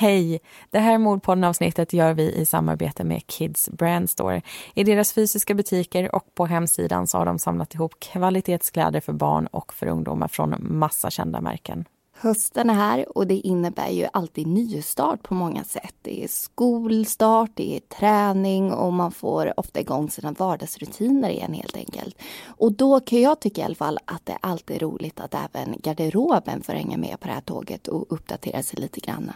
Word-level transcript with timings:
Hej! 0.00 0.40
Det 0.70 0.78
här 0.78 0.98
mordpodden-avsnittet 0.98 1.92
gör 1.92 2.14
vi 2.14 2.32
i 2.32 2.46
samarbete 2.46 3.04
med 3.04 3.26
Kids 3.26 3.68
Brand 3.70 4.10
Store. 4.10 4.42
I 4.74 4.84
deras 4.84 5.12
fysiska 5.12 5.54
butiker 5.54 6.14
och 6.14 6.34
på 6.34 6.46
hemsidan 6.46 7.06
så 7.06 7.18
har 7.18 7.26
de 7.26 7.38
samlat 7.38 7.74
ihop 7.74 8.00
kvalitetskläder 8.00 9.00
för 9.00 9.12
barn 9.12 9.46
och 9.46 9.72
för 9.72 9.86
ungdomar 9.86 10.28
från 10.28 10.54
massa 10.60 11.10
kända 11.10 11.40
märken. 11.40 11.84
Hösten 12.20 12.70
är 12.70 12.74
här 12.74 13.18
och 13.18 13.26
det 13.26 13.34
innebär 13.34 13.88
ju 13.88 14.06
alltid 14.12 14.46
nystart 14.46 15.22
på 15.22 15.34
många 15.34 15.64
sätt. 15.64 15.94
Det 16.02 16.24
är 16.24 16.28
skolstart, 16.28 17.50
det 17.54 17.76
är 17.76 17.80
träning 17.80 18.72
och 18.72 18.92
man 18.92 19.12
får 19.12 19.60
ofta 19.60 19.80
igång 19.80 20.10
sina 20.10 20.32
vardagsrutiner 20.32 21.30
igen 21.30 21.54
helt 21.54 21.76
enkelt. 21.76 22.18
Och 22.46 22.72
då 22.72 23.00
kan 23.00 23.20
jag 23.20 23.40
tycka 23.40 23.60
i 23.60 23.64
alla 23.64 23.74
fall 23.74 23.98
att 24.04 24.26
det 24.26 24.38
alltid 24.40 24.76
är 24.76 24.80
roligt 24.80 25.20
att 25.20 25.34
även 25.34 25.76
garderoben 25.82 26.62
får 26.62 26.72
hänga 26.72 26.96
med 26.96 27.20
på 27.20 27.28
det 27.28 27.34
här 27.34 27.40
tåget 27.40 27.88
och 27.88 28.12
uppdatera 28.12 28.62
sig 28.62 28.80
lite 28.80 29.00
grann. 29.00 29.32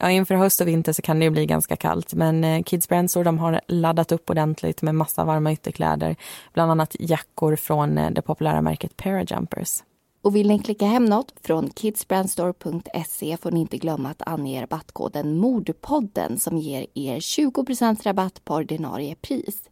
Ja, 0.00 0.10
inför 0.10 0.34
höst 0.34 0.60
och 0.60 0.68
vinter 0.68 0.92
så 0.92 1.02
kan 1.02 1.18
det 1.18 1.24
ju 1.24 1.30
bli 1.30 1.46
ganska 1.46 1.76
kallt. 1.76 2.14
Men 2.14 2.44
eh, 2.44 2.62
Kids 2.62 2.88
Brand 2.88 3.10
Store, 3.10 3.24
de 3.24 3.38
har 3.38 3.60
laddat 3.68 4.12
upp 4.12 4.30
ordentligt 4.30 4.82
med 4.82 4.94
massa 4.94 5.24
varma 5.24 5.52
ytterkläder. 5.52 6.16
Bland 6.52 6.70
annat 6.70 6.96
jackor 6.98 7.56
från 7.56 7.98
eh, 7.98 8.10
det 8.10 8.22
populära 8.22 8.62
märket 8.62 8.96
Parajumpers. 8.96 9.82
Och 10.22 10.36
vill 10.36 10.48
ni 10.48 10.58
klicka 10.58 10.86
hem 10.86 11.04
något 11.04 11.34
från 11.42 11.70
kidsbrandstore.se 11.76 13.36
får 13.36 13.50
ni 13.50 13.60
inte 13.60 13.78
glömma 13.78 14.10
att 14.10 14.28
ange 14.28 14.62
rabattkoden 14.62 15.36
Mordpodden 15.36 16.38
som 16.38 16.58
ger 16.58 16.86
er 16.94 17.18
20% 17.18 18.02
rabatt 18.02 18.44
på 18.44 18.54
ordinarie 18.54 19.14
pris. 19.14 19.62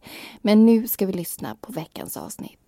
Men 0.41 0.65
nu 0.65 0.87
ska 0.87 1.05
vi 1.05 1.13
lyssna 1.13 1.55
på 1.61 1.71
veckans 1.71 2.17
avsnitt. 2.17 2.59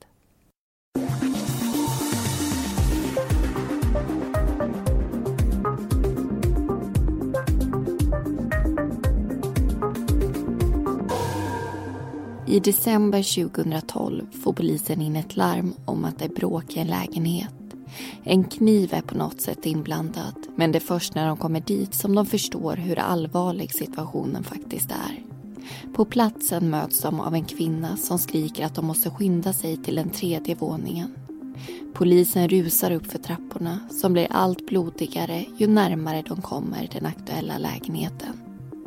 I 12.50 12.60
december 12.60 13.52
2012 13.52 14.26
får 14.44 14.54
polisen 14.54 15.02
in 15.02 15.16
ett 15.16 15.36
larm 15.36 15.74
om 15.86 16.06
att 16.06 16.20
det 16.20 16.26
är 16.26 16.30
bråk 16.30 16.78
i 16.78 16.80
en 16.80 16.88
lägenhet. 16.88 17.54
En 18.24 18.44
kniv 18.44 18.94
är 18.94 19.02
på 19.02 19.18
något 19.18 19.42
sätt 19.42 19.66
inblandad 19.66 20.34
men 20.56 20.72
det 20.72 20.78
är 20.78 20.80
först 20.80 21.16
när 21.16 21.28
de 21.28 21.38
kommer 21.38 21.60
dit 21.60 21.94
som 21.94 22.16
de 22.16 22.26
förstår 22.26 22.76
hur 22.76 23.00
allvarlig 23.00 23.74
situationen 23.74 24.44
faktiskt 24.44 24.92
är. 24.92 25.24
På 25.94 26.06
platsen 26.06 26.70
möts 26.70 27.02
de 27.02 27.20
av 27.20 27.34
en 27.34 27.46
kvinna 27.46 27.98
som 27.98 28.20
skriker 28.20 28.66
att 28.66 28.76
de 28.76 28.86
måste 28.86 29.10
skynda 29.10 29.54
sig 29.54 29.78
till 29.78 29.96
den 29.96 30.10
tredje 30.10 30.56
våningen. 30.56 31.16
Polisen 31.94 32.50
rusar 32.50 32.92
upp 32.92 33.08
för 33.08 33.20
trapporna 33.20 33.80
som 33.92 34.14
blir 34.14 34.28
allt 34.30 34.68
blodigare 34.68 35.46
ju 35.58 35.68
närmare 35.68 36.24
de 36.28 36.42
kommer 36.42 36.90
den 36.92 37.06
aktuella 37.06 37.58
lägenheten. 37.58 38.34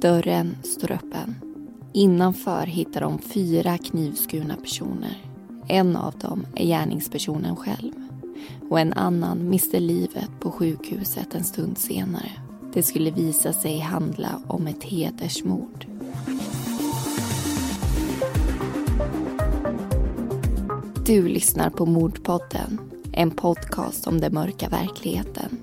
Dörren 0.00 0.56
står 0.62 0.92
öppen. 0.92 1.52
Innanför 1.94 2.66
hittar 2.66 3.00
de 3.00 3.18
fyra 3.18 3.78
knivskurna 3.78 4.56
personer. 4.56 5.22
En 5.68 5.96
av 5.96 6.14
dem 6.18 6.46
är 6.54 6.66
gärningspersonen 6.66 7.56
själv 7.56 7.92
och 8.70 8.80
en 8.80 8.92
annan 8.92 9.48
miste 9.48 9.80
livet 9.80 10.30
på 10.40 10.50
sjukhuset 10.50 11.34
en 11.34 11.44
stund 11.44 11.78
senare. 11.78 12.30
Det 12.74 12.82
skulle 12.82 13.10
visa 13.10 13.52
sig 13.52 13.78
handla 13.78 14.40
om 14.46 14.66
ett 14.66 14.84
hedersmord. 14.84 15.86
Du 21.06 21.28
lyssnar 21.28 21.70
på 21.70 21.86
Mordpodden, 21.86 22.80
en 23.12 23.30
podcast 23.30 24.06
om 24.06 24.20
den 24.20 24.34
mörka 24.34 24.68
verkligheten. 24.68 25.58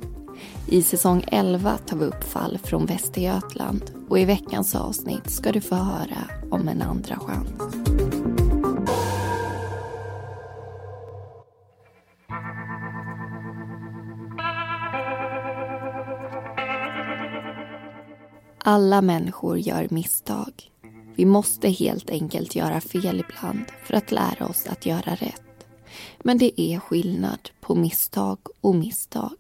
I 0.68 0.82
säsong 0.82 1.24
11 1.28 1.78
tar 1.78 1.98
vi 1.98 2.06
upp 2.06 2.24
fall 2.24 2.58
från 2.64 2.86
Västergötland 2.86 3.99
och 4.10 4.20
i 4.20 4.26
veckans 4.26 4.76
avsnitt 4.76 5.30
ska 5.30 5.52
du 5.52 5.62
få 5.62 5.76
höra 5.76 6.30
om 6.52 6.68
en 6.68 6.82
andra 6.82 7.16
chans. 7.16 7.50
Alla 18.58 19.02
människor 19.02 19.58
gör 19.58 19.88
misstag. 19.90 20.72
Vi 21.16 21.26
måste 21.26 21.70
helt 21.70 22.10
enkelt 22.10 22.56
göra 22.56 22.82
fel 22.82 23.20
ibland 23.28 23.66
för 23.84 23.94
att 23.94 24.12
lära 24.12 24.48
oss 24.48 24.68
att 24.68 24.86
göra 24.86 25.16
rätt. 25.16 25.42
Men 26.20 26.38
det 26.38 26.62
är 26.62 26.80
skillnad 26.80 27.50
på 27.62 27.76
misstag 27.76 28.38
och 28.62 28.76
misstag. 28.76 29.39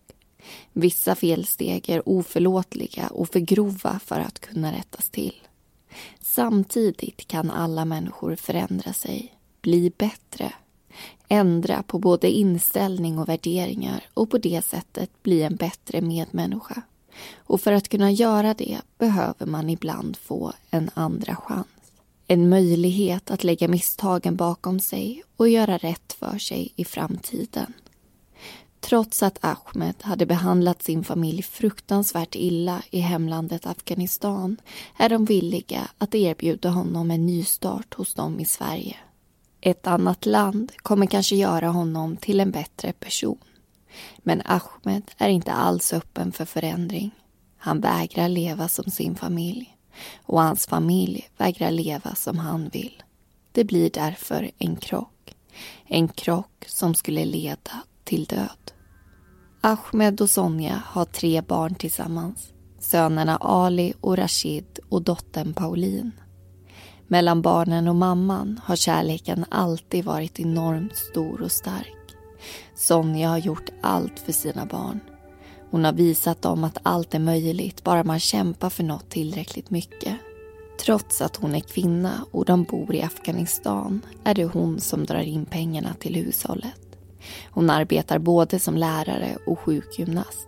Vissa 0.74 1.16
felsteg 1.16 1.90
är 1.90 2.10
oförlåtliga 2.10 3.08
och 3.08 3.30
för 3.30 3.40
grova 3.40 4.00
för 4.06 4.20
att 4.20 4.40
kunna 4.40 4.72
rättas 4.72 5.10
till. 5.10 5.36
Samtidigt 6.22 7.28
kan 7.28 7.52
alla 7.52 7.86
människor 7.86 8.36
förändra 8.36 8.94
sig, 8.94 9.36
bli 9.62 9.92
bättre, 9.98 10.54
ändra 11.28 11.84
på 11.84 12.00
både 12.00 12.30
inställning 12.30 13.20
och 13.20 13.30
värderingar 13.30 14.04
och 14.14 14.30
på 14.30 14.38
det 14.38 14.66
sättet 14.66 15.24
bli 15.24 15.44
en 15.44 15.56
bättre 15.56 16.02
medmänniska. 16.02 16.82
Och 17.38 17.62
för 17.62 17.72
att 17.72 17.90
kunna 17.90 18.12
göra 18.12 18.54
det 18.54 18.82
behöver 18.98 19.46
man 19.46 19.70
ibland 19.70 20.18
få 20.18 20.54
en 20.70 20.90
andra 20.94 21.36
chans. 21.36 21.68
En 22.28 22.50
möjlighet 22.50 23.32
att 23.32 23.44
lägga 23.44 23.68
misstagen 23.68 24.36
bakom 24.36 24.80
sig 24.80 25.24
och 25.38 25.50
göra 25.50 25.78
rätt 25.78 26.14
för 26.14 26.38
sig 26.38 26.74
i 26.76 26.86
framtiden. 26.86 27.74
Trots 28.79 29.23
att 29.23 29.40
Ahmed 29.41 29.95
hade 30.01 30.25
behandlat 30.25 30.84
sin 30.84 31.03
familj 31.03 31.44
fruktansvärt 31.44 32.35
illa 32.35 32.81
i 32.90 33.00
hemlandet 33.00 33.66
Afghanistan 33.66 34.57
är 34.97 35.09
de 35.09 35.25
villiga 35.25 35.90
att 35.97 36.16
erbjuda 36.16 36.69
honom 36.69 37.12
en 37.12 37.25
nystart 37.25 37.94
hos 37.94 38.13
dem 38.13 38.40
i 38.40 38.45
Sverige. 38.45 38.97
Ett 39.62 39.88
annat 39.88 40.25
land 40.25 40.72
kommer 40.78 41.06
kanske 41.06 41.35
göra 41.35 41.67
honom 41.67 42.17
till 42.17 42.40
en 42.40 42.51
bättre 42.51 42.94
person. 42.94 43.38
Men 44.17 44.41
Ahmed 44.45 45.11
är 45.17 45.29
inte 45.29 45.51
alls 45.51 45.94
öppen 45.94 46.31
för 46.31 46.46
förändring. 46.46 47.11
Han 47.57 47.81
vägrar 47.81 48.29
leva 48.29 48.67
som 48.67 48.91
sin 48.91 49.16
familj 49.16 49.78
och 50.25 50.41
hans 50.41 50.67
familj 50.67 51.29
vägrar 51.38 51.72
leva 51.72 52.16
som 52.16 52.38
han 52.38 52.69
vill. 52.69 53.03
Det 53.51 53.63
blir 53.63 53.90
därför 53.90 54.51
en 54.57 54.75
krock. 54.75 55.35
En 55.85 56.07
krock 56.07 56.66
som 56.67 56.96
skulle 56.96 57.25
leda 57.25 57.72
till 58.09 58.25
död. 58.25 58.72
Ahmed 59.62 60.22
och 60.22 60.30
Sonja 60.30 60.81
har 60.86 61.06
tre 61.06 61.42
barn 61.42 61.75
tillsammans. 61.75 62.53
Sönerna 62.80 63.38
Ali 63.38 63.94
och 64.02 64.18
Rashid 64.18 64.80
och 64.90 65.02
dottern 65.02 65.53
Pauline. 65.53 66.12
Mellan 67.08 67.42
barnen 67.42 67.88
och 67.88 67.96
mamman 67.96 68.59
har 68.64 68.75
kärleken 68.75 69.46
alltid 69.50 70.06
varit 70.06 70.40
enormt 70.40 70.96
stor 70.96 71.42
och 71.42 71.52
stark. 71.52 72.16
Sonja 72.75 73.30
har 73.30 73.38
gjort 73.38 73.70
allt 73.81 74.20
för 74.20 74.31
sina 74.31 74.66
barn. 74.66 75.00
Hon 75.72 75.86
har 75.86 75.94
visat 75.94 76.41
dem 76.41 76.64
att 76.64 76.78
allt 76.84 77.14
är 77.16 77.20
möjligt 77.20 77.84
bara 77.84 78.03
man 78.03 78.20
kämpar 78.20 78.70
för 78.70 78.84
något 78.84 79.09
tillräckligt 79.09 79.70
mycket. 79.70 80.16
Trots 80.80 81.22
att 81.22 81.36
hon 81.36 81.56
är 81.56 81.59
kvinna 81.59 82.26
och 82.31 82.46
de 82.46 82.64
bor 82.64 82.96
i 82.96 83.02
Afghanistan 83.02 84.02
är 84.24 84.34
det 84.34 84.46
hon 84.46 84.80
som 84.80 85.06
drar 85.06 85.22
in 85.22 85.46
pengarna 85.46 85.94
till 86.00 86.16
hushållet. 86.16 86.89
Hon 87.52 87.69
arbetar 87.69 88.19
både 88.19 88.59
som 88.59 88.78
lärare 88.78 89.38
och 89.46 89.59
sjukgymnast. 89.59 90.47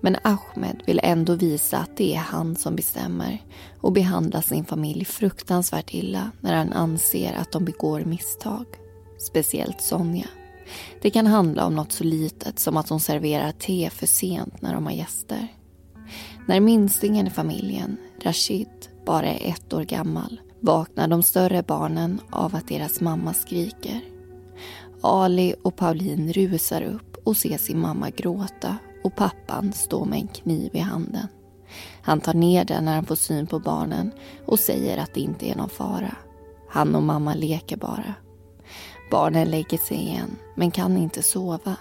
Men 0.00 0.16
Ahmed 0.22 0.82
vill 0.86 1.00
ändå 1.02 1.34
visa 1.34 1.78
att 1.78 1.96
det 1.96 2.14
är 2.14 2.18
han 2.18 2.56
som 2.56 2.76
bestämmer 2.76 3.42
och 3.80 3.92
behandlar 3.92 4.40
sin 4.40 4.64
familj 4.64 5.04
fruktansvärt 5.04 5.94
illa 5.94 6.30
när 6.40 6.54
han 6.54 6.72
anser 6.72 7.32
att 7.32 7.52
de 7.52 7.64
begår 7.64 8.00
misstag. 8.00 8.66
Speciellt 9.18 9.80
Sonja. 9.80 10.26
Det 11.02 11.10
kan 11.10 11.26
handla 11.26 11.66
om 11.66 11.74
något 11.74 11.92
så 11.92 12.04
litet 12.04 12.58
som 12.58 12.76
att 12.76 12.88
hon 12.88 13.00
serverar 13.00 13.52
te 13.52 13.90
för 13.90 14.06
sent 14.06 14.62
när 14.62 14.74
de 14.74 14.86
har 14.86 14.92
gäster. 14.92 15.48
När 16.46 16.60
minstingen 16.60 17.26
i 17.26 17.30
familjen, 17.30 17.96
Rashid, 18.22 18.88
bara 19.06 19.26
är 19.26 19.48
ett 19.50 19.72
år 19.72 19.82
gammal 19.82 20.40
vaknar 20.60 21.08
de 21.08 21.22
större 21.22 21.62
barnen 21.62 22.20
av 22.30 22.56
att 22.56 22.68
deras 22.68 23.00
mamma 23.00 23.34
skriker. 23.34 24.13
Ali 25.04 25.54
och 25.62 25.76
Pauline 25.76 26.32
rusar 26.32 26.82
upp 26.82 27.16
och 27.24 27.36
ser 27.36 27.58
sin 27.58 27.80
mamma 27.80 28.10
gråta 28.10 28.76
och 29.04 29.16
pappan 29.16 29.72
stå 29.72 30.04
med 30.04 30.18
en 30.18 30.28
kniv 30.28 30.70
i 30.74 30.78
handen. 30.78 31.26
Han 32.02 32.20
tar 32.20 32.34
ner 32.34 32.64
den 32.64 32.84
när 32.84 32.94
han 32.94 33.04
får 33.04 33.14
syn 33.14 33.46
på 33.46 33.58
barnen 33.58 34.12
och 34.46 34.58
säger 34.58 34.98
att 34.98 35.14
det 35.14 35.20
inte 35.20 35.50
är 35.50 35.56
någon 35.56 35.68
fara. 35.68 36.16
Han 36.68 36.94
och 36.94 37.02
mamma 37.02 37.34
leker 37.34 37.76
bara. 37.76 38.14
Barnen 39.10 39.50
lägger 39.50 39.78
sig 39.78 39.96
igen, 39.96 40.36
men 40.54 40.70
kan 40.70 40.96
inte 40.96 41.22
sova. 41.22 41.76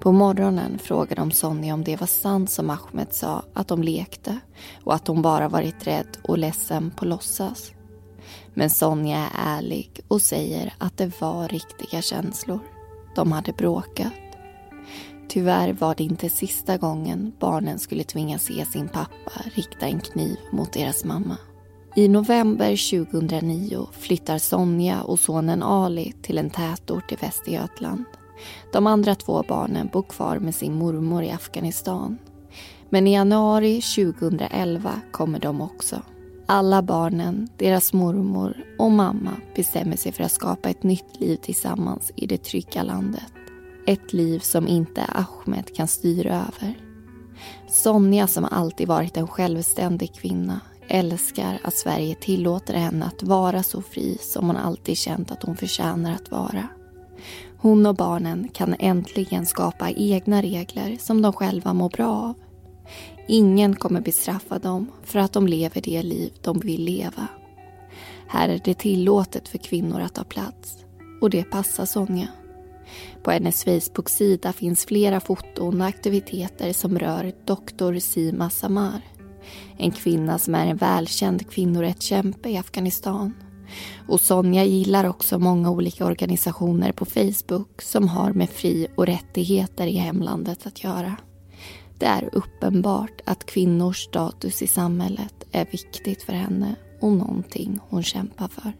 På 0.00 0.12
morgonen 0.12 0.78
frågar 0.78 1.16
de 1.16 1.30
Sonja 1.30 1.74
om 1.74 1.84
det 1.84 2.00
var 2.00 2.06
sant 2.06 2.50
som 2.50 2.70
Ahmed 2.70 3.12
sa, 3.12 3.42
att 3.54 3.68
de 3.68 3.82
lekte 3.82 4.38
och 4.84 4.94
att 4.94 5.06
hon 5.06 5.22
bara 5.22 5.48
varit 5.48 5.86
rädd 5.86 6.18
och 6.22 6.38
ledsen 6.38 6.90
på 6.90 7.04
låtsas. 7.04 7.72
Men 8.54 8.70
Sonja 8.70 9.18
är 9.18 9.58
ärlig 9.58 10.00
och 10.08 10.22
säger 10.22 10.74
att 10.78 10.96
det 10.96 11.20
var 11.20 11.48
riktiga 11.48 12.02
känslor. 12.02 12.60
De 13.14 13.32
hade 13.32 13.52
bråkat. 13.52 14.12
Tyvärr 15.28 15.72
var 15.72 15.94
det 15.94 16.04
inte 16.04 16.30
sista 16.30 16.76
gången 16.76 17.32
barnen 17.40 17.78
skulle 17.78 18.04
tvingas 18.04 18.42
se 18.42 18.64
sin 18.64 18.88
pappa 18.88 19.32
rikta 19.54 19.86
en 19.86 20.00
kniv 20.00 20.36
mot 20.52 20.72
deras 20.72 21.04
mamma. 21.04 21.36
I 21.96 22.08
november 22.08 22.90
2009 23.06 23.86
flyttar 23.92 24.38
Sonja 24.38 25.02
och 25.02 25.18
sonen 25.18 25.62
Ali 25.62 26.12
till 26.22 26.38
en 26.38 26.50
tätort 26.50 27.12
i 27.12 27.16
Västergötland. 27.16 28.04
De 28.72 28.86
andra 28.86 29.14
två 29.14 29.44
barnen 29.48 29.88
bor 29.92 30.02
kvar 30.02 30.38
med 30.38 30.54
sin 30.54 30.74
mormor 30.74 31.22
i 31.22 31.30
Afghanistan. 31.30 32.18
Men 32.88 33.06
i 33.06 33.12
januari 33.12 33.80
2011 33.80 35.00
kommer 35.10 35.38
de 35.38 35.60
också. 35.60 36.02
Alla 36.52 36.82
barnen, 36.82 37.48
deras 37.56 37.92
mormor 37.92 38.56
och 38.78 38.90
mamma 38.90 39.30
bestämmer 39.54 39.96
sig 39.96 40.12
för 40.12 40.24
att 40.24 40.32
skapa 40.32 40.70
ett 40.70 40.82
nytt 40.82 41.20
liv 41.20 41.36
tillsammans 41.36 42.12
i 42.16 42.26
det 42.26 42.44
trygga 42.44 42.82
landet. 42.82 43.32
Ett 43.86 44.12
liv 44.12 44.38
som 44.38 44.68
inte 44.68 45.04
Ahmed 45.04 45.74
kan 45.76 45.88
styra 45.88 46.34
över. 46.34 46.78
Sonja 47.68 48.26
som 48.26 48.44
alltid 48.44 48.88
varit 48.88 49.16
en 49.16 49.28
självständig 49.28 50.14
kvinna 50.14 50.60
älskar 50.88 51.58
att 51.64 51.74
Sverige 51.74 52.14
tillåter 52.14 52.74
henne 52.74 53.06
att 53.06 53.22
vara 53.22 53.62
så 53.62 53.82
fri 53.82 54.18
som 54.20 54.46
hon 54.46 54.56
alltid 54.56 54.96
känt 54.96 55.30
att 55.30 55.42
hon 55.42 55.56
förtjänar 55.56 56.14
att 56.14 56.30
vara. 56.30 56.68
Hon 57.56 57.86
och 57.86 57.94
barnen 57.94 58.48
kan 58.48 58.74
äntligen 58.78 59.46
skapa 59.46 59.90
egna 59.90 60.42
regler 60.42 60.96
som 61.00 61.22
de 61.22 61.32
själva 61.32 61.74
mår 61.74 61.88
bra 61.88 62.12
av. 62.12 62.34
Ingen 63.32 63.76
kommer 63.76 64.00
bestraffa 64.00 64.58
dem 64.58 64.90
för 65.02 65.18
att 65.18 65.32
de 65.32 65.46
lever 65.46 65.80
det 65.80 66.02
liv 66.02 66.32
de 66.42 66.60
vill 66.60 66.84
leva. 66.84 67.26
Här 68.28 68.48
är 68.48 68.60
det 68.64 68.74
tillåtet 68.74 69.48
för 69.48 69.58
kvinnor 69.58 70.00
att 70.00 70.14
ta 70.14 70.24
plats 70.24 70.76
och 71.20 71.30
det 71.30 71.42
passar 71.42 71.84
Sonja. 71.86 72.28
På 73.22 73.30
hennes 73.30 73.64
Facebook-sida 73.64 74.52
finns 74.52 74.84
flera 74.84 75.20
foton 75.20 75.80
och 75.80 75.86
aktiviteter 75.86 76.72
som 76.72 76.98
rör 76.98 77.32
doktor 77.44 77.98
Sima 77.98 78.50
Samar. 78.50 79.00
En 79.78 79.90
kvinna 79.90 80.38
som 80.38 80.54
är 80.54 80.66
en 80.66 80.76
välkänd 80.76 81.50
kvinnorättskämpe 81.50 82.48
i 82.48 82.56
Afghanistan. 82.56 83.34
Och 84.08 84.20
Sonja 84.20 84.64
gillar 84.64 85.04
också 85.04 85.38
många 85.38 85.70
olika 85.70 86.06
organisationer 86.06 86.92
på 86.92 87.04
Facebook 87.04 87.82
som 87.82 88.08
har 88.08 88.32
med 88.32 88.50
fri 88.50 88.86
och 88.94 89.06
rättigheter 89.06 89.86
i 89.86 89.96
hemlandet 89.96 90.66
att 90.66 90.84
göra. 90.84 91.16
Det 92.00 92.06
är 92.06 92.28
uppenbart 92.32 93.20
att 93.24 93.46
kvinnors 93.46 94.04
status 94.04 94.62
i 94.62 94.66
samhället 94.66 95.34
är 95.52 95.66
viktigt 95.70 96.22
för 96.22 96.32
henne 96.32 96.74
och 97.00 97.12
någonting 97.12 97.78
hon 97.88 98.02
kämpar 98.02 98.48
för. 98.48 98.72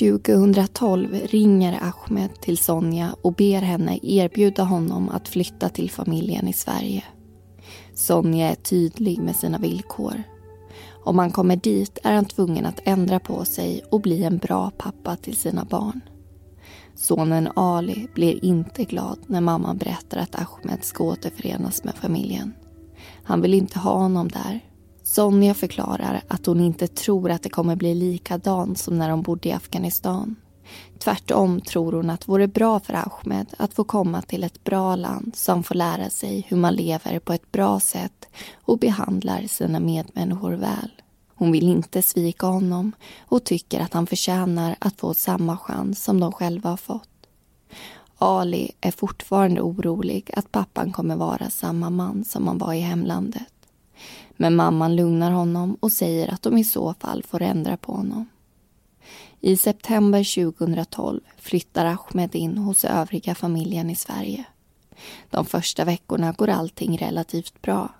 2012 0.00 1.14
ringer 1.24 1.78
Ahmed 1.82 2.40
till 2.40 2.58
Sonja 2.58 3.16
och 3.22 3.32
ber 3.32 3.60
henne 3.60 3.98
erbjuda 4.02 4.62
honom 4.62 5.08
att 5.08 5.28
flytta 5.28 5.68
till 5.68 5.90
familjen 5.90 6.48
i 6.48 6.52
Sverige. 6.52 7.04
Sonja 7.94 8.50
är 8.50 8.54
tydlig 8.54 9.18
med 9.18 9.36
sina 9.36 9.58
villkor. 9.58 10.22
Om 11.04 11.18
han 11.18 11.30
kommer 11.30 11.56
dit 11.56 11.98
är 12.04 12.14
han 12.14 12.24
tvungen 12.24 12.66
att 12.66 12.80
ändra 12.84 13.20
på 13.20 13.44
sig 13.44 13.84
och 13.90 14.00
bli 14.00 14.24
en 14.24 14.38
bra 14.38 14.70
pappa 14.78 15.16
till 15.16 15.36
sina 15.36 15.64
barn. 15.64 16.00
Sonen 16.96 17.48
Ali 17.56 18.08
blir 18.14 18.44
inte 18.44 18.84
glad 18.84 19.18
när 19.26 19.40
mamman 19.40 19.76
berättar 19.76 20.18
att 20.18 20.34
Ahmed 20.34 20.84
ska 20.84 21.04
återförenas 21.04 21.84
med 21.84 21.94
familjen. 21.94 22.54
Han 23.24 23.40
vill 23.40 23.54
inte 23.54 23.78
ha 23.78 23.92
honom 23.92 24.28
där. 24.28 24.60
Sonja 25.02 25.54
förklarar 25.54 26.22
att 26.28 26.46
hon 26.46 26.60
inte 26.60 26.86
tror 26.86 27.30
att 27.30 27.42
det 27.42 27.48
kommer 27.48 27.76
bli 27.76 27.94
likadant 27.94 28.78
som 28.78 28.98
när 28.98 29.08
de 29.08 29.22
bodde 29.22 29.48
i 29.48 29.52
Afghanistan. 29.52 30.36
Tvärtom 30.98 31.60
tror 31.60 31.92
hon 31.92 32.10
att 32.10 32.20
det 32.20 32.28
vore 32.28 32.48
bra 32.48 32.80
för 32.80 32.94
Ahmed 32.94 33.46
att 33.58 33.74
få 33.74 33.84
komma 33.84 34.22
till 34.22 34.44
ett 34.44 34.64
bra 34.64 34.96
land 34.96 35.36
som 35.36 35.62
får 35.62 35.74
lära 35.74 36.10
sig 36.10 36.46
hur 36.48 36.56
man 36.56 36.74
lever 36.74 37.18
på 37.18 37.32
ett 37.32 37.52
bra 37.52 37.80
sätt 37.80 38.28
och 38.64 38.78
behandlar 38.78 39.46
sina 39.46 39.80
medmänniskor 39.80 40.52
väl. 40.52 40.90
Hon 41.38 41.52
vill 41.52 41.68
inte 41.68 42.02
svika 42.02 42.46
honom 42.46 42.92
och 43.18 43.44
tycker 43.44 43.80
att 43.80 43.92
han 43.92 44.06
förtjänar 44.06 44.76
att 44.78 45.00
få 45.00 45.14
samma 45.14 45.58
chans 45.58 46.04
som 46.04 46.20
de 46.20 46.32
själva 46.32 46.70
har 46.70 46.76
fått. 46.76 47.08
Ali 48.18 48.70
är 48.80 48.90
fortfarande 48.90 49.60
orolig 49.60 50.30
att 50.36 50.52
pappan 50.52 50.92
kommer 50.92 51.16
vara 51.16 51.50
samma 51.50 51.90
man 51.90 52.24
som 52.24 52.48
han 52.48 52.58
var 52.58 52.72
i 52.72 52.80
hemlandet. 52.80 53.52
Men 54.36 54.56
mamman 54.56 54.96
lugnar 54.96 55.30
honom 55.30 55.76
och 55.80 55.92
säger 55.92 56.34
att 56.34 56.42
de 56.42 56.58
i 56.58 56.64
så 56.64 56.94
fall 56.94 57.22
får 57.22 57.42
ändra 57.42 57.76
på 57.76 57.92
honom. 57.92 58.28
I 59.40 59.56
september 59.56 60.52
2012 60.52 61.20
flyttar 61.38 61.84
Ahmed 61.84 62.34
in 62.34 62.58
hos 62.58 62.84
övriga 62.84 63.34
familjen 63.34 63.90
i 63.90 63.96
Sverige. 63.96 64.44
De 65.30 65.46
första 65.46 65.84
veckorna 65.84 66.32
går 66.32 66.48
allting 66.48 66.98
relativt 66.98 67.62
bra. 67.62 67.90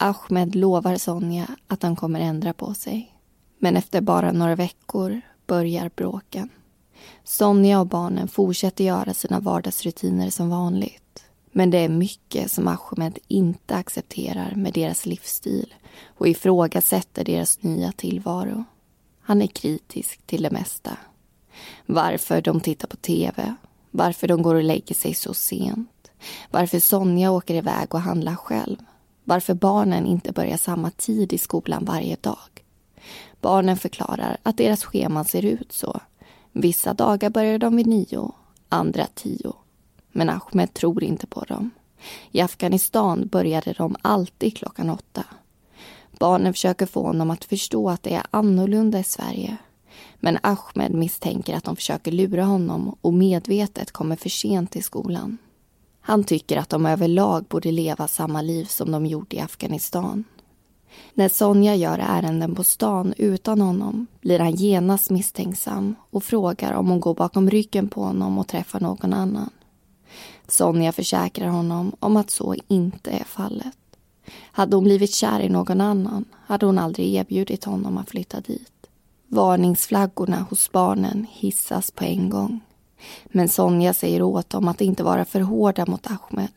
Ahmed 0.00 0.54
lovar 0.54 0.96
Sonja 0.96 1.46
att 1.66 1.82
han 1.82 1.96
kommer 1.96 2.20
ändra 2.20 2.52
på 2.52 2.74
sig. 2.74 3.14
Men 3.58 3.76
efter 3.76 4.00
bara 4.00 4.32
några 4.32 4.54
veckor 4.54 5.20
börjar 5.46 5.90
bråken. 5.96 6.48
Sonja 7.24 7.80
och 7.80 7.86
barnen 7.86 8.28
fortsätter 8.28 8.84
göra 8.84 9.14
sina 9.14 9.40
vardagsrutiner 9.40 10.30
som 10.30 10.50
vanligt. 10.50 11.24
Men 11.52 11.70
det 11.70 11.78
är 11.78 11.88
mycket 11.88 12.50
som 12.50 12.68
Ahmed 12.68 13.18
inte 13.28 13.74
accepterar 13.74 14.54
med 14.54 14.72
deras 14.72 15.06
livsstil 15.06 15.74
och 16.18 16.28
ifrågasätter 16.28 17.24
deras 17.24 17.62
nya 17.62 17.92
tillvaro. 17.92 18.64
Han 19.20 19.42
är 19.42 19.46
kritisk 19.46 20.26
till 20.26 20.42
det 20.42 20.50
mesta. 20.50 20.96
Varför 21.86 22.42
de 22.42 22.60
tittar 22.60 22.88
på 22.88 22.96
tv, 22.96 23.54
varför 23.90 24.28
de 24.28 24.42
går 24.42 24.54
och 24.54 24.62
lägger 24.62 24.94
sig 24.94 25.14
så 25.14 25.34
sent, 25.34 26.10
varför 26.50 26.80
Sonja 26.80 27.30
åker 27.30 27.54
iväg 27.54 27.94
och 27.94 28.00
handlar 28.00 28.34
själv, 28.34 28.76
varför 29.28 29.54
barnen 29.54 30.06
inte 30.06 30.32
börjar 30.32 30.56
samma 30.56 30.90
tid 30.90 31.32
i 31.32 31.38
skolan 31.38 31.84
varje 31.84 32.16
dag. 32.20 32.64
Barnen 33.40 33.76
förklarar 33.76 34.36
att 34.42 34.56
deras 34.56 34.84
scheman 34.84 35.24
ser 35.24 35.44
ut 35.44 35.72
så. 35.72 36.00
Vissa 36.52 36.94
dagar 36.94 37.30
börjar 37.30 37.58
de 37.58 37.76
vid 37.76 37.86
nio, 37.86 38.32
andra 38.68 39.06
tio. 39.14 39.52
Men 40.12 40.30
Ahmed 40.30 40.74
tror 40.74 41.04
inte 41.04 41.26
på 41.26 41.40
dem. 41.40 41.70
I 42.30 42.40
Afghanistan 42.40 43.28
började 43.28 43.72
de 43.72 43.96
alltid 44.02 44.56
klockan 44.56 44.90
åtta. 44.90 45.24
Barnen 46.18 46.52
försöker 46.52 46.86
få 46.86 47.02
honom 47.02 47.30
att 47.30 47.44
förstå 47.44 47.90
att 47.90 48.02
det 48.02 48.14
är 48.14 48.26
annorlunda 48.30 48.98
i 48.98 49.04
Sverige. 49.04 49.56
Men 50.16 50.38
Ahmed 50.42 50.94
misstänker 50.94 51.56
att 51.56 51.64
de 51.64 51.76
försöker 51.76 52.12
lura 52.12 52.44
honom 52.44 52.96
och 53.00 53.14
medvetet 53.14 53.92
kommer 53.92 54.16
för 54.16 54.28
sent 54.28 54.70
till 54.70 54.84
skolan. 54.84 55.38
Han 56.08 56.24
tycker 56.24 56.56
att 56.56 56.68
de 56.68 56.86
överlag 56.86 57.44
borde 57.44 57.72
leva 57.72 58.08
samma 58.08 58.42
liv 58.42 58.64
som 58.64 58.90
de 58.90 59.06
gjorde 59.06 59.36
i 59.36 59.40
Afghanistan. 59.40 60.24
När 61.14 61.28
Sonja 61.28 61.74
gör 61.74 61.98
ärenden 61.98 62.54
på 62.54 62.64
stan 62.64 63.14
utan 63.16 63.60
honom 63.60 64.06
blir 64.20 64.38
han 64.38 64.54
genast 64.54 65.10
misstänksam 65.10 65.94
och 66.10 66.24
frågar 66.24 66.72
om 66.72 66.88
hon 66.88 67.00
går 67.00 67.14
bakom 67.14 67.50
ryggen 67.50 67.88
på 67.88 68.02
honom 68.02 68.38
och 68.38 68.48
träffar 68.48 68.80
någon 68.80 69.12
annan. 69.12 69.50
Sonja 70.46 70.92
försäkrar 70.92 71.48
honom 71.48 71.92
om 72.00 72.16
att 72.16 72.30
så 72.30 72.54
inte 72.68 73.10
är 73.10 73.24
fallet. 73.24 73.78
Hade 74.52 74.76
hon 74.76 74.84
blivit 74.84 75.14
kär 75.14 75.40
i 75.40 75.48
någon 75.48 75.80
annan 75.80 76.24
hade 76.46 76.66
hon 76.66 76.78
aldrig 76.78 77.14
erbjudit 77.14 77.64
honom 77.64 77.98
att 77.98 78.10
flytta 78.10 78.40
dit. 78.40 78.86
Varningsflaggorna 79.26 80.46
hos 80.50 80.72
barnen 80.72 81.26
hissas 81.30 81.90
på 81.90 82.04
en 82.04 82.30
gång. 82.30 82.60
Men 83.24 83.48
Sonja 83.48 83.94
säger 83.94 84.22
åt 84.22 84.50
dem 84.50 84.68
att 84.68 84.80
inte 84.80 85.02
vara 85.02 85.24
för 85.24 85.40
hårda 85.40 85.86
mot 85.86 86.06
Ahmed. 86.06 86.52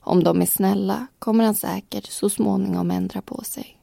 Om 0.00 0.24
de 0.24 0.42
är 0.42 0.46
snälla 0.46 1.06
kommer 1.18 1.44
han 1.44 1.54
säkert 1.54 2.06
så 2.06 2.30
småningom 2.30 2.90
ändra 2.90 3.22
på 3.22 3.42
sig. 3.44 3.80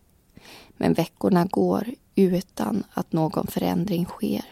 Men 0.78 0.94
veckorna 0.94 1.46
går 1.46 1.88
utan 2.16 2.84
att 2.94 3.14
någon 3.14 3.48
förändring 3.48 4.06
sker. 4.06 4.46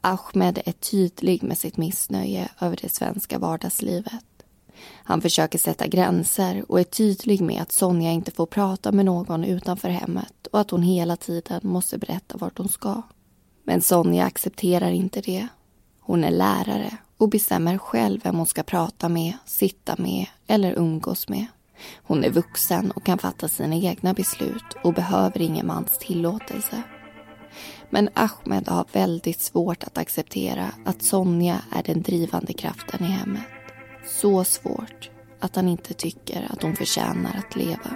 Ahmed 0.00 0.58
är 0.64 0.72
tydlig 0.72 1.42
med 1.42 1.58
sitt 1.58 1.76
missnöje 1.76 2.48
över 2.60 2.78
det 2.82 2.92
svenska 2.94 3.38
vardagslivet. 3.38 4.24
Han 5.04 5.20
försöker 5.20 5.58
sätta 5.58 5.86
gränser 5.86 6.64
och 6.68 6.80
är 6.80 6.84
tydlig 6.84 7.40
med 7.40 7.62
att 7.62 7.72
Sonja 7.72 8.10
inte 8.10 8.30
får 8.30 8.46
prata 8.46 8.92
med 8.92 9.04
någon 9.04 9.44
utanför 9.44 9.88
hemmet 9.88 10.46
och 10.52 10.60
att 10.60 10.70
hon 10.70 10.82
hela 10.82 11.16
tiden 11.16 11.60
måste 11.62 11.98
berätta 11.98 12.36
vart 12.38 12.58
hon 12.58 12.68
ska. 12.68 13.02
Men 13.64 13.82
Sonja 13.82 14.24
accepterar 14.24 14.90
inte 14.90 15.20
det. 15.20 15.48
Hon 16.10 16.24
är 16.24 16.30
lärare 16.30 16.96
och 17.16 17.28
bestämmer 17.28 17.78
själv 17.78 18.20
vem 18.24 18.36
hon 18.36 18.46
ska 18.46 18.62
prata 18.62 19.08
med, 19.08 19.32
sitta 19.44 19.94
med 19.98 20.26
eller 20.46 20.78
umgås 20.78 21.28
med. 21.28 21.46
Hon 22.02 22.24
är 22.24 22.30
vuxen 22.30 22.90
och 22.90 23.04
kan 23.04 23.18
fatta 23.18 23.48
sina 23.48 23.76
egna 23.76 24.14
beslut 24.14 24.76
och 24.84 24.94
behöver 24.94 25.40
ingen 25.40 25.66
mans 25.66 25.98
tillåtelse. 25.98 26.82
Men 27.90 28.08
Ahmed 28.14 28.68
har 28.68 28.84
väldigt 28.92 29.40
svårt 29.40 29.84
att 29.84 29.98
acceptera 29.98 30.66
att 30.84 31.02
Sonja 31.02 31.62
är 31.72 31.82
den 31.82 32.02
drivande 32.02 32.52
kraften 32.52 33.04
i 33.04 33.08
hemmet. 33.08 33.42
Så 34.06 34.44
svårt 34.44 35.10
att 35.40 35.56
han 35.56 35.68
inte 35.68 35.94
tycker 35.94 36.46
att 36.50 36.62
hon 36.62 36.76
förtjänar 36.76 37.36
att 37.38 37.56
leva. 37.56 37.90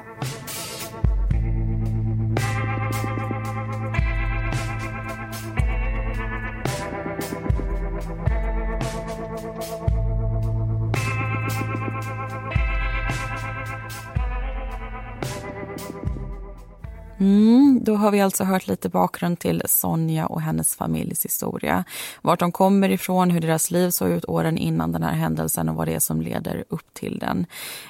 Mm, 17.24 17.80
då 17.84 17.96
har 17.96 18.10
vi 18.10 18.20
alltså 18.20 18.44
hört 18.44 18.66
lite 18.66 18.88
bakgrund 18.88 19.38
till 19.38 19.62
Sonja 19.66 20.26
och 20.26 20.40
hennes 20.40 20.74
familjs 20.74 21.24
historia. 21.24 21.84
Vart 22.22 22.40
de 22.40 22.52
kommer 22.52 22.88
ifrån, 22.88 23.30
hur 23.30 23.40
deras 23.40 23.70
liv 23.70 23.90
såg 23.90 24.10
ut 24.10 24.24
åren 24.24 24.58
innan 24.58 24.92
den 24.92 25.02
här 25.02 25.12
händelsen 25.12 25.68
och 25.68 25.74
vad 25.74 25.88
det 25.88 25.94
är 25.94 25.98
som 25.98 26.22
leder 26.22 26.64
upp 26.68 26.94
till 26.94 27.18
den. 27.18 27.46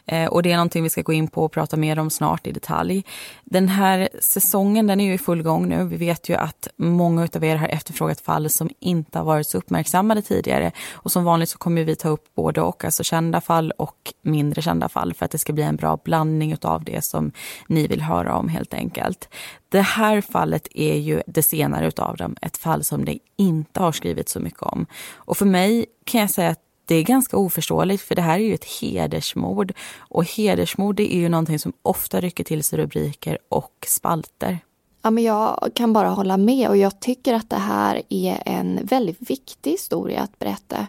Eh, 0.06 0.26
och 0.26 0.42
det 0.42 0.52
är 0.52 0.56
någonting 0.56 0.82
vi 0.82 0.90
ska 0.90 1.02
gå 1.02 1.12
in 1.12 1.28
på 1.28 1.44
och 1.44 1.52
prata 1.52 1.76
mer 1.76 1.98
om 1.98 2.10
snart 2.10 2.46
i 2.46 2.52
detalj. 2.52 3.04
Den 3.44 3.68
här 3.68 4.08
säsongen 4.20 4.86
den 4.86 5.00
är 5.00 5.04
ju 5.04 5.14
i 5.14 5.18
full 5.18 5.42
gång 5.42 5.68
nu. 5.68 5.84
Vi 5.84 5.96
vet 5.96 6.28
ju 6.28 6.34
att 6.34 6.68
många 6.76 7.28
av 7.36 7.44
er 7.44 7.56
har 7.56 7.68
efterfrågat 7.68 8.20
fall 8.20 8.50
som 8.50 8.70
inte 8.80 9.18
har 9.18 9.24
varit 9.24 9.46
så 9.46 9.58
uppmärksammade 9.58 10.22
tidigare. 10.22 10.72
Och 10.92 11.12
som 11.12 11.24
vanligt 11.24 11.48
så 11.48 11.58
kommer 11.58 11.84
vi 11.84 11.96
ta 11.96 12.08
upp 12.08 12.34
både 12.34 12.60
och, 12.60 12.84
alltså 12.84 13.02
kända 13.02 13.40
fall 13.40 13.70
och 13.70 14.12
mindre 14.22 14.62
kända 14.62 14.88
fall 14.88 15.14
för 15.14 15.24
att 15.24 15.30
det 15.30 15.38
ska 15.38 15.52
bli 15.52 15.62
en 15.62 15.76
bra 15.76 15.98
blandning 16.04 16.56
av 16.62 16.84
det 16.84 17.04
som 17.04 17.32
ni 17.66 17.86
vill 17.86 18.02
höra 18.02 18.36
om 18.36 18.48
helt 18.48 18.74
enkelt 18.74 19.23
det 19.68 19.80
här 19.80 20.20
fallet 20.20 20.68
är 20.74 20.94
ju 20.94 21.22
det 21.26 21.42
senare 21.42 21.88
utav 21.88 22.16
dem, 22.16 22.36
ett 22.42 22.56
fall 22.56 22.84
som 22.84 23.04
det 23.04 23.18
inte 23.36 23.80
har 23.80 23.92
skrivits 23.92 24.32
så 24.32 24.40
mycket 24.40 24.62
om. 24.62 24.86
Och 25.14 25.36
för 25.36 25.46
mig 25.46 25.86
kan 26.04 26.20
jag 26.20 26.30
säga 26.30 26.50
att 26.50 26.60
det 26.86 26.94
är 26.94 27.02
ganska 27.02 27.36
oförståeligt 27.36 28.02
för 28.02 28.14
det 28.14 28.22
här 28.22 28.34
är 28.38 28.44
ju 28.44 28.54
ett 28.54 28.80
hedersmord. 28.80 29.72
Och 29.98 30.24
hedersmord 30.24 31.00
är 31.00 31.18
ju 31.18 31.28
någonting 31.28 31.58
som 31.58 31.72
ofta 31.82 32.20
rycker 32.20 32.44
till 32.44 32.64
sig 32.64 32.78
rubriker 32.78 33.38
och 33.48 33.86
spalter. 33.86 34.58
Ja, 35.06 35.10
men 35.10 35.24
jag 35.24 35.70
kan 35.74 35.92
bara 35.92 36.08
hålla 36.08 36.36
med 36.36 36.68
och 36.68 36.76
jag 36.76 37.00
tycker 37.00 37.34
att 37.34 37.50
det 37.50 37.56
här 37.56 38.02
är 38.08 38.42
en 38.46 38.80
väldigt 38.82 39.30
viktig 39.30 39.70
historia 39.70 40.20
att 40.20 40.38
berätta. 40.38 40.86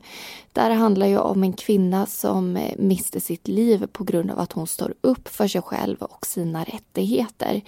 Det 0.54 0.62
här 0.62 0.72
handlar 0.72 1.08
ju 1.08 1.18
om 1.18 1.44
en 1.44 1.54
kvinna 1.54 2.06
som 2.06 2.58
eh, 2.58 2.74
mister 2.78 3.20
sitt 3.20 3.48
liv 3.48 3.88
på 3.92 4.04
grund 4.04 4.32
av 4.32 4.40
att 4.40 4.52
hon 4.52 4.68
står 4.68 4.94
upp 5.02 5.28
för 5.28 5.48
sig 5.48 5.62
själv 5.62 5.98
och 6.02 6.26
sina 6.26 6.64
rättigheter. 6.64 7.62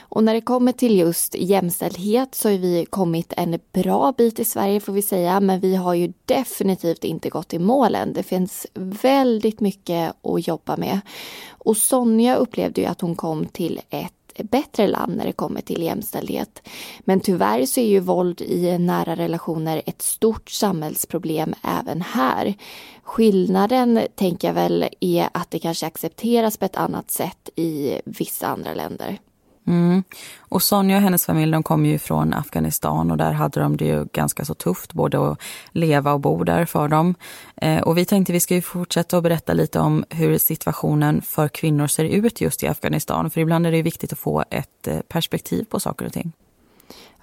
Och 0.00 0.24
när 0.24 0.34
det 0.34 0.40
kommer 0.40 0.72
till 0.72 0.98
just 0.98 1.34
jämställdhet 1.34 2.34
så 2.34 2.48
har 2.48 2.58
vi 2.58 2.86
kommit 2.90 3.32
en 3.36 3.58
bra 3.72 4.12
bit 4.12 4.38
i 4.38 4.44
Sverige 4.44 4.80
får 4.80 4.92
vi 4.92 5.02
säga, 5.02 5.40
men 5.40 5.60
vi 5.60 5.74
har 5.76 5.94
ju 5.94 6.12
definitivt 6.24 7.04
inte 7.04 7.28
gått 7.28 7.54
i 7.54 7.58
målen. 7.58 8.12
Det 8.12 8.22
finns 8.22 8.66
väldigt 8.74 9.60
mycket 9.60 10.14
att 10.22 10.46
jobba 10.46 10.76
med. 10.76 11.00
Och 11.48 11.76
Sonja 11.76 12.36
upplevde 12.36 12.80
ju 12.80 12.86
att 12.86 13.00
hon 13.00 13.16
kom 13.16 13.46
till 13.46 13.80
ett 13.90 14.13
bättre 14.42 14.86
land 14.86 15.16
när 15.16 15.24
det 15.26 15.32
kommer 15.32 15.60
till 15.60 15.82
jämställdhet. 15.82 16.68
Men 17.00 17.20
tyvärr 17.20 17.66
så 17.66 17.80
är 17.80 17.86
ju 17.86 18.00
våld 18.00 18.40
i 18.40 18.78
nära 18.78 19.16
relationer 19.16 19.82
ett 19.86 20.02
stort 20.02 20.50
samhällsproblem 20.50 21.54
även 21.62 22.02
här. 22.02 22.54
Skillnaden 23.02 24.00
tänker 24.14 24.48
jag 24.48 24.54
väl 24.54 24.88
är 25.00 25.28
att 25.32 25.50
det 25.50 25.58
kanske 25.58 25.86
accepteras 25.86 26.56
på 26.56 26.64
ett 26.64 26.76
annat 26.76 27.10
sätt 27.10 27.50
i 27.56 28.00
vissa 28.04 28.46
andra 28.46 28.74
länder. 28.74 29.18
Mm. 29.66 30.02
Och 30.38 30.62
Sonja 30.62 30.96
och 30.96 31.02
hennes 31.02 31.26
familj 31.26 31.52
de 31.52 31.62
kom 31.62 31.86
ju 31.86 31.98
från 31.98 32.34
Afghanistan 32.34 33.10
och 33.10 33.16
där 33.16 33.32
hade 33.32 33.60
de 33.60 33.76
det 33.76 33.84
ju 33.84 34.04
ganska 34.12 34.44
så 34.44 34.54
tufft 34.54 34.92
både 34.92 35.30
att 35.30 35.38
leva 35.72 36.12
och 36.12 36.20
bo 36.20 36.44
där 36.44 36.64
för 36.64 36.88
dem. 36.88 37.14
Eh, 37.56 37.82
och 37.82 37.98
vi 37.98 38.04
tänkte 38.04 38.32
vi 38.32 38.40
ska 38.40 38.54
ju 38.54 38.62
fortsätta 38.62 39.16
att 39.16 39.22
berätta 39.22 39.52
lite 39.52 39.80
om 39.80 40.04
hur 40.10 40.38
situationen 40.38 41.22
för 41.22 41.48
kvinnor 41.48 41.86
ser 41.86 42.04
ut 42.04 42.40
just 42.40 42.62
i 42.62 42.68
Afghanistan. 42.68 43.30
För 43.30 43.40
ibland 43.40 43.66
är 43.66 43.72
det 43.72 43.82
viktigt 43.82 44.12
att 44.12 44.18
få 44.18 44.44
ett 44.50 44.86
eh, 44.86 45.00
perspektiv 45.08 45.64
på 45.64 45.80
saker 45.80 46.06
och 46.06 46.12
ting. 46.12 46.32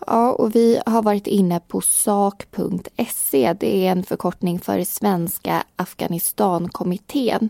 Ja, 0.08 0.32
och 0.32 0.56
vi 0.56 0.82
har 0.86 1.02
varit 1.02 1.28
inne 1.28 1.60
på 1.60 1.82
sak.se. 1.82 3.54
Det 3.60 3.88
är 3.88 3.92
en 3.92 4.04
förkortning 4.04 4.60
för 4.60 4.84
Svenska 4.84 5.64
Afghanistankommittén. 5.76 7.50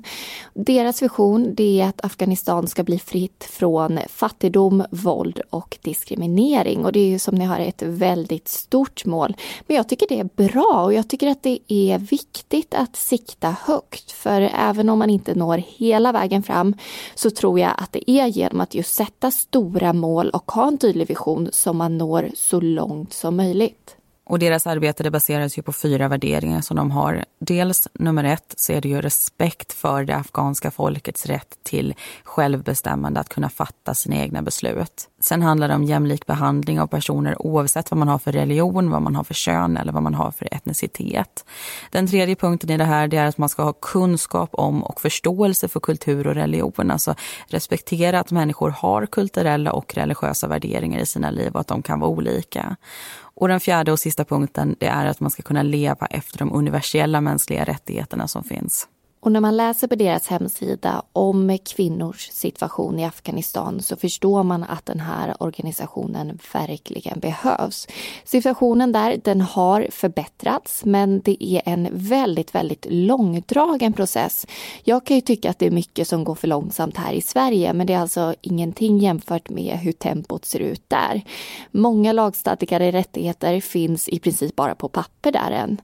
Deras 0.53 1.01
vision 1.01 1.55
är 1.57 1.85
att 1.85 2.05
Afghanistan 2.05 2.67
ska 2.67 2.83
bli 2.83 2.99
fritt 2.99 3.43
från 3.43 3.99
fattigdom, 4.09 4.83
våld 4.91 5.41
och 5.49 5.77
diskriminering. 5.81 6.85
Och 6.85 6.91
det 6.91 6.99
är 6.99 7.07
ju 7.07 7.19
som 7.19 7.35
ni 7.35 7.45
har 7.45 7.59
ett 7.59 7.81
väldigt 7.81 8.47
stort 8.47 9.05
mål. 9.05 9.35
Men 9.67 9.77
jag 9.77 9.89
tycker 9.89 10.07
det 10.09 10.19
är 10.19 10.49
bra 10.49 10.83
och 10.83 10.93
jag 10.93 11.09
tycker 11.09 11.27
att 11.27 11.43
det 11.43 11.59
är 11.67 11.97
viktigt 11.97 12.73
att 12.73 12.95
sikta 12.95 13.55
högt. 13.65 14.11
För 14.11 14.41
även 14.41 14.89
om 14.89 14.99
man 14.99 15.09
inte 15.09 15.35
når 15.35 15.57
hela 15.57 16.11
vägen 16.11 16.43
fram 16.43 16.75
så 17.15 17.29
tror 17.29 17.59
jag 17.59 17.71
att 17.77 17.91
det 17.91 18.11
är 18.11 18.27
genom 18.27 18.61
att 18.61 18.75
just 18.75 18.93
sätta 18.93 19.31
stora 19.31 19.93
mål 19.93 20.29
och 20.29 20.51
ha 20.51 20.67
en 20.67 20.77
tydlig 20.77 21.07
vision 21.07 21.49
som 21.51 21.77
man 21.77 21.97
når 21.97 22.31
så 22.41 22.59
långt 22.59 23.13
som 23.13 23.35
möjligt. 23.35 23.97
Och 24.23 24.39
deras 24.39 24.67
arbete 24.67 25.03
det 25.03 25.11
baseras 25.11 25.57
ju 25.57 25.61
på 25.61 25.73
fyra 25.73 26.07
värderingar 26.07 26.61
som 26.61 26.77
de 26.77 26.91
har. 26.91 27.25
Dels 27.39 27.87
nummer 27.93 28.23
ett 28.23 28.53
så 28.57 28.73
är 28.73 28.81
det 28.81 28.89
ju 28.89 29.01
respekt 29.01 29.73
för 29.73 30.03
det 30.03 30.15
afghanska 30.15 30.71
folkets 30.71 31.25
rätt 31.25 31.57
till 31.63 31.93
självbestämmande, 32.23 33.19
att 33.19 33.29
kunna 33.29 33.49
fatta 33.49 33.93
sina 33.93 34.15
egna 34.15 34.41
beslut. 34.41 35.07
Sen 35.19 35.41
handlar 35.41 35.67
det 35.67 35.75
om 35.75 35.83
jämlik 35.83 36.25
behandling 36.25 36.79
av 36.79 36.87
personer 36.87 37.41
oavsett 37.41 37.91
vad 37.91 37.97
man 37.97 38.07
har 38.07 38.19
för 38.19 38.31
religion, 38.31 38.89
vad 38.89 39.01
man 39.01 39.15
har 39.15 39.23
för 39.23 39.33
kön 39.33 39.77
eller 39.77 39.93
vad 39.93 40.03
man 40.03 40.13
har 40.13 40.31
för 40.31 40.53
etnicitet. 40.53 41.45
Den 41.91 42.07
tredje 42.07 42.35
punkten 42.35 42.69
i 42.69 42.77
det 42.77 42.83
här 42.83 43.07
det 43.07 43.17
är 43.17 43.25
att 43.25 43.37
man 43.37 43.49
ska 43.49 43.63
ha 43.63 43.73
kunskap 43.73 44.49
om 44.53 44.83
och 44.83 45.01
förståelse 45.01 45.67
för 45.67 45.79
kultur 45.79 46.27
och 46.27 46.35
religion. 46.35 46.91
Alltså 46.91 47.15
respektera 47.47 48.19
att 48.19 48.31
människor 48.31 48.69
har 48.69 49.05
kulturella 49.05 49.71
och 49.71 49.95
religiösa 49.95 50.47
värderingar 50.47 50.99
i 50.99 51.05
sina 51.05 51.31
liv 51.31 51.53
och 51.53 51.59
att 51.59 51.67
de 51.67 51.81
kan 51.81 51.99
vara 51.99 52.11
olika. 52.11 52.77
Och 53.33 53.47
den 53.47 53.59
fjärde 53.59 53.91
och 53.91 53.99
sista 53.99 54.25
punkten 54.25 54.75
det 54.79 54.87
är 54.87 55.05
att 55.05 55.19
man 55.19 55.31
ska 55.31 55.43
kunna 55.43 55.63
leva 55.63 56.05
efter 56.05 56.37
de 56.37 56.53
universella 56.53 57.21
mänskliga 57.21 57.63
rättigheterna 57.63 58.27
som 58.27 58.43
finns. 58.43 58.87
Och 59.23 59.31
när 59.31 59.39
man 59.39 59.57
läser 59.57 59.87
på 59.87 59.95
deras 59.95 60.27
hemsida 60.27 61.03
om 61.13 61.57
kvinnors 61.65 62.29
situation 62.31 62.99
i 62.99 63.05
Afghanistan 63.05 63.81
så 63.81 63.95
förstår 63.95 64.43
man 64.43 64.63
att 64.63 64.85
den 64.85 64.99
här 64.99 65.43
organisationen 65.43 66.39
verkligen 66.53 67.19
behövs. 67.19 67.87
Situationen 68.23 68.91
där, 68.91 69.21
den 69.23 69.41
har 69.41 69.87
förbättrats 69.91 70.85
men 70.85 71.21
det 71.21 71.43
är 71.43 71.61
en 71.65 71.87
väldigt, 71.91 72.55
väldigt 72.55 72.85
långdragen 72.89 73.93
process. 73.93 74.47
Jag 74.83 75.05
kan 75.05 75.15
ju 75.15 75.21
tycka 75.21 75.49
att 75.49 75.59
det 75.59 75.65
är 75.67 75.71
mycket 75.71 76.07
som 76.07 76.23
går 76.23 76.35
för 76.35 76.47
långsamt 76.47 76.97
här 76.97 77.13
i 77.13 77.21
Sverige 77.21 77.73
men 77.73 77.87
det 77.87 77.93
är 77.93 77.99
alltså 77.99 78.35
ingenting 78.41 78.97
jämfört 78.97 79.49
med 79.49 79.77
hur 79.77 79.91
tempot 79.91 80.45
ser 80.45 80.59
ut 80.59 80.83
där. 80.87 81.21
Många 81.71 82.13
lagstadgade 82.13 82.91
rättigheter 82.91 83.61
finns 83.61 84.09
i 84.09 84.19
princip 84.19 84.55
bara 84.55 84.75
på 84.75 84.89
papper 84.89 85.31
där 85.31 85.51
än. 85.51 85.81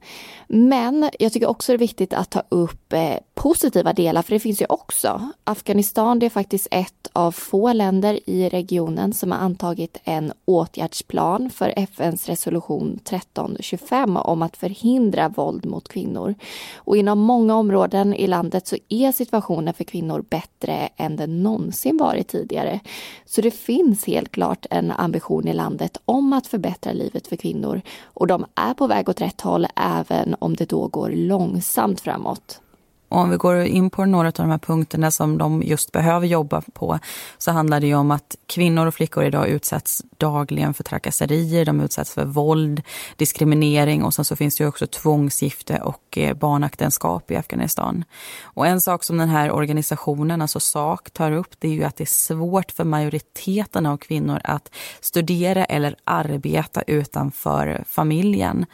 Men 0.47 1.09
jag 1.19 1.33
tycker 1.33 1.49
också 1.49 1.71
det 1.71 1.75
är 1.75 1.77
viktigt 1.77 2.13
att 2.13 2.29
ta 2.29 2.43
upp 2.49 2.93
eh, 2.93 3.15
positiva 3.33 3.93
delar, 3.93 4.21
för 4.21 4.33
det 4.33 4.39
finns 4.39 4.61
ju 4.61 4.65
också. 4.69 5.29
Afghanistan 5.43 6.19
det 6.19 6.25
är 6.25 6.29
faktiskt 6.29 6.67
ett 6.71 7.07
av 7.13 7.31
få 7.31 7.73
länder 7.73 8.19
i 8.29 8.49
regionen 8.49 9.13
som 9.13 9.31
har 9.31 9.39
antagit 9.39 9.97
en 10.03 10.33
åtgärdsplan 10.45 11.49
för 11.49 11.73
FNs 11.75 12.29
resolution 12.29 12.93
1325 12.93 14.17
om 14.17 14.41
att 14.41 14.57
förhindra 14.57 15.29
våld 15.29 15.65
mot 15.65 15.87
kvinnor. 15.87 16.35
Och 16.75 16.97
inom 16.97 17.19
många 17.19 17.55
områden 17.55 18.13
i 18.13 18.27
landet 18.27 18.67
så 18.67 18.75
är 18.89 19.11
situationen 19.11 19.73
för 19.73 19.83
kvinnor 19.83 20.25
bättre 20.29 20.89
än 20.97 21.15
den 21.15 21.43
någonsin 21.43 21.97
varit 21.97 22.27
tidigare. 22.27 22.79
Så 23.25 23.41
det 23.41 23.51
finns 23.51 24.05
helt 24.05 24.31
klart 24.31 24.65
en 24.69 24.91
ambition 24.91 25.47
i 25.47 25.53
landet 25.53 25.97
om 26.05 26.33
att 26.33 26.47
förbättra 26.47 26.93
livet 26.93 27.27
för 27.27 27.35
kvinnor 27.35 27.81
och 28.03 28.27
de 28.27 28.45
är 28.55 28.73
på 28.73 28.87
väg 28.87 29.09
åt 29.09 29.21
rätt 29.21 29.41
håll 29.41 29.67
även 29.75 30.35
om 30.39 30.55
det 30.55 30.69
då 30.69 30.87
går 30.87 31.09
långsamt 31.09 32.01
framåt. 32.01 32.61
Och 33.09 33.17
om 33.17 33.29
vi 33.29 33.37
går 33.37 33.57
in 33.57 33.89
på 33.89 34.05
några 34.05 34.27
av 34.27 34.33
de 34.33 34.49
här 34.49 34.57
punkterna 34.57 35.11
som 35.11 35.37
de 35.37 35.63
just 35.63 35.91
behöver 35.91 36.27
jobba 36.27 36.61
på 36.73 36.99
så 37.37 37.51
handlar 37.51 37.79
det 37.79 37.87
ju 37.87 37.95
om 37.95 38.11
att 38.11 38.35
kvinnor 38.45 38.85
och 38.85 38.93
flickor 38.93 39.23
idag 39.23 39.47
utsätts 39.47 40.03
dagligen 40.17 40.73
för 40.73 40.83
trakasserier, 40.83 41.65
de 41.65 41.81
utsätts 41.81 42.13
för 42.13 42.25
våld, 42.25 42.81
diskriminering 43.15 44.03
och 44.03 44.13
sen 44.13 44.25
så 44.25 44.35
finns 44.35 44.57
det 44.57 44.63
ju 44.63 44.67
också 44.67 44.87
tvångsgifte 44.87 45.79
och 45.81 46.17
eh, 46.17 46.33
barnäktenskap 46.33 46.47
barnaktenskap 46.47 47.31
i 47.31 47.35
Afghanistan. 47.35 48.03
Och 48.43 48.67
en 48.67 48.81
sak 48.81 49.03
som 49.03 49.17
den 49.17 49.29
här 49.29 49.51
organisationen, 49.51 50.41
alltså 50.41 50.59
SAK, 50.59 51.09
tar 51.09 51.31
upp 51.31 51.55
det 51.59 51.67
är 51.67 51.71
ju 51.71 51.83
att 51.83 51.95
det 51.95 52.03
är 52.03 52.05
svårt 52.05 52.71
för 52.71 52.83
majoriteten 52.83 53.85
av 53.85 53.97
kvinnor 53.97 54.39
att 54.43 54.69
studera 55.01 55.65
eller 55.65 55.95
arbeta 56.03 56.81
utanför 56.81 57.83
familjen. 57.87 58.65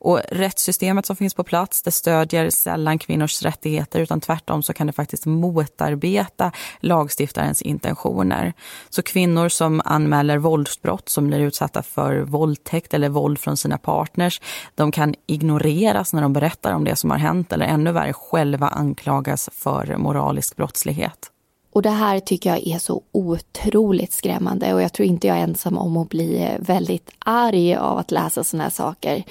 Och 0.00 0.20
rättssystemet 0.30 1.06
som 1.06 1.16
finns 1.16 1.34
på 1.34 1.44
plats 1.44 1.82
det 1.82 1.90
stödjer 1.90 2.50
sällan 2.50 2.98
kvinnors 2.98 3.42
rättigheter 3.42 4.00
utan 4.00 4.20
tvärtom 4.20 4.62
så 4.62 4.72
kan 4.72 4.86
det 4.86 4.92
faktiskt 4.92 5.26
motarbeta 5.26 6.52
lagstiftarens 6.80 7.62
intentioner. 7.62 8.52
Så 8.88 9.02
kvinnor 9.02 9.48
som 9.48 9.82
anmäler 9.84 10.38
våldsbrott 10.38 11.08
som 11.08 11.26
blir 11.26 11.40
utsatta 11.40 11.82
för 11.82 12.20
våldtäkt 12.20 12.94
eller 12.94 13.08
våld 13.08 13.38
från 13.38 13.56
sina 13.56 13.78
partners 13.78 14.40
de 14.74 14.92
kan 14.92 15.14
ignoreras 15.26 16.12
när 16.12 16.22
de 16.22 16.32
berättar 16.32 16.72
om 16.72 16.84
det 16.84 16.96
som 16.96 17.10
har 17.10 17.18
hänt 17.18 17.52
eller 17.52 17.66
ännu 17.66 17.92
värre 17.92 18.12
själva 18.12 18.68
anklagas 18.68 19.50
för 19.52 19.96
moralisk 19.96 20.56
brottslighet. 20.56 21.30
Och 21.72 21.82
det 21.82 21.90
här 21.90 22.20
tycker 22.20 22.50
jag 22.50 22.66
är 22.66 22.78
så 22.78 23.02
otroligt 23.12 24.12
skrämmande 24.12 24.74
och 24.74 24.82
jag 24.82 24.92
tror 24.92 25.08
inte 25.08 25.26
jag 25.26 25.36
är 25.36 25.42
ensam 25.42 25.78
om 25.78 25.96
att 25.96 26.08
bli 26.08 26.48
väldigt 26.58 27.10
arg 27.18 27.74
av 27.74 27.98
att 27.98 28.10
läsa 28.10 28.44
sådana 28.44 28.64
här 28.64 28.70
saker. 28.70 29.24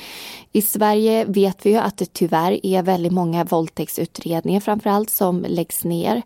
I 0.51 0.62
Sverige 0.62 1.25
vet 1.25 1.65
vi 1.65 1.69
ju 1.69 1.77
att 1.77 1.98
det 1.98 2.13
tyvärr 2.13 2.65
är 2.65 2.84
väldigt 2.84 3.12
många 3.12 3.43
våldtäktsutredningar 3.43 4.60
framförallt 4.60 5.10
som 5.10 5.46
läggs 5.48 5.84
ner. 5.84 6.22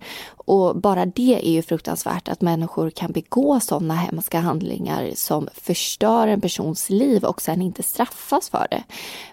Och 0.45 0.75
bara 0.77 1.05
det 1.05 1.47
är 1.47 1.51
ju 1.51 1.61
fruktansvärt 1.61 2.29
att 2.29 2.41
människor 2.41 2.89
kan 2.89 3.11
begå 3.11 3.59
sådana 3.59 3.95
hemska 3.95 4.39
handlingar 4.39 5.11
som 5.15 5.49
förstör 5.53 6.27
en 6.27 6.41
persons 6.41 6.89
liv 6.89 7.23
och 7.23 7.41
sen 7.41 7.61
inte 7.61 7.83
straffas 7.83 8.49
för 8.49 8.67
det. 8.71 8.83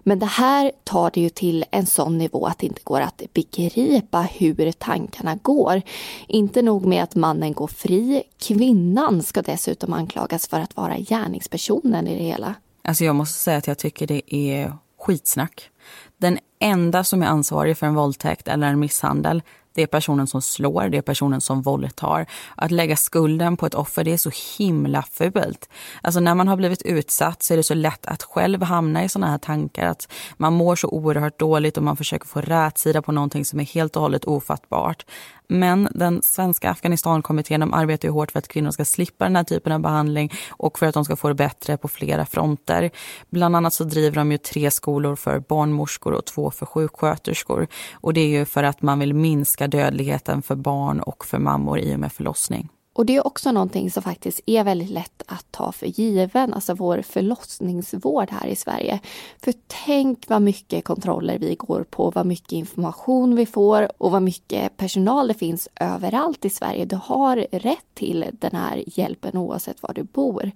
Men 0.03 0.19
det 0.19 0.27
här 0.27 0.73
tar 0.85 1.11
det 1.15 1.21
ju 1.21 1.29
till 1.29 1.65
en 1.71 1.87
sån 1.87 2.19
nivå 2.19 2.47
att 2.47 2.59
det 2.59 2.67
inte 2.67 2.81
går 2.85 3.01
att 3.01 3.23
begripa 3.33 4.21
hur 4.21 4.73
tankarna 4.73 5.35
går. 5.43 5.83
Inte 6.29 6.63
nog 6.71 6.87
med 6.87 7.03
att 7.03 7.15
mannen 7.15 7.53
går 7.53 7.67
fri, 7.67 8.23
kvinnan 8.39 9.23
ska 9.23 9.43
dessutom 9.43 9.93
anklagas 9.93 10.49
för 10.49 10.61
att 10.61 10.77
vara 10.77 10.99
gärningspersonen 10.99 12.07
i 12.07 12.19
det 12.19 12.25
hela. 12.25 12.55
Alltså 12.85 13.05
jag 13.05 13.17
måste 13.17 13.39
säga 13.39 13.59
att 13.59 13.67
jag 13.67 13.79
tycker 13.79 14.07
det 14.07 14.35
är 14.35 14.73
skitsnack. 15.01 15.71
Den 16.19 16.39
enda 16.61 17.05
som 17.05 17.23
är 17.23 17.27
ansvarig 17.27 17.79
för 17.79 17.87
en 17.87 17.95
våldtäkt 17.95 18.49
eller 18.49 18.67
en 18.67 18.79
misshandel 18.79 19.43
det 19.75 19.83
är 19.83 19.87
personen 19.87 20.27
som 20.27 20.43
slår, 20.43 20.89
det 20.89 20.99
är 20.99 21.03
personen 21.03 21.41
som 21.41 21.63
våldtar. 21.63 22.27
Att 22.55 22.71
lägga 22.71 22.97
skulden 22.97 23.57
på 23.57 23.67
ett 23.67 23.75
offer, 23.75 24.05
det 24.05 24.13
är 24.13 24.17
så 24.17 24.31
himla 24.59 25.03
fult. 25.03 25.69
Alltså 26.03 26.21
när 26.21 26.35
man 26.35 26.49
har 26.49 26.57
blivit 26.57 26.83
utsatt 26.83 27.43
så 27.43 27.53
är 27.55 27.57
det 27.57 27.63
så 27.63 27.75
lätt 27.75 28.07
att 28.07 28.23
själv 28.23 28.63
hamna 28.63 29.05
i 29.05 29.09
såna 29.09 29.31
här 29.31 29.39
tankar. 29.39 29.87
Att 29.87 30.13
man 30.37 30.53
mår 30.53 30.77
så 30.77 30.89
oerhört 30.89 31.39
dåligt 31.39 31.77
och 31.77 31.83
man 31.83 31.97
försöker 31.97 32.27
få 32.27 32.41
rätsida 32.41 33.03
på 33.03 33.13
någonting 33.13 33.45
som 33.45 33.61
är 33.61 33.65
helt 33.65 33.97
och 33.97 34.03
hållet 34.03 34.25
ofattbart. 34.25 35.07
Men 35.53 35.89
den 35.91 36.23
svenska 36.23 36.71
Afghanistankommittén 36.71 37.75
arbetar 37.75 38.09
ju 38.09 38.13
hårt 38.13 38.31
för 38.31 38.39
att 38.39 38.49
kvinnor 38.49 38.71
ska 38.71 38.85
slippa 38.85 39.25
den 39.25 39.37
här 39.37 39.45
typen 39.45 39.73
av 39.73 39.81
behandling 39.81 40.33
och 40.51 40.79
för 40.79 40.87
att 40.87 40.95
de 40.95 41.05
ska 41.05 41.17
få 41.17 41.29
det 41.29 41.35
bättre 41.35 41.77
på 41.77 41.89
flera 41.89 42.27
fronter. 42.27 42.91
Bland 43.31 43.57
annat 43.57 43.75
så 43.75 43.85
driver 43.85 44.17
de 44.17 44.33
ju 44.33 44.39
tre 44.39 44.71
skolor 44.71 45.17
för 45.17 45.39
barnmorskor 45.39 46.13
och 46.13 46.25
två 46.25 46.51
för 46.51 46.67
sjuksköterskor. 46.67 47.67
Och 47.93 48.15
det 48.15 48.21
är 48.21 48.29
ju 48.29 48.45
för 48.45 48.63
att 48.63 48.83
man 48.83 48.99
vill 48.99 49.15
minska 49.15 49.69
dödligheten 49.69 50.43
för 50.43 50.57
barn 50.57 51.01
och 51.01 51.25
för 51.25 51.39
mammor 51.39 51.79
i 51.79 51.95
och 51.95 52.01
med 52.01 52.13
förlossning. 52.13 52.69
Och 52.93 53.07
det 53.07 53.17
är 53.17 53.27
också 53.27 53.53
någonting 53.53 53.91
som 53.91 54.03
faktiskt 54.03 54.41
är 54.47 54.65
väldigt 54.65 54.91
lätt 54.91 55.23
att 55.27 55.53
ta 55.53 55.73
för 55.73 55.87
given, 55.87 56.55
alltså 56.55 56.75
vår 56.75 57.03
förlossningsvård 57.03 58.31
här 58.31 58.47
i 58.47 58.57
Sverige. 58.57 59.01
För 59.43 59.55
tänk 59.87 60.29
vad 60.29 60.43
mycket 60.43 60.85
kontroller 60.85 61.39
vi 61.39 61.55
går 61.55 61.85
på, 61.91 62.11
vad 62.11 62.27
mycket 62.27 62.53
information 62.53 63.37
vi 63.37 63.47
får 63.47 64.03
och 64.03 64.11
vad 64.11 64.23
mycket 64.23 64.77
personal 64.77 65.29
det 65.29 65.35
finns 65.35 65.69
överallt 65.81 66.45
i 66.45 66.51
Sverige. 66.51 66.85
Du 66.85 66.99
har 67.03 67.37
rätt 67.53 67.95
till 67.95 68.27
den 68.33 68.53
här 68.53 68.85
hjälpen 68.87 69.37
oavsett 69.37 69.83
var 69.83 69.93
du 69.95 70.03
bor. 70.03 70.51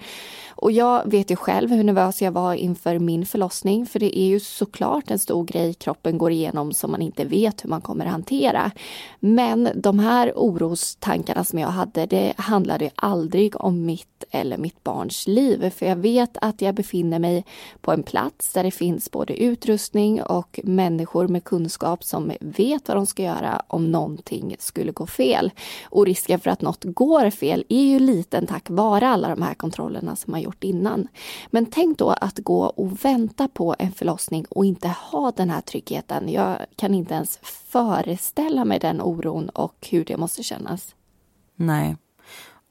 Och 0.49 0.73
jag 0.73 1.11
vet 1.11 1.31
ju 1.31 1.37
själv 1.37 1.71
hur 1.71 1.85
nervös 1.85 2.23
jag 2.23 2.33
var 2.33 2.55
inför 2.55 2.99
min 2.99 3.27
förlossning, 3.27 3.87
för 3.87 4.01
det 4.01 4.19
är 4.19 4.27
ju 4.27 4.41
såklart 4.41 5.11
en 5.11 5.19
stor 5.19 5.45
grej 5.45 5.75
kroppen 5.75 6.19
går 6.19 6.31
igenom 6.31 6.73
som 6.73 6.91
man 6.91 7.03
inte 7.03 7.25
vet 7.25 7.65
hur 7.65 7.69
man 7.71 7.81
kommer 7.81 8.05
att 8.07 8.13
hantera. 8.13 8.71
Men 9.21 9.69
de 9.75 9.99
här 9.99 10.33
orostankarna 10.37 11.45
som 11.45 11.59
jag 11.59 11.69
hade, 11.69 12.07
det 12.07 12.24
handlar 12.37 12.79
det 12.79 12.91
aldrig 12.95 13.61
om 13.61 13.87
mitt 13.87 14.25
eller 14.31 14.59
mitt 14.59 14.85
barns 14.85 15.27
liv. 15.27 15.71
För 15.71 15.87
jag 15.87 15.97
vet 15.97 16.37
att 16.41 16.63
jag 16.63 16.75
befinner 16.75 17.19
mig 17.19 17.45
på 17.81 17.93
en 17.93 18.03
plats 18.03 18.53
där 18.53 18.65
det 18.65 18.71
finns 18.71 19.11
både 19.11 19.43
utrustning 19.43 20.23
och 20.23 20.61
människor 20.65 21.29
med 21.29 21.45
kunskap 21.45 22.05
som 22.05 22.33
vet 22.41 22.89
vad 22.89 22.97
de 22.97 23.07
ska 23.07 23.23
göra 23.23 23.63
om 23.67 23.93
någonting 23.93 24.57
skulle 24.59 24.93
gå 24.93 25.07
fel. 25.07 25.51
Och 25.85 26.07
risken 26.07 26.41
för 26.41 26.51
att 26.51 26.63
något 26.63 26.85
går 26.85 27.31
fel 27.31 27.65
är 27.69 27.83
ju 27.83 27.99
liten 27.99 28.47
tack 28.47 28.71
vare 28.71 29.09
alla 29.09 29.29
de 29.29 29.43
här 29.43 29.55
kontrollerna 29.55 30.17
som 30.17 30.31
man 30.31 30.43
gjort 30.43 30.65
innan. 30.65 31.09
Men 31.51 31.67
tänk 31.67 31.99
då 31.99 32.11
att 32.11 32.39
gå 32.39 32.65
och 32.65 33.05
vänta 33.05 33.49
på 33.49 33.75
en 33.79 33.93
förlossning 33.93 34.45
och 34.51 34.65
inte 34.65 34.89
ha 34.89 35.31
den 35.31 35.51
här 35.51 35.61
tryggheten. 35.61 36.29
Jag 36.29 36.57
kan 36.77 36.95
inte 36.95 37.15
ens 37.15 37.39
föreställa 37.43 38.65
mig 38.65 38.79
den 38.79 39.01
oron 39.01 39.49
och 39.49 39.89
hur 39.91 40.05
det 40.05 40.17
måste 40.17 40.43
kännas. 40.43 40.95
Nej, 41.57 41.97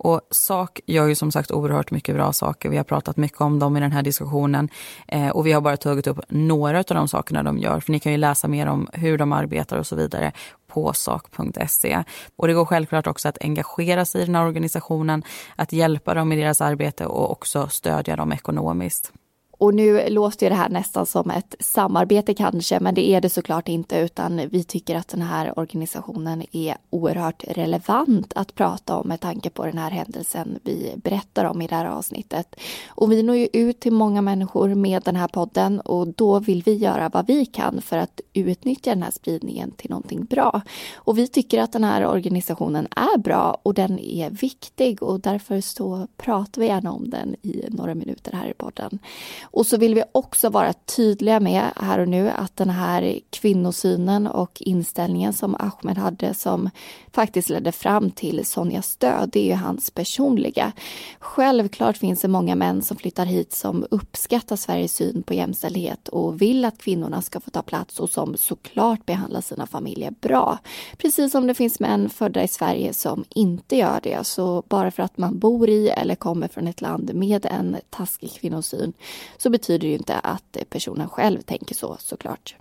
och 0.04 0.22
SAK 0.32 0.80
gör 0.86 1.08
ju 1.08 1.16
som 1.16 1.32
sagt 1.32 1.52
oerhört 1.52 1.92
mycket 1.92 2.16
bra 2.16 2.34
saker. 2.34 2.70
Vi 2.70 2.78
har 2.78 2.84
pratat 2.84 3.18
mycket 3.18 3.42
om 3.42 3.60
dem 3.60 3.78
i 3.78 3.80
den 3.80 3.92
här 3.92 4.02
diskussionen. 4.02 4.70
Eh, 5.08 5.30
och 5.30 5.48
vi 5.48 5.52
har 5.52 5.62
bara 5.62 5.78
tagit 5.78 6.08
upp 6.08 6.20
några 6.30 6.78
av 6.78 6.86
de 6.88 7.08
sakerna 7.08 7.44
de 7.44 7.58
gör. 7.58 7.80
För 7.80 7.92
ni 7.92 8.00
kan 8.00 8.12
ju 8.12 8.18
läsa 8.18 8.48
mer 8.48 8.68
om 8.68 8.90
hur 8.94 9.18
de 9.18 9.32
arbetar 9.32 9.78
och 9.78 9.88
så 9.88 9.96
vidare 9.96 10.32
på 10.68 10.94
sak.se. 10.94 12.04
Och 12.36 12.48
det 12.48 12.54
går 12.54 12.66
självklart 12.66 13.08
också 13.08 13.30
att 13.30 13.38
engagera 13.42 14.06
sig 14.06 14.22
i 14.22 14.26
den 14.26 14.36
här 14.36 14.46
organisationen, 14.46 15.24
att 15.56 15.74
hjälpa 15.74 16.14
dem 16.14 16.32
i 16.32 16.36
deras 16.36 16.62
arbete 16.62 17.06
och 17.06 17.32
också 17.32 17.68
stödja 17.68 18.16
dem 18.16 18.32
ekonomiskt. 18.32 19.12
Och 19.58 19.74
nu 19.74 20.10
låter 20.10 20.50
det 20.50 20.56
här 20.56 20.70
nästan 20.70 21.06
som 21.06 21.30
ett 21.30 21.56
samarbete 21.60 22.34
kanske, 22.34 22.80
men 22.80 22.96
det 22.96 23.10
är 23.10 23.22
det 23.22 23.30
såklart 23.30 23.70
inte, 23.70 23.98
utan 23.98 24.42
vi 24.52 24.64
tycker 24.64 24.96
att 24.96 25.08
den 25.08 25.22
här 25.22 25.60
organisationen 25.60 26.44
är 26.52 26.78
oerhört 26.90 27.44
relevant 27.48 28.34
att 28.36 28.56
prata 28.56 28.98
om 28.98 29.08
med 29.08 29.20
tanke 29.20 29.50
på 29.50 29.66
den 29.66 29.78
här 29.78 29.92
händelsen 29.92 30.60
vi 30.64 30.94
berättar 30.96 31.46
om 31.46 31.62
i 31.62 31.68
det 31.68 31.76
här 31.76 31.86
avsnittet. 31.86 32.56
Och 32.88 33.12
vi 33.12 33.24
når 33.24 33.36
ju 33.36 33.48
ut 33.54 33.80
till 33.80 33.94
många 33.94 34.22
människor 34.22 34.76
med 34.76 35.04
den 35.04 35.16
här 35.16 35.28
podden 35.28 35.80
och 35.80 36.08
då 36.08 36.40
vill 36.40 36.64
vi 36.64 36.74
göra 36.74 37.10
vad 37.10 37.28
vi 37.28 37.46
kan 37.46 37.82
för 37.82 37.98
att 37.98 38.22
utnyttja 38.34 38.90
den 38.90 39.04
här 39.04 39.12
spridningen 39.12 39.72
till 39.72 39.90
någonting 39.90 40.26
bra. 40.26 40.62
Och 40.96 41.18
vi 41.18 41.28
tycker 41.28 41.62
att 41.62 41.72
den 41.72 41.84
här 41.84 42.06
organisationen 42.06 42.88
är 42.96 43.18
bra 43.18 43.58
och 43.64 43.74
den 43.74 44.00
är 44.00 44.30
viktig 44.30 45.04
och 45.04 45.20
därför 45.20 45.62
så 45.62 46.08
pratar 46.18 46.62
vi 46.62 46.68
gärna 46.68 46.92
om 46.92 47.10
den 47.10 47.36
i 47.42 47.66
några 47.70 47.96
minuter 47.96 48.32
här 48.32 48.50
i 48.50 48.54
podden. 48.54 49.00
Och 49.44 49.66
så 49.66 49.78
vill 49.78 49.96
vi 49.96 50.04
också 50.12 50.50
vara 50.50 50.74
tydliga 50.74 51.40
med 51.40 51.72
här 51.76 52.00
och 52.00 52.08
nu 52.08 52.30
att 52.30 52.56
den 52.56 52.70
här 52.70 53.20
kvinnosynen 53.30 54.28
och 54.28 54.62
inställningen 54.62 55.34
som 55.34 55.56
Ahmed 55.56 55.98
hade 55.98 56.34
som 56.34 56.70
faktiskt 57.12 57.50
ledde 57.50 57.72
fram 57.72 58.12
till 58.12 58.46
Sonjas 58.46 58.96
död, 58.96 59.30
det 59.34 59.40
är 59.40 59.46
ju 59.46 59.54
hans 59.54 59.92
personliga. 59.92 60.72
Självklart 61.20 61.98
finns 61.98 62.22
det 62.22 62.28
många 62.28 62.56
män 62.56 62.82
som 62.82 62.98
flyttar 62.98 63.26
hit 63.26 63.54
som 63.54 63.86
uppskattar 63.92 64.56
Sveriges 64.56 64.96
syn 64.96 65.24
på 65.24 65.34
jämställdhet 65.34 66.08
och 66.08 66.42
vill 66.42 66.66
att 66.66 66.78
kvinnorna 66.78 67.22
ska 67.22 67.40
få 67.40 67.50
ta 67.50 67.62
plats 67.62 68.00
och 68.00 68.10
som 68.10 68.38
såklart 68.38 69.06
behandlar 69.06 69.42
sina 69.42 69.68
familjer 69.68 70.14
bra. 70.22 70.58
Precis 70.98 71.32
som 71.32 71.48
det 71.48 71.54
finns 71.54 71.80
män 71.80 72.10
födda 72.10 72.44
i 72.44 72.48
Sverige 72.48 72.94
som 72.94 73.24
inte 73.30 73.76
gör 73.76 74.00
det. 74.04 74.28
Så 74.28 74.64
bara 74.68 74.92
för 74.92 75.04
att 75.04 75.18
man 75.18 75.40
bor 75.40 75.70
i 75.70 75.90
eller 75.90 76.16
kommer 76.16 76.48
från 76.48 76.68
ett 76.68 76.82
land 76.82 77.14
med 77.14 77.46
en 77.46 77.78
taskig 77.90 78.32
kvinnosyn 78.32 78.94
så 79.38 79.50
betyder 79.50 79.88
det 79.88 79.94
inte 79.94 80.20
att 80.20 80.58
personen 80.70 81.10
själv 81.10 81.42
tänker 81.42 81.76
så 81.76 81.98
såklart. 82.00 82.56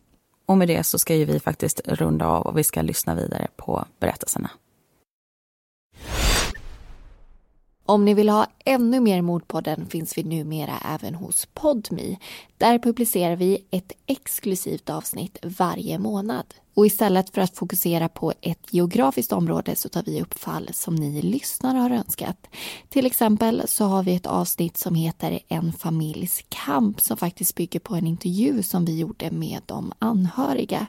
Och 0.46 0.58
med 0.58 0.68
det 0.68 0.84
så 0.84 0.98
ska 0.98 1.14
ju 1.14 1.24
vi 1.24 1.40
faktiskt 1.40 1.80
runda 1.84 2.26
av 2.26 2.46
och 2.46 2.58
vi 2.58 2.64
ska 2.64 2.82
lyssna 2.82 3.14
vidare 3.14 3.48
på 3.56 3.84
berättelserna. 4.00 4.50
Om 7.86 8.04
ni 8.04 8.14
vill 8.14 8.28
ha 8.28 8.46
ännu 8.64 9.00
mer 9.00 9.22
Mordpodden 9.22 9.86
finns 9.86 10.18
vi 10.18 10.22
numera 10.22 10.72
även 10.94 11.14
hos 11.14 11.48
Podmi. 11.54 12.18
Där 12.58 12.78
publicerar 12.78 13.36
vi 13.36 13.66
ett 13.70 13.92
exklusivt 14.06 14.90
avsnitt 14.90 15.38
varje 15.42 15.98
månad. 15.98 16.54
Och 16.74 16.86
istället 16.86 17.30
för 17.30 17.40
att 17.40 17.56
fokusera 17.56 18.08
på 18.08 18.32
ett 18.40 18.66
geografiskt 18.70 19.32
område 19.32 19.76
så 19.76 19.88
tar 19.88 20.02
vi 20.02 20.22
upp 20.22 20.38
fall 20.38 20.68
som 20.72 20.94
ni 20.94 21.22
lyssnare 21.22 21.78
har 21.78 21.90
önskat. 21.90 22.46
Till 22.88 23.06
exempel 23.06 23.62
så 23.66 23.84
har 23.84 24.02
vi 24.02 24.14
ett 24.14 24.26
avsnitt 24.26 24.76
som 24.76 24.94
heter 24.94 25.40
En 25.48 25.72
familjs 25.72 26.44
kamp 26.48 27.00
som 27.00 27.16
faktiskt 27.16 27.54
bygger 27.54 27.80
på 27.80 27.94
en 27.94 28.06
intervju 28.06 28.62
som 28.62 28.84
vi 28.84 28.98
gjorde 28.98 29.30
med 29.30 29.60
de 29.66 29.92
anhöriga. 29.98 30.86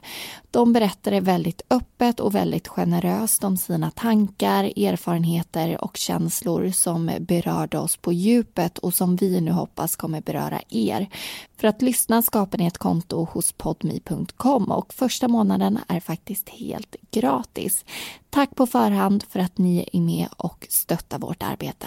De 0.50 0.72
berättade 0.72 1.20
väldigt 1.20 1.62
öppet 1.70 2.20
och 2.20 2.34
väldigt 2.34 2.68
generöst 2.68 3.44
om 3.44 3.56
sina 3.56 3.90
tankar, 3.90 4.64
erfarenheter 4.64 5.84
och 5.84 5.96
känslor 5.96 6.70
som 6.70 7.10
berörde 7.20 7.78
oss 7.78 7.96
på 7.96 8.12
djupet 8.12 8.78
och 8.78 8.94
som 8.94 9.16
vi 9.16 9.40
nu 9.40 9.50
hoppas 9.50 9.96
kommer 9.96 10.20
beröra 10.20 10.60
er. 10.68 11.08
För 11.56 11.68
att 11.68 11.82
lyssna 11.82 12.22
skapar 12.22 12.58
ni 12.58 12.66
ett 12.66 12.78
konto 12.78 13.24
hos 13.24 13.52
podmi.com 13.52 14.70
och 14.70 14.94
första 14.94 15.28
månaden 15.28 15.78
är 15.88 16.00
faktiskt 16.00 16.48
helt 16.48 16.96
gratis. 17.10 17.84
Tack 18.30 18.56
på 18.56 18.66
förhand 18.66 19.24
för 19.28 19.40
att 19.40 19.58
ni 19.58 19.88
är 19.92 20.00
med 20.00 20.28
och 20.36 20.66
stöttar 20.70 21.18
vårt 21.18 21.42
arbete. 21.42 21.86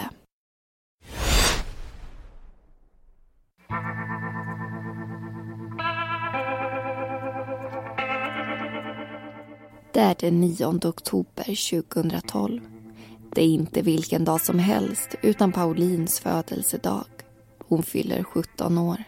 Det 9.92 10.00
är 10.00 10.16
den 10.20 10.40
9 10.40 10.66
oktober 10.66 11.70
2012. 11.80 12.60
Det 13.34 13.42
är 13.42 13.46
inte 13.46 13.82
vilken 13.82 14.24
dag 14.24 14.40
som 14.40 14.58
helst 14.58 15.14
utan 15.22 15.52
Paulins 15.52 16.20
födelsedag. 16.20 17.06
Hon 17.68 17.82
fyller 17.82 18.22
17 18.22 18.78
år. 18.78 19.04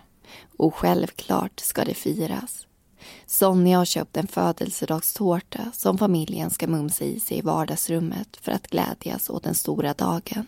Och 0.56 0.74
självklart 0.74 1.60
ska 1.60 1.84
det 1.84 1.94
firas. 1.94 2.66
Sonja 3.26 3.78
har 3.78 3.84
köpt 3.84 4.16
en 4.16 4.26
födelsedagstårta 4.26 5.72
som 5.72 5.98
familjen 5.98 6.50
ska 6.50 6.66
mumsa 6.66 7.04
i 7.04 7.20
sig 7.20 7.38
i 7.38 7.40
vardagsrummet 7.40 8.36
för 8.36 8.52
att 8.52 8.66
glädjas 8.66 9.30
åt 9.30 9.42
den 9.42 9.54
stora 9.54 9.94
dagen. 9.94 10.46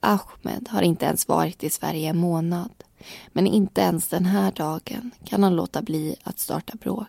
Ahmed 0.00 0.68
har 0.70 0.82
inte 0.82 1.04
ens 1.04 1.28
varit 1.28 1.64
i 1.64 1.70
Sverige 1.70 2.10
en 2.10 2.18
månad 2.18 2.84
men 3.28 3.46
inte 3.46 3.80
ens 3.80 4.08
den 4.08 4.24
här 4.24 4.52
dagen 4.52 5.10
kan 5.24 5.42
han 5.42 5.56
låta 5.56 5.82
bli 5.82 6.16
att 6.22 6.38
starta 6.38 6.76
bråk. 6.76 7.08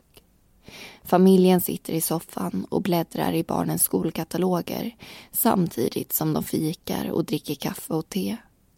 Familjen 1.03 1.61
sitter 1.61 1.93
i 1.93 2.01
soffan 2.01 2.65
och 2.69 2.81
bläddrar 2.81 3.33
i 3.33 3.43
barnens 3.43 3.83
skolkataloger 3.83 4.95
samtidigt 5.31 6.13
som 6.13 6.33
de 6.33 6.43
fikar 6.43 7.09
och 7.09 7.25
dricker 7.25 7.55
kaffe 7.55 7.93
och 7.93 8.09
te. 8.09 8.37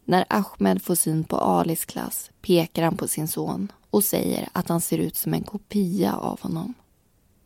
När 0.09 0.25
Ahmed 0.29 0.81
får 0.81 0.95
syn 0.95 1.23
på 1.23 1.37
Alis 1.37 1.85
klass 1.85 2.31
pekar 2.41 2.83
han 2.83 2.97
på 2.97 3.07
sin 3.07 3.27
son 3.27 3.71
och 3.89 4.03
säger 4.03 4.49
att 4.51 4.69
han 4.69 4.81
ser 4.81 4.97
ut 4.97 5.15
som 5.15 5.33
en 5.33 5.43
kopia 5.43 6.15
av 6.15 6.41
honom. 6.41 6.73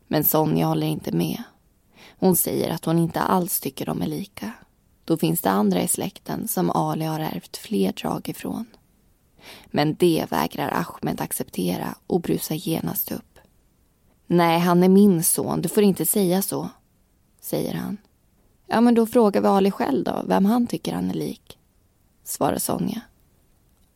Men 0.06 0.24
Sonja 0.24 0.66
håller 0.66 0.86
inte 0.86 1.12
med. 1.12 1.42
Hon 2.18 2.36
säger 2.36 2.70
att 2.70 2.84
hon 2.84 2.98
inte 2.98 3.20
alls 3.20 3.60
tycker 3.60 3.86
de 3.86 4.02
är 4.02 4.06
lika. 4.06 4.52
Då 5.04 5.16
finns 5.16 5.40
det 5.40 5.50
andra 5.50 5.82
i 5.82 5.88
släkten 5.88 6.48
som 6.48 6.70
Ali 6.70 7.04
har 7.04 7.20
ärvt 7.20 7.56
fler 7.56 7.92
drag 7.92 8.28
ifrån. 8.28 8.66
Men 9.66 9.94
det 9.94 10.26
vägrar 10.30 10.68
Ahmed 10.68 11.20
acceptera 11.20 11.94
och 12.06 12.20
brusar 12.20 12.54
genast 12.54 13.12
upp. 13.12 13.38
Nej, 14.26 14.58
han 14.58 14.82
är 14.82 14.88
min 14.88 15.24
son. 15.24 15.62
Du 15.62 15.68
får 15.68 15.82
inte 15.82 16.06
säga 16.06 16.42
så, 16.42 16.68
säger 17.40 17.74
han. 17.74 17.96
Ja, 18.66 18.80
men 18.80 18.94
då 18.94 19.06
frågar 19.06 19.40
vi 19.40 19.48
Ali 19.48 19.70
själv 19.70 20.04
då, 20.04 20.22
vem 20.26 20.44
han 20.44 20.66
tycker 20.66 20.94
han 20.94 21.10
är 21.10 21.14
lik, 21.14 21.58
svarar 22.24 22.58
Sonja. 22.58 23.00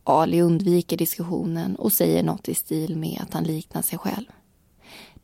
Ali 0.05 0.43
undviker 0.43 0.97
diskussionen 0.97 1.77
och 1.77 1.93
säger 1.93 2.23
något 2.23 2.49
i 2.49 2.55
stil 2.55 2.97
med 2.97 3.21
att 3.23 3.35
han 3.35 3.45
liknar 3.45 3.83
sig 3.83 3.99
själv. 3.99 4.27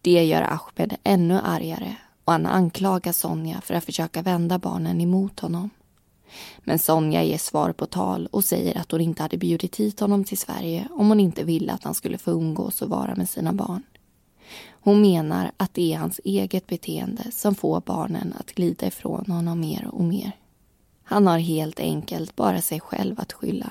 Det 0.00 0.24
gör 0.24 0.42
Ahmed 0.42 0.96
ännu 1.04 1.40
argare 1.40 1.96
och 2.24 2.32
han 2.32 2.46
anklagar 2.46 3.12
Sonja 3.12 3.60
för 3.60 3.74
att 3.74 3.84
försöka 3.84 4.22
vända 4.22 4.58
barnen 4.58 5.00
emot 5.00 5.40
honom. 5.40 5.70
Men 6.58 6.78
Sonja 6.78 7.22
ger 7.22 7.38
svar 7.38 7.72
på 7.72 7.86
tal 7.86 8.26
och 8.26 8.44
säger 8.44 8.78
att 8.78 8.90
hon 8.90 9.00
inte 9.00 9.22
hade 9.22 9.36
bjudit 9.36 9.76
hit 9.76 10.00
honom 10.00 10.24
till 10.24 10.38
Sverige 10.38 10.88
om 10.90 11.08
hon 11.08 11.20
inte 11.20 11.44
ville 11.44 11.72
att 11.72 11.84
han 11.84 11.94
skulle 11.94 12.18
få 12.18 12.30
umgås 12.30 12.82
och 12.82 12.88
vara 12.88 13.14
med 13.14 13.28
sina 13.28 13.52
barn. 13.52 13.82
Hon 14.70 15.00
menar 15.00 15.52
att 15.56 15.74
det 15.74 15.92
är 15.92 15.98
hans 15.98 16.20
eget 16.24 16.66
beteende 16.66 17.22
som 17.32 17.54
får 17.54 17.80
barnen 17.80 18.34
att 18.38 18.52
glida 18.52 18.86
ifrån 18.86 19.24
honom 19.28 19.60
mer 19.60 19.88
och 19.92 20.04
mer. 20.04 20.32
Han 21.04 21.26
har 21.26 21.38
helt 21.38 21.80
enkelt 21.80 22.36
bara 22.36 22.62
sig 22.62 22.80
själv 22.80 23.20
att 23.20 23.32
skylla. 23.32 23.70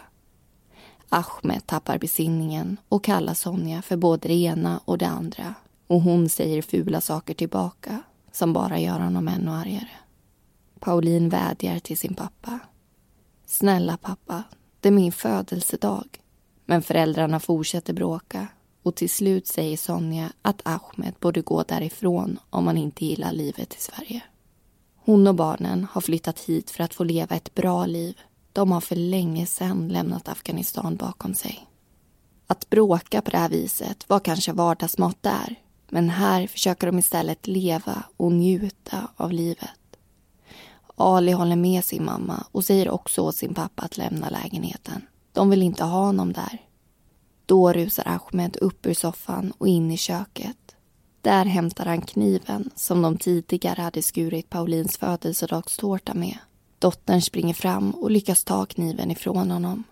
Ahmed 1.10 1.68
tappar 1.68 1.98
besinningen 1.98 2.78
och 2.90 3.04
kallar 3.04 3.34
Sonja 3.34 3.82
för 3.82 3.98
både 3.98 4.28
det 4.28 4.34
ena 4.34 4.80
och 4.86 4.98
det 4.98 5.08
andra 5.08 5.56
och 5.88 6.02
hon 6.02 6.30
säger 6.30 6.62
fula 6.62 7.02
saker 7.02 7.34
tillbaka 7.34 8.04
som 8.32 8.54
bara 8.54 8.80
gör 8.80 9.00
honom 9.00 9.28
ännu 9.28 9.52
argare. 9.52 9.90
Pauline 10.80 11.30
vädjar 11.30 11.80
till 11.80 11.98
sin 11.98 12.14
pappa. 12.14 12.60
Snälla 13.46 13.98
pappa, 13.98 14.44
det 14.80 14.88
är 14.88 14.94
min 14.94 15.12
födelsedag. 15.12 16.20
Men 16.66 16.82
föräldrarna 16.82 17.40
fortsätter 17.40 17.94
bråka 17.94 18.48
och 18.84 18.96
till 18.96 19.10
slut 19.10 19.48
säger 19.48 19.78
Sonja 19.78 20.32
att 20.42 20.62
Ahmed 20.64 21.14
borde 21.20 21.42
gå 21.42 21.64
därifrån 21.64 22.40
om 22.50 22.68
han 22.68 22.78
inte 22.78 23.06
gillar 23.06 23.32
livet 23.32 23.76
i 23.76 23.82
Sverige. 23.82 24.24
Hon 25.04 25.28
och 25.28 25.36
barnen 25.36 25.88
har 25.92 26.02
flyttat 26.02 26.40
hit 26.40 26.72
för 26.72 26.84
att 26.84 26.94
få 26.94 27.04
leva 27.04 27.36
ett 27.36 27.56
bra 27.56 27.86
liv. 27.86 28.20
De 28.54 28.72
har 28.72 28.82
för 28.82 28.96
länge 28.96 29.46
sedan 29.46 29.88
lämnat 29.88 30.30
Afghanistan 30.30 30.96
bakom 30.96 31.34
sig. 31.34 31.68
Att 32.48 32.70
bråka 32.70 33.22
på 33.22 33.32
det 33.32 33.38
här 33.38 33.50
viset 33.50 34.10
var 34.10 34.20
kanske 34.20 34.54
vardagsmat 34.54 35.18
där 35.22 35.56
men 35.94 36.10
här 36.10 36.48
försöker 36.48 36.88
de 36.88 37.00
istället 37.00 37.48
leva 37.48 38.04
och 38.18 38.32
njuta 38.32 39.08
av 39.16 39.32
livet. 39.32 39.70
Ali 40.96 41.32
håller 41.32 41.56
med 41.56 41.86
sin 41.86 42.06
mamma 42.06 42.44
och 42.52 42.66
säger 42.66 42.90
också 42.90 43.22
åt 43.22 43.36
sin 43.36 43.54
pappa 43.54 43.84
att 43.84 43.98
lämna 43.98 44.30
lägenheten. 44.30 45.02
De 45.32 45.50
vill 45.50 45.62
inte 45.62 45.84
ha 45.84 46.06
honom 46.06 46.34
där. 46.34 46.62
Då 47.46 47.74
rusar 47.74 48.08
Ahmed 48.08 48.58
upp 48.62 48.86
ur 48.86 48.94
soffan 48.94 49.54
och 49.58 49.68
in 49.68 49.92
i 49.92 49.98
köket. 49.98 50.58
Där 51.22 51.46
hämtar 51.46 51.86
han 51.86 52.02
kniven 52.02 52.70
som 52.76 53.02
de 53.02 53.18
tidigare 53.18 53.82
hade 53.82 54.02
skurit 54.02 54.50
Paulins 54.50 54.98
födelsedagstårta 54.98 56.14
med. 56.14 56.38
Dottern 56.80 57.22
springer 57.22 57.54
fram 57.54 57.92
och 57.92 58.12
lyckas 58.12 58.44
ta 58.44 58.66
kniven 58.66 59.12
ifrån 59.12 59.52
honom. 59.52 59.84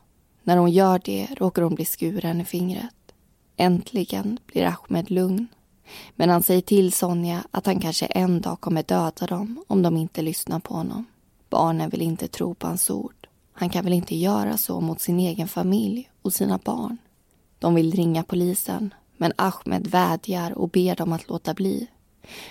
När 0.44 0.58
hon 0.58 0.72
gör 0.72 1.02
det 1.06 1.28
råkar 1.38 1.62
hon 1.62 1.76
bli 1.76 1.86
skuren 1.86 2.42
i 2.42 2.46
fingret. 2.46 2.96
Äntligen 3.58 4.40
blir 4.46 4.66
Ahmed 4.66 5.12
lugn. 5.12 5.48
Men 6.16 6.30
han 6.30 6.44
säger 6.44 6.62
till 6.62 6.92
Sonja 6.92 7.44
att 7.52 7.66
han 7.66 7.80
kanske 7.80 8.06
en 8.06 8.42
dag 8.42 8.62
kommer 8.62 8.84
döda 8.84 9.26
dem 9.26 9.64
om 9.68 9.82
de 9.82 9.98
inte 9.98 10.22
lyssnar 10.22 10.60
på 10.60 10.74
honom. 10.74 11.06
Barnen 11.50 11.90
vill 11.90 12.02
inte 12.02 12.28
tro 12.28 12.54
på 12.54 12.68
hans 12.68 12.90
ord. 12.90 13.28
Han 13.54 13.70
kan 13.70 13.84
väl 13.84 13.94
inte 13.94 14.16
göra 14.16 14.58
så 14.58 14.82
mot 14.82 15.02
sin 15.02 15.20
egen 15.20 15.48
familj 15.48 16.10
och 16.22 16.34
sina 16.34 16.58
barn. 16.58 16.98
De 17.60 17.76
vill 17.76 17.92
ringa 17.92 18.24
polisen, 18.24 18.94
men 19.20 19.34
Ahmed 19.36 19.88
vädjar 19.88 20.58
och 20.58 20.70
ber 20.70 20.96
dem 20.96 21.14
att 21.14 21.30
låta 21.30 21.54
bli. 21.54 21.88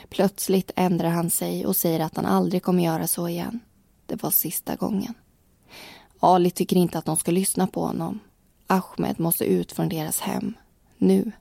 Plötsligt 0.09 0.71
ändrar 0.77 1.09
han 1.09 1.31
sig 1.31 1.67
och 1.67 1.77
säger 1.77 2.01
att 2.01 2.17
han 2.17 2.27
aldrig 2.27 2.63
kommer 2.63 2.85
göra 2.85 3.07
så 3.07 3.29
igen. 3.29 3.61
Det 4.07 4.23
var 4.23 4.31
sista 4.31 4.77
gången. 4.77 5.15
Ali 6.21 6.51
tycker 6.51 6.77
inte 6.77 6.99
att 6.99 7.05
de 7.05 7.17
ska 7.17 7.31
lyssna 7.31 7.67
på 7.67 7.87
honom. 7.87 8.21
Ahmed 8.67 9.21
måste 9.21 9.45
ut 9.45 9.73
från 9.73 9.89
deras 9.89 10.21
hem. 10.21 10.55
Nu. 10.99 11.33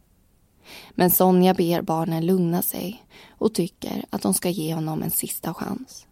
Men 0.91 1.11
Sonja 1.11 1.53
ber 1.53 1.81
barnen 1.81 2.25
lugna 2.25 2.61
sig 2.61 3.03
och 3.29 3.53
tycker 3.53 4.05
att 4.09 4.21
de 4.21 4.33
ska 4.33 4.49
ge 4.49 4.73
honom 4.73 5.03
en 5.03 5.11
sista 5.11 5.53
chans. 5.53 6.07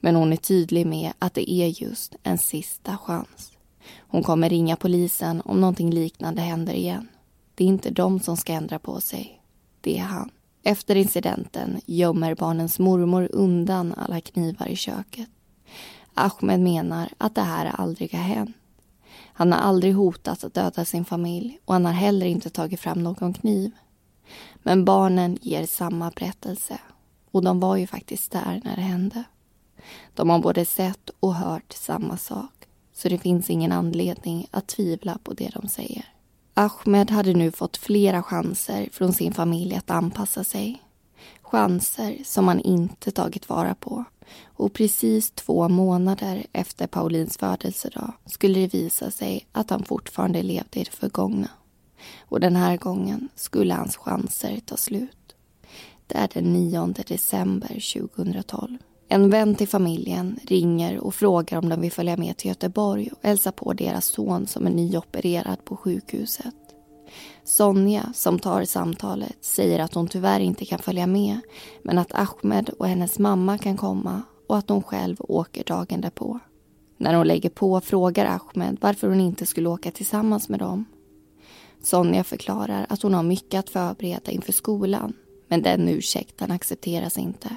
Men 0.00 0.16
hon 0.16 0.32
är 0.32 0.36
tydlig 0.36 0.86
med 0.86 1.12
att 1.18 1.34
det 1.34 1.52
är 1.52 1.82
just 1.82 2.16
en 2.22 2.38
sista 2.38 2.98
chans. 2.98 3.52
Hon 3.98 4.22
kommer 4.22 4.50
ringa 4.50 4.76
polisen 4.76 5.42
om 5.44 5.60
någonting 5.60 5.90
liknande 5.90 6.42
händer 6.42 6.74
igen. 6.74 7.08
Det 7.56 7.64
är 7.64 7.68
inte 7.68 7.90
de 7.90 8.20
som 8.20 8.36
ska 8.36 8.52
ändra 8.52 8.78
på 8.78 9.00
sig. 9.00 9.42
Det 9.80 9.98
är 9.98 10.02
han. 10.02 10.30
Efter 10.62 10.96
incidenten 10.96 11.80
gömmer 11.86 12.34
barnens 12.34 12.78
mormor 12.78 13.28
undan 13.32 13.94
alla 13.96 14.20
knivar 14.20 14.66
i 14.66 14.76
köket. 14.76 15.28
Ahmed 16.14 16.60
menar 16.60 17.08
att 17.18 17.34
det 17.34 17.42
här 17.42 17.66
aldrig 17.66 18.14
har 18.14 18.20
hänt. 18.20 18.56
Han 19.32 19.52
har 19.52 19.58
aldrig 19.58 19.94
hotat 19.94 20.44
att 20.44 20.54
döda 20.54 20.84
sin 20.84 21.04
familj 21.04 21.58
och 21.64 21.72
han 21.72 21.84
har 21.84 21.92
heller 21.92 22.26
inte 22.26 22.50
tagit 22.50 22.80
fram 22.80 23.02
någon 23.02 23.34
kniv. 23.34 23.70
Men 24.62 24.84
barnen 24.84 25.38
ger 25.42 25.66
samma 25.66 26.10
berättelse 26.10 26.78
och 27.30 27.44
de 27.44 27.60
var 27.60 27.76
ju 27.76 27.86
faktiskt 27.86 28.32
där 28.32 28.60
när 28.64 28.76
det 28.76 28.82
hände. 28.82 29.24
De 30.14 30.30
har 30.30 30.38
både 30.38 30.64
sett 30.64 31.10
och 31.20 31.34
hört 31.34 31.72
samma 31.72 32.16
sak 32.16 32.52
så 32.92 33.08
det 33.08 33.18
finns 33.18 33.50
ingen 33.50 33.72
anledning 33.72 34.46
att 34.50 34.66
tvivla 34.66 35.18
på 35.22 35.32
det 35.32 35.50
de 35.54 35.68
säger. 35.68 36.15
Ahmed 36.58 37.10
hade 37.10 37.34
nu 37.34 37.50
fått 37.50 37.76
flera 37.76 38.22
chanser 38.22 38.88
från 38.92 39.12
sin 39.12 39.34
familj 39.34 39.74
att 39.74 39.90
anpassa 39.90 40.44
sig. 40.44 40.82
Chanser 41.42 42.18
som 42.24 42.48
han 42.48 42.60
inte 42.60 43.10
tagit 43.10 43.48
vara 43.48 43.74
på. 43.74 44.04
Och 44.44 44.72
precis 44.72 45.30
två 45.30 45.68
månader 45.68 46.46
efter 46.52 46.86
Paulins 46.86 47.36
födelsedag 47.36 48.12
skulle 48.26 48.60
det 48.60 48.74
visa 48.74 49.10
sig 49.10 49.46
att 49.52 49.70
han 49.70 49.84
fortfarande 49.84 50.42
levde 50.42 50.80
i 50.80 50.84
det 50.84 50.90
förgångna. 50.90 51.48
Och 52.20 52.40
den 52.40 52.56
här 52.56 52.76
gången 52.76 53.28
skulle 53.34 53.74
hans 53.74 53.96
chanser 53.96 54.60
ta 54.64 54.76
slut. 54.76 55.34
Det 56.06 56.16
är 56.16 56.28
den 56.34 56.52
9 56.52 56.86
december 56.86 58.00
2012. 58.08 58.78
En 59.08 59.30
vän 59.30 59.54
till 59.54 59.68
familjen 59.68 60.38
ringer 60.42 60.98
och 60.98 61.14
frågar 61.14 61.58
om 61.58 61.68
de 61.68 61.80
vill 61.80 61.92
följa 61.92 62.16
med 62.16 62.36
till 62.36 62.48
Göteborg 62.48 63.10
och 63.12 63.18
hälsa 63.22 63.52
på 63.52 63.72
deras 63.72 64.06
son 64.06 64.46
som 64.46 64.66
är 64.66 64.70
nyopererad 64.70 65.64
på 65.64 65.76
sjukhuset. 65.76 66.54
Sonja, 67.44 68.12
som 68.14 68.38
tar 68.38 68.64
samtalet, 68.64 69.36
säger 69.40 69.78
att 69.78 69.94
hon 69.94 70.08
tyvärr 70.08 70.40
inte 70.40 70.64
kan 70.64 70.78
följa 70.78 71.06
med 71.06 71.40
men 71.82 71.98
att 71.98 72.14
Ahmed 72.14 72.68
och 72.68 72.88
hennes 72.88 73.18
mamma 73.18 73.58
kan 73.58 73.76
komma 73.76 74.22
och 74.48 74.56
att 74.56 74.68
hon 74.68 74.82
själv 74.82 75.16
åker 75.18 75.64
dagen 75.64 76.00
därpå. 76.00 76.38
När 76.96 77.14
hon 77.14 77.26
lägger 77.26 77.50
på 77.50 77.80
frågar 77.80 78.26
Ahmed 78.26 78.78
varför 78.80 79.08
hon 79.08 79.20
inte 79.20 79.46
skulle 79.46 79.68
åka 79.68 79.90
tillsammans 79.90 80.48
med 80.48 80.58
dem. 80.58 80.84
Sonja 81.82 82.24
förklarar 82.24 82.86
att 82.88 83.02
hon 83.02 83.14
har 83.14 83.22
mycket 83.22 83.58
att 83.58 83.70
förbereda 83.70 84.30
inför 84.30 84.52
skolan 84.52 85.12
men 85.48 85.62
den 85.62 85.88
ursäkten 85.88 86.50
accepteras 86.50 87.18
inte. 87.18 87.56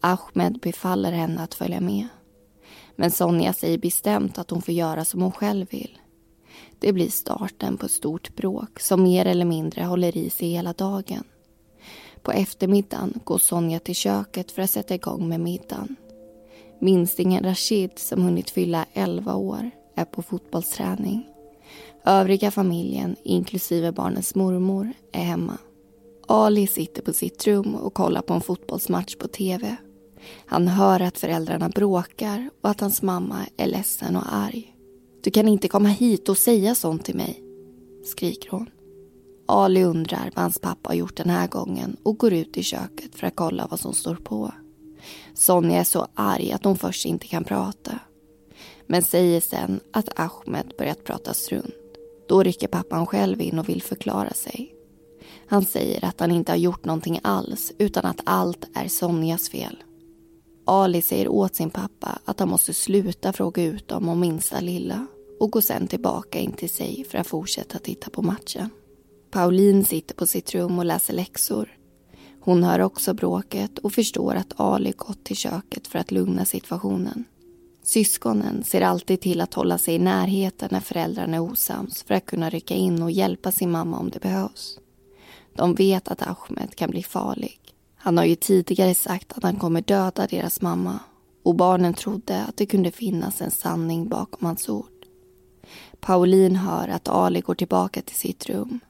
Ahmed 0.00 0.60
befaller 0.60 1.12
henne 1.12 1.42
att 1.42 1.54
följa 1.54 1.80
med. 1.80 2.08
Men 2.96 3.10
Sonja 3.10 3.52
säger 3.52 3.78
bestämt 3.78 4.38
att 4.38 4.50
hon 4.50 4.62
får 4.62 4.74
göra 4.74 5.04
som 5.04 5.22
hon 5.22 5.32
själv 5.32 5.66
vill. 5.70 5.98
Det 6.78 6.92
blir 6.92 7.08
starten 7.08 7.76
på 7.76 7.86
ett 7.86 7.92
stort 7.92 8.36
bråk 8.36 8.80
som 8.80 9.02
mer 9.02 9.26
eller 9.26 9.44
mindre 9.44 9.82
håller 9.82 10.16
i 10.16 10.30
sig 10.30 10.48
hela 10.48 10.72
dagen. 10.72 11.24
På 12.22 12.32
eftermiddagen 12.32 13.20
går 13.24 13.38
Sonja 13.38 13.78
till 13.78 13.94
köket 13.94 14.50
för 14.52 14.62
att 14.62 14.70
sätta 14.70 14.94
igång 14.94 15.28
med 15.28 15.40
middagen. 15.40 15.96
Minstingen 16.78 17.44
Rashid, 17.44 17.98
som 17.98 18.22
hunnit 18.22 18.50
fylla 18.50 18.86
11 18.92 19.34
år, 19.34 19.70
är 19.94 20.04
på 20.04 20.22
fotbollsträning. 20.22 21.26
Övriga 22.04 22.50
familjen, 22.50 23.16
inklusive 23.22 23.92
barnens 23.92 24.34
mormor, 24.34 24.92
är 25.12 25.24
hemma. 25.24 25.58
Ali 26.32 26.66
sitter 26.66 27.02
på 27.02 27.12
sitt 27.12 27.46
rum 27.46 27.74
och 27.74 27.94
kollar 27.94 28.22
på 28.22 28.34
en 28.34 28.40
fotbollsmatch 28.40 29.16
på 29.16 29.28
tv. 29.28 29.76
Han 30.46 30.68
hör 30.68 31.00
att 31.00 31.18
föräldrarna 31.18 31.68
bråkar 31.68 32.50
och 32.62 32.70
att 32.70 32.80
hans 32.80 33.02
mamma 33.02 33.46
är 33.56 33.66
ledsen 33.66 34.16
och 34.16 34.34
arg. 34.34 34.76
Du 35.22 35.30
kan 35.30 35.48
inte 35.48 35.68
komma 35.68 35.88
hit 35.88 36.28
och 36.28 36.38
säga 36.38 36.74
sånt 36.74 37.04
till 37.04 37.16
mig, 37.16 37.42
skriker 38.04 38.50
hon. 38.50 38.70
Ali 39.48 39.84
undrar 39.84 40.32
vad 40.34 40.42
hans 40.42 40.58
pappa 40.58 40.90
har 40.90 40.94
gjort 40.94 41.16
den 41.16 41.30
här 41.30 41.48
gången 41.48 41.96
och 42.02 42.18
går 42.18 42.32
ut 42.32 42.56
i 42.56 42.62
köket 42.62 43.14
för 43.14 43.26
att 43.26 43.36
kolla 43.36 43.66
vad 43.70 43.80
som 43.80 43.94
står 43.94 44.16
på. 44.16 44.52
Sonja 45.34 45.80
är 45.80 45.84
så 45.84 46.06
arg 46.14 46.52
att 46.52 46.64
hon 46.64 46.78
först 46.78 47.06
inte 47.06 47.26
kan 47.26 47.44
prata. 47.44 47.98
Men 48.86 49.02
säger 49.02 49.40
sen 49.40 49.80
att 49.92 50.20
Ahmed 50.20 50.72
börjat 50.78 51.04
prata 51.04 51.34
strunt. 51.34 51.74
Då 52.28 52.42
rycker 52.42 52.68
pappan 52.68 53.06
själv 53.06 53.40
in 53.40 53.58
och 53.58 53.68
vill 53.68 53.82
förklara 53.82 54.30
sig. 54.30 54.79
Han 55.50 55.64
säger 55.64 56.04
att 56.04 56.20
han 56.20 56.30
inte 56.30 56.52
har 56.52 56.56
gjort 56.56 56.84
någonting 56.84 57.20
alls 57.22 57.72
utan 57.78 58.04
att 58.04 58.20
allt 58.24 58.64
är 58.74 58.88
Sonjas 58.88 59.48
fel. 59.48 59.76
Ali 60.66 61.02
säger 61.02 61.28
åt 61.28 61.54
sin 61.54 61.70
pappa 61.70 62.18
att 62.24 62.40
han 62.40 62.48
måste 62.48 62.74
sluta 62.74 63.32
fråga 63.32 63.62
ut 63.62 63.88
dem 63.88 64.08
om 64.08 64.20
minsta 64.20 64.60
lilla 64.60 65.06
och 65.40 65.50
går 65.50 65.60
sen 65.60 65.86
tillbaka 65.86 66.38
in 66.38 66.52
till 66.52 66.70
sig 66.70 67.04
för 67.10 67.18
att 67.18 67.26
fortsätta 67.26 67.78
titta 67.78 68.10
på 68.10 68.22
matchen. 68.22 68.70
Pauline 69.30 69.84
sitter 69.84 70.14
på 70.14 70.26
sitt 70.26 70.54
rum 70.54 70.78
och 70.78 70.84
läser 70.84 71.14
läxor. 71.14 71.68
Hon 72.40 72.64
hör 72.64 72.80
också 72.80 73.14
bråket 73.14 73.78
och 73.78 73.92
förstår 73.92 74.34
att 74.34 74.60
Ali 74.60 74.92
gått 74.96 75.24
till 75.24 75.36
köket 75.36 75.86
för 75.86 75.98
att 75.98 76.10
lugna 76.10 76.44
situationen. 76.44 77.24
Syskonen 77.82 78.64
ser 78.64 78.80
alltid 78.80 79.20
till 79.20 79.40
att 79.40 79.54
hålla 79.54 79.78
sig 79.78 79.94
i 79.94 79.98
närheten 79.98 80.68
när 80.72 80.80
föräldrarna 80.80 81.36
är 81.36 81.40
osams 81.40 82.02
för 82.02 82.14
att 82.14 82.26
kunna 82.26 82.50
rycka 82.50 82.74
in 82.74 83.02
och 83.02 83.10
hjälpa 83.10 83.52
sin 83.52 83.70
mamma 83.70 83.98
om 83.98 84.10
det 84.10 84.20
behövs. 84.20 84.78
De 85.54 85.74
vet 85.74 86.08
att 86.08 86.22
Ahmed 86.22 86.74
kan 86.74 86.90
bli 86.90 87.02
farlig. 87.02 87.60
Han 87.96 88.16
har 88.16 88.24
ju 88.24 88.34
tidigare 88.34 88.94
sagt 88.94 89.32
att 89.32 89.42
han 89.42 89.56
kommer 89.56 89.80
döda 89.80 90.26
deras 90.26 90.60
mamma 90.60 90.98
och 91.42 91.54
barnen 91.54 91.94
trodde 91.94 92.44
att 92.44 92.56
det 92.56 92.66
kunde 92.66 92.90
finnas 92.90 93.40
en 93.40 93.50
sanning 93.50 94.08
bakom 94.08 94.46
hans 94.46 94.68
ord. 94.68 94.86
Pauline 96.00 96.56
hör 96.56 96.88
att 96.88 97.08
Ali 97.08 97.40
går 97.40 97.54
tillbaka 97.54 98.02
till 98.02 98.16
sitt 98.16 98.46
rum 98.46 98.80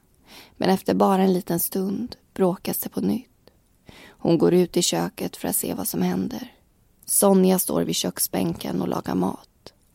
men 0.57 0.71
efter 0.71 0.95
bara 0.95 1.23
en 1.23 1.33
liten 1.33 1.61
stund 1.61 2.17
bråkas 2.35 2.79
det 2.79 2.89
på 2.89 3.01
nytt. 3.01 3.27
Hon 4.09 4.39
går 4.39 4.55
ut 4.55 4.77
i 4.77 4.83
köket 4.83 5.37
för 5.37 5.49
att 5.49 5.57
se 5.57 5.75
vad 5.75 5.89
som 5.89 6.03
händer. 6.03 6.53
Sonja 7.05 7.59
står 7.59 7.83
vid 7.83 7.95
köksbänken 7.95 8.83
och 8.83 8.89
lagar 8.89 9.15
mat. 9.15 9.50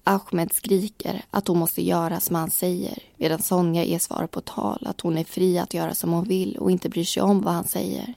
Ahmed 0.08 0.54
skriker 0.54 1.26
att 1.30 1.48
hon 1.48 1.60
måste 1.60 1.82
göra 1.82 2.20
som 2.20 2.36
han 2.36 2.52
säger 2.52 3.04
medan 3.18 3.42
Sonja 3.42 3.84
ger 3.84 4.00
svar 4.00 4.28
på 4.28 4.42
tal 4.42 4.88
att 4.88 5.02
hon 5.02 5.18
är 5.18 5.24
fri 5.24 5.58
att 5.58 5.74
göra 5.74 5.96
som 5.96 6.12
hon 6.14 6.24
vill 6.24 6.58
och 6.58 6.72
inte 6.72 6.90
bryr 6.90 7.04
sig 7.04 7.24
om 7.24 7.42
vad 7.42 7.54
han 7.54 7.64
säger. 7.64 8.14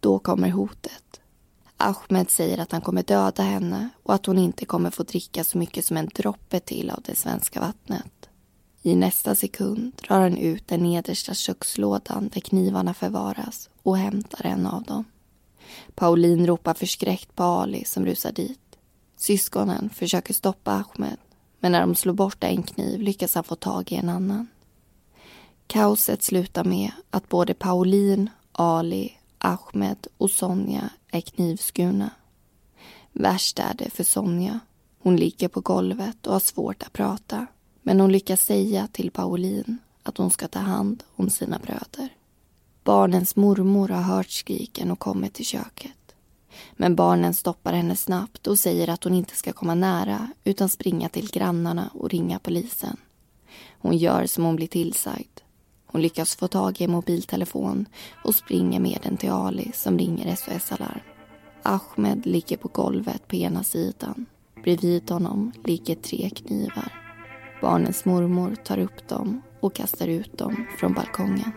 Då 0.00 0.18
kommer 0.18 0.50
hotet. 0.50 1.20
Ahmed 1.76 2.30
säger 2.30 2.58
att 2.58 2.72
han 2.72 2.80
kommer 2.80 3.02
döda 3.02 3.42
henne 3.42 3.88
och 4.02 4.14
att 4.14 4.26
hon 4.26 4.38
inte 4.38 4.64
kommer 4.64 4.90
få 4.90 5.02
dricka 5.02 5.44
så 5.44 5.58
mycket 5.58 5.84
som 5.84 5.96
en 5.96 6.10
droppe 6.14 6.60
till 6.60 6.90
av 6.90 7.02
det 7.06 7.14
svenska 7.14 7.60
vattnet. 7.60 8.28
I 8.82 8.94
nästa 8.94 9.34
sekund 9.34 9.92
drar 10.08 10.20
han 10.20 10.36
ut 10.36 10.68
den 10.68 10.82
nedersta 10.82 11.34
kökslådan 11.34 12.30
där 12.34 12.40
knivarna 12.40 12.94
förvaras 12.94 13.70
och 13.82 13.98
hämtar 13.98 14.46
en 14.46 14.66
av 14.66 14.82
dem. 14.82 15.04
Pauline 15.94 16.46
ropar 16.46 16.74
förskräckt 16.74 17.34
på 17.36 17.42
Ali 17.42 17.84
som 17.84 18.06
rusar 18.06 18.32
dit. 18.32 18.60
Syskonen 19.16 19.90
försöker 19.90 20.34
stoppa 20.34 20.72
Ahmed 20.72 21.18
men 21.60 21.72
när 21.72 21.80
de 21.80 21.94
slår 21.94 22.12
bort 22.12 22.44
en 22.44 22.62
kniv 22.62 23.00
lyckas 23.00 23.34
han 23.34 23.44
få 23.44 23.54
tag 23.54 23.92
i 23.92 23.94
en 23.94 24.08
annan. 24.08 24.48
Kaoset 25.66 26.22
slutar 26.22 26.64
med 26.64 26.90
att 27.10 27.28
både 27.28 27.54
Pauline, 27.54 28.30
Ali, 28.52 29.12
Ahmed 29.38 30.06
och 30.16 30.30
Sonja 30.30 30.90
är 31.10 31.20
knivskurna. 31.20 32.10
Värst 33.12 33.58
är 33.58 33.74
det 33.78 33.90
för 33.90 34.04
Sonja. 34.04 34.60
Hon 34.98 35.16
ligger 35.16 35.48
på 35.48 35.60
golvet 35.60 36.26
och 36.26 36.32
har 36.32 36.40
svårt 36.40 36.82
att 36.82 36.92
prata. 36.92 37.46
Men 37.82 38.00
hon 38.00 38.12
lyckas 38.12 38.40
säga 38.40 38.88
till 38.92 39.10
Pauline 39.10 39.78
att 40.02 40.18
hon 40.18 40.30
ska 40.30 40.48
ta 40.48 40.58
hand 40.58 41.02
om 41.16 41.30
sina 41.30 41.58
bröder. 41.58 42.08
Barnens 42.84 43.36
mormor 43.36 43.88
har 43.88 44.02
hört 44.02 44.30
skriken 44.30 44.90
och 44.90 44.98
kommit 44.98 45.34
till 45.34 45.46
köket. 45.46 45.92
Men 46.72 46.96
barnen 46.96 47.34
stoppar 47.34 47.72
henne 47.72 47.96
snabbt 47.96 48.46
och 48.46 48.58
säger 48.58 48.90
att 48.90 49.04
hon 49.04 49.14
inte 49.14 49.36
ska 49.36 49.52
komma 49.52 49.74
nära 49.74 50.28
utan 50.44 50.68
springa 50.68 51.08
till 51.08 51.30
grannarna 51.30 51.90
och 51.94 52.10
ringa 52.10 52.38
polisen. 52.38 52.96
Hon 53.78 53.96
gör 53.96 54.26
som 54.26 54.44
hon 54.44 54.56
blir 54.56 54.66
tillsagd. 54.66 55.40
Hon 55.86 56.02
lyckas 56.02 56.36
få 56.36 56.48
tag 56.48 56.80
i 56.80 56.84
en 56.84 56.90
mobiltelefon 56.90 57.86
och 58.24 58.34
springer 58.34 58.80
med 58.80 58.98
den 59.02 59.16
till 59.16 59.30
Ali 59.30 59.72
som 59.74 59.98
ringer 59.98 60.36
SOS 60.36 60.72
Alarm. 60.72 61.00
Ahmed 61.62 62.26
ligger 62.26 62.56
på 62.56 62.68
golvet 62.68 63.28
på 63.28 63.36
ena 63.36 63.64
sidan. 63.64 64.26
Bredvid 64.62 65.10
honom 65.10 65.52
ligger 65.64 65.94
tre 65.94 66.30
knivar. 66.30 66.92
Barnens 67.60 68.04
mormor 68.04 68.54
tar 68.64 68.78
upp 68.78 69.08
dem 69.08 69.42
och 69.60 69.74
kastar 69.74 70.08
ut 70.08 70.38
dem 70.38 70.66
från 70.78 70.92
balkongen. 70.92 71.52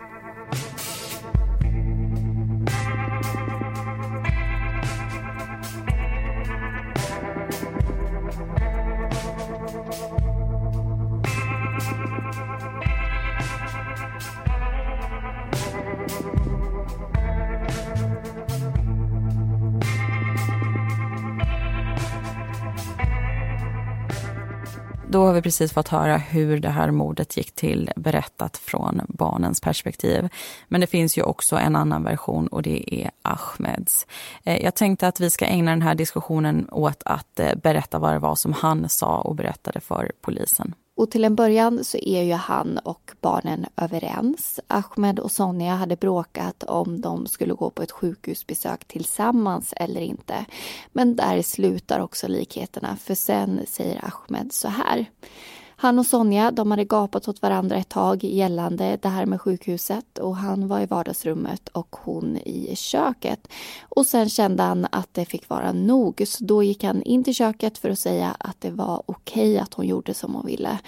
Har 25.32 25.34
vi 25.34 25.42
precis 25.42 25.72
fått 25.72 25.88
höra 25.88 26.16
hur 26.16 26.60
det 26.60 26.68
här 26.68 26.90
mordet 26.90 27.36
gick 27.36 27.52
till 27.54 27.90
berättat 27.96 28.56
från 28.56 29.00
barnens 29.08 29.60
perspektiv. 29.60 30.28
Men 30.68 30.80
det 30.80 30.86
finns 30.86 31.18
ju 31.18 31.22
också 31.22 31.56
en 31.56 31.76
annan 31.76 32.04
version 32.04 32.46
och 32.46 32.62
det 32.62 32.94
är 32.94 33.10
Ahmeds. 33.22 34.06
Eh, 34.44 34.62
jag 34.62 34.74
tänkte 34.74 35.08
att 35.08 35.20
vi 35.20 35.30
ska 35.30 35.44
ägna 35.44 35.70
den 35.70 35.82
här 35.82 35.94
diskussionen 35.94 36.68
åt 36.72 37.02
att 37.04 37.40
eh, 37.40 37.54
berätta 37.62 37.98
vad 37.98 38.12
det 38.12 38.18
var 38.18 38.34
som 38.34 38.52
han 38.52 38.88
sa 38.88 39.20
och 39.20 39.34
berättade 39.34 39.80
för 39.80 40.12
polisen. 40.20 40.74
Och 41.02 41.10
till 41.10 41.24
en 41.24 41.34
början 41.34 41.84
så 41.84 41.98
är 41.98 42.22
ju 42.22 42.32
han 42.32 42.78
och 42.78 43.12
barnen 43.20 43.66
överens. 43.76 44.60
Ahmed 44.66 45.18
och 45.18 45.30
Sonja 45.30 45.74
hade 45.74 45.96
bråkat 45.96 46.62
om 46.62 47.00
de 47.00 47.26
skulle 47.26 47.54
gå 47.54 47.70
på 47.70 47.82
ett 47.82 47.90
sjukhusbesök 47.92 48.84
tillsammans 48.84 49.74
eller 49.76 50.00
inte. 50.00 50.44
Men 50.92 51.16
där 51.16 51.42
slutar 51.42 52.00
också 52.00 52.28
likheterna 52.28 52.96
för 52.96 53.14
sen 53.14 53.60
säger 53.66 54.04
Ahmed 54.04 54.52
så 54.52 54.68
här. 54.68 55.06
Han 55.82 55.98
och 55.98 56.06
Sonja 56.06 56.50
de 56.50 56.70
hade 56.70 56.84
gapat 56.84 57.28
åt 57.28 57.42
varandra 57.42 57.76
ett 57.76 57.88
tag 57.88 58.24
gällande 58.24 58.98
det 59.02 59.08
här 59.08 59.26
med 59.26 59.40
sjukhuset 59.40 60.18
och 60.18 60.36
han 60.36 60.68
var 60.68 60.80
i 60.80 60.86
vardagsrummet 60.86 61.68
och 61.68 61.96
hon 62.00 62.36
i 62.36 62.76
köket. 62.76 63.48
Och 63.82 64.06
sen 64.06 64.28
kände 64.28 64.62
han 64.62 64.86
att 64.90 65.08
det 65.12 65.24
fick 65.24 65.48
vara 65.48 65.72
nog 65.72 66.22
så 66.26 66.44
då 66.44 66.62
gick 66.62 66.84
han 66.84 67.02
in 67.02 67.24
till 67.24 67.34
köket 67.34 67.78
för 67.78 67.90
att 67.90 67.98
säga 67.98 68.36
att 68.38 68.60
det 68.60 68.70
var 68.70 69.02
okej 69.06 69.58
att 69.58 69.74
hon 69.74 69.86
gjorde 69.86 70.14
som 70.14 70.34
hon 70.34 70.46
ville. 70.46 70.78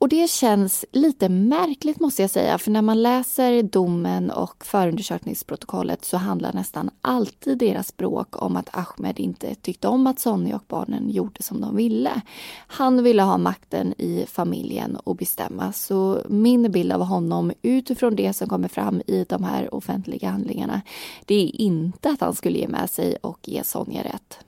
Och 0.00 0.08
det 0.08 0.30
känns 0.30 0.84
lite 0.92 1.28
märkligt 1.28 2.00
måste 2.00 2.22
jag 2.22 2.30
säga, 2.30 2.58
för 2.58 2.70
när 2.70 2.82
man 2.82 3.02
läser 3.02 3.62
domen 3.62 4.30
och 4.30 4.64
förundersökningsprotokollet 4.64 6.04
så 6.04 6.16
handlar 6.16 6.52
nästan 6.52 6.90
alltid 7.00 7.58
deras 7.58 7.88
språk 7.88 8.42
om 8.42 8.56
att 8.56 8.68
Ahmed 8.72 9.20
inte 9.20 9.54
tyckte 9.54 9.88
om 9.88 10.06
att 10.06 10.18
Sonja 10.18 10.56
och 10.56 10.64
barnen 10.68 11.10
gjorde 11.10 11.42
som 11.42 11.60
de 11.60 11.76
ville. 11.76 12.20
Han 12.66 13.02
ville 13.02 13.22
ha 13.22 13.38
makten 13.38 13.94
i 13.98 14.26
familjen 14.30 14.96
och 14.96 15.16
bestämma. 15.16 15.72
Så 15.72 16.22
min 16.28 16.72
bild 16.72 16.92
av 16.92 17.02
honom 17.04 17.52
utifrån 17.62 18.16
det 18.16 18.32
som 18.32 18.48
kommer 18.48 18.68
fram 18.68 19.02
i 19.06 19.26
de 19.28 19.44
här 19.44 19.74
offentliga 19.74 20.28
handlingarna, 20.28 20.80
det 21.24 21.34
är 21.34 21.60
inte 21.60 22.10
att 22.10 22.20
han 22.20 22.34
skulle 22.34 22.58
ge 22.58 22.68
med 22.68 22.90
sig 22.90 23.16
och 23.16 23.48
ge 23.48 23.64
Sonja 23.64 24.04
rätt. 24.04 24.38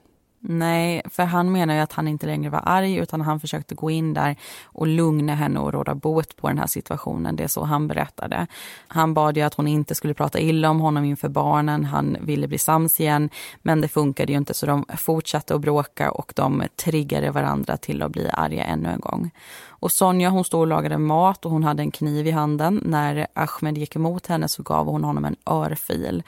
Nej, 0.44 1.02
för 1.10 1.24
han 1.24 1.52
menar 1.52 1.74
ju 1.74 1.80
att 1.80 1.92
han 1.92 2.08
inte 2.08 2.26
längre 2.26 2.50
var 2.50 2.62
arg 2.64 2.96
utan 2.96 3.20
han 3.20 3.40
försökte 3.40 3.74
gå 3.74 3.90
in 3.90 4.14
där 4.14 4.36
och 4.64 4.86
lugna 4.86 5.34
henne 5.34 5.60
och 5.60 5.72
råda 5.72 5.94
bot 5.94 6.36
på 6.36 6.48
den 6.48 6.58
här 6.58 6.66
situationen. 6.66 7.36
Det 7.36 7.44
är 7.44 7.48
så 7.48 7.64
han 7.64 7.88
berättade. 7.88 8.46
Han 8.88 9.14
bad 9.14 9.36
ju 9.36 9.42
att 9.42 9.54
hon 9.54 9.68
inte 9.68 9.94
skulle 9.94 10.14
prata 10.14 10.40
illa 10.40 10.70
om 10.70 10.80
honom 10.80 11.04
inför 11.04 11.28
barnen. 11.28 11.84
Han 11.84 12.16
ville 12.20 12.48
bli 12.48 12.58
sams 12.58 13.00
igen, 13.00 13.30
men 13.62 13.80
det 13.80 13.88
funkade 13.88 14.32
ju 14.32 14.38
inte 14.38 14.54
så 14.54 14.66
de 14.66 14.84
fortsatte 14.96 15.54
att 15.54 15.60
bråka 15.60 16.10
och 16.10 16.32
de 16.36 16.62
triggade 16.76 17.30
varandra 17.30 17.76
till 17.76 18.02
att 18.02 18.12
bli 18.12 18.28
arga 18.32 18.64
ännu 18.64 18.88
en 18.88 19.00
gång. 19.00 19.30
Och 19.68 19.92
Sonja 19.92 20.30
hon 20.30 20.44
stod 20.44 20.60
och 20.60 20.66
lagade 20.66 20.98
mat 20.98 21.44
och 21.44 21.50
hon 21.50 21.64
hade 21.64 21.82
en 21.82 21.90
kniv 21.90 22.26
i 22.26 22.30
handen. 22.30 22.80
När 22.84 23.26
Ahmed 23.34 23.78
gick 23.78 23.96
emot 23.96 24.26
henne 24.26 24.48
så 24.48 24.62
gav 24.62 24.86
hon 24.86 25.04
honom 25.04 25.24
en 25.24 25.36
örfil. 25.46 26.22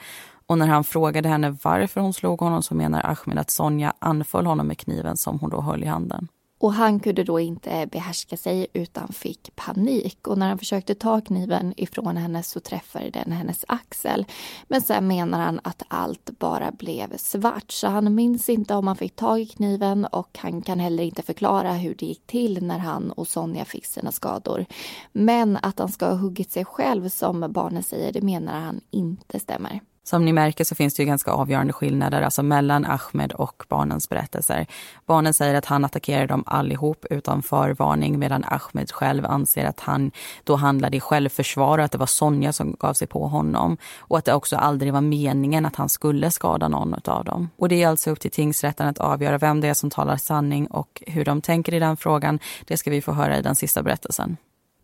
Och 0.47 0.57
när 0.57 0.67
han 0.67 0.83
frågade 0.83 1.29
henne 1.29 1.57
varför 1.63 2.01
hon 2.01 2.13
slog 2.13 2.39
honom 2.39 2.63
så 2.63 2.75
menar 2.75 3.05
Ahmed 3.05 3.37
att 3.37 3.49
Sonja 3.49 3.93
anföll 3.99 4.45
honom 4.45 4.67
med 4.67 4.77
kniven 4.77 5.17
som 5.17 5.39
hon 5.39 5.49
då 5.49 5.61
höll 5.61 5.83
i 5.83 5.87
handen. 5.87 6.27
Och 6.59 6.73
han 6.73 6.99
kunde 6.99 7.23
då 7.23 7.39
inte 7.39 7.87
behärska 7.91 8.37
sig 8.37 8.67
utan 8.73 9.07
fick 9.07 9.55
panik. 9.55 10.27
Och 10.27 10.37
när 10.37 10.47
han 10.47 10.57
försökte 10.57 10.95
ta 10.95 11.21
kniven 11.21 11.73
ifrån 11.77 12.17
henne 12.17 12.43
så 12.43 12.59
träffade 12.59 13.09
den 13.09 13.31
hennes 13.31 13.65
axel. 13.67 14.25
Men 14.67 14.81
sen 14.81 15.07
menar 15.07 15.41
han 15.41 15.59
att 15.63 15.83
allt 15.87 16.29
bara 16.39 16.71
blev 16.71 17.17
svart. 17.17 17.71
Så 17.71 17.87
han 17.87 18.15
minns 18.15 18.49
inte 18.49 18.75
om 18.75 18.87
han 18.87 18.95
fick 18.95 19.15
tag 19.15 19.39
i 19.39 19.45
kniven 19.45 20.05
och 20.05 20.37
han 20.37 20.61
kan 20.61 20.79
heller 20.79 21.03
inte 21.03 21.21
förklara 21.21 21.73
hur 21.73 21.95
det 21.95 22.05
gick 22.05 22.27
till 22.27 22.63
när 22.63 22.79
han 22.79 23.11
och 23.11 23.27
Sonja 23.27 23.65
fick 23.65 23.85
sina 23.85 24.11
skador. 24.11 24.65
Men 25.11 25.57
att 25.61 25.79
han 25.79 25.91
ska 25.91 26.05
ha 26.05 26.15
huggit 26.15 26.51
sig 26.51 26.65
själv 26.65 27.09
som 27.09 27.51
barnen 27.51 27.83
säger, 27.83 28.13
det 28.13 28.21
menar 28.21 28.59
han 28.59 28.81
inte 28.91 29.39
stämmer. 29.39 29.81
Som 30.07 30.25
ni 30.25 30.33
märker 30.33 30.63
så 30.63 30.75
finns 30.75 30.93
det 30.93 31.03
ju 31.03 31.07
ganska 31.07 31.31
avgörande 31.31 31.73
skillnader 31.73 32.21
alltså 32.21 32.43
mellan 32.43 32.85
Ahmed 32.85 33.31
och 33.31 33.63
barnens 33.69 34.09
berättelser. 34.09 34.67
Barnen 35.05 35.33
säger 35.33 35.55
att 35.55 35.65
han 35.65 35.85
attackerade 35.85 36.27
dem 36.27 36.43
allihop 36.47 37.05
utan 37.09 37.43
förvarning 37.43 38.19
medan 38.19 38.43
Ahmed 38.43 38.91
själv 38.91 39.25
anser 39.25 39.65
att 39.65 39.79
han 39.79 40.11
då 40.43 40.55
handlade 40.55 40.97
i 40.97 40.99
självförsvar 40.99 41.77
och 41.77 41.83
att 41.83 41.91
det 41.91 41.97
var 41.97 42.05
Sonja 42.05 42.53
som 42.53 42.75
gav 42.79 42.93
sig 42.93 43.07
på 43.07 43.27
honom. 43.27 43.77
Och 43.99 44.17
att 44.17 44.25
det 44.25 44.33
också 44.33 44.55
aldrig 44.55 44.93
var 44.93 45.01
meningen 45.01 45.65
att 45.65 45.75
han 45.75 45.89
skulle 45.89 46.31
skada 46.31 46.67
någon 46.67 46.95
av 47.05 47.25
dem. 47.25 47.49
Och 47.57 47.69
det 47.69 47.83
är 47.83 47.87
alltså 47.87 48.11
upp 48.11 48.19
till 48.19 48.31
tingsrätten 48.31 48.87
att 48.87 48.97
avgöra 48.97 49.37
vem 49.37 49.61
det 49.61 49.67
är 49.67 49.73
som 49.73 49.89
talar 49.89 50.17
sanning 50.17 50.67
och 50.67 51.03
hur 51.07 51.25
de 51.25 51.41
tänker 51.41 51.73
i 51.73 51.79
den 51.79 51.97
frågan. 51.97 52.39
Det 52.65 52.77
ska 52.77 52.91
vi 52.91 53.01
få 53.01 53.11
höra 53.11 53.37
i 53.37 53.41
den 53.41 53.55
sista 53.55 53.83
berättelsen. 53.83 54.37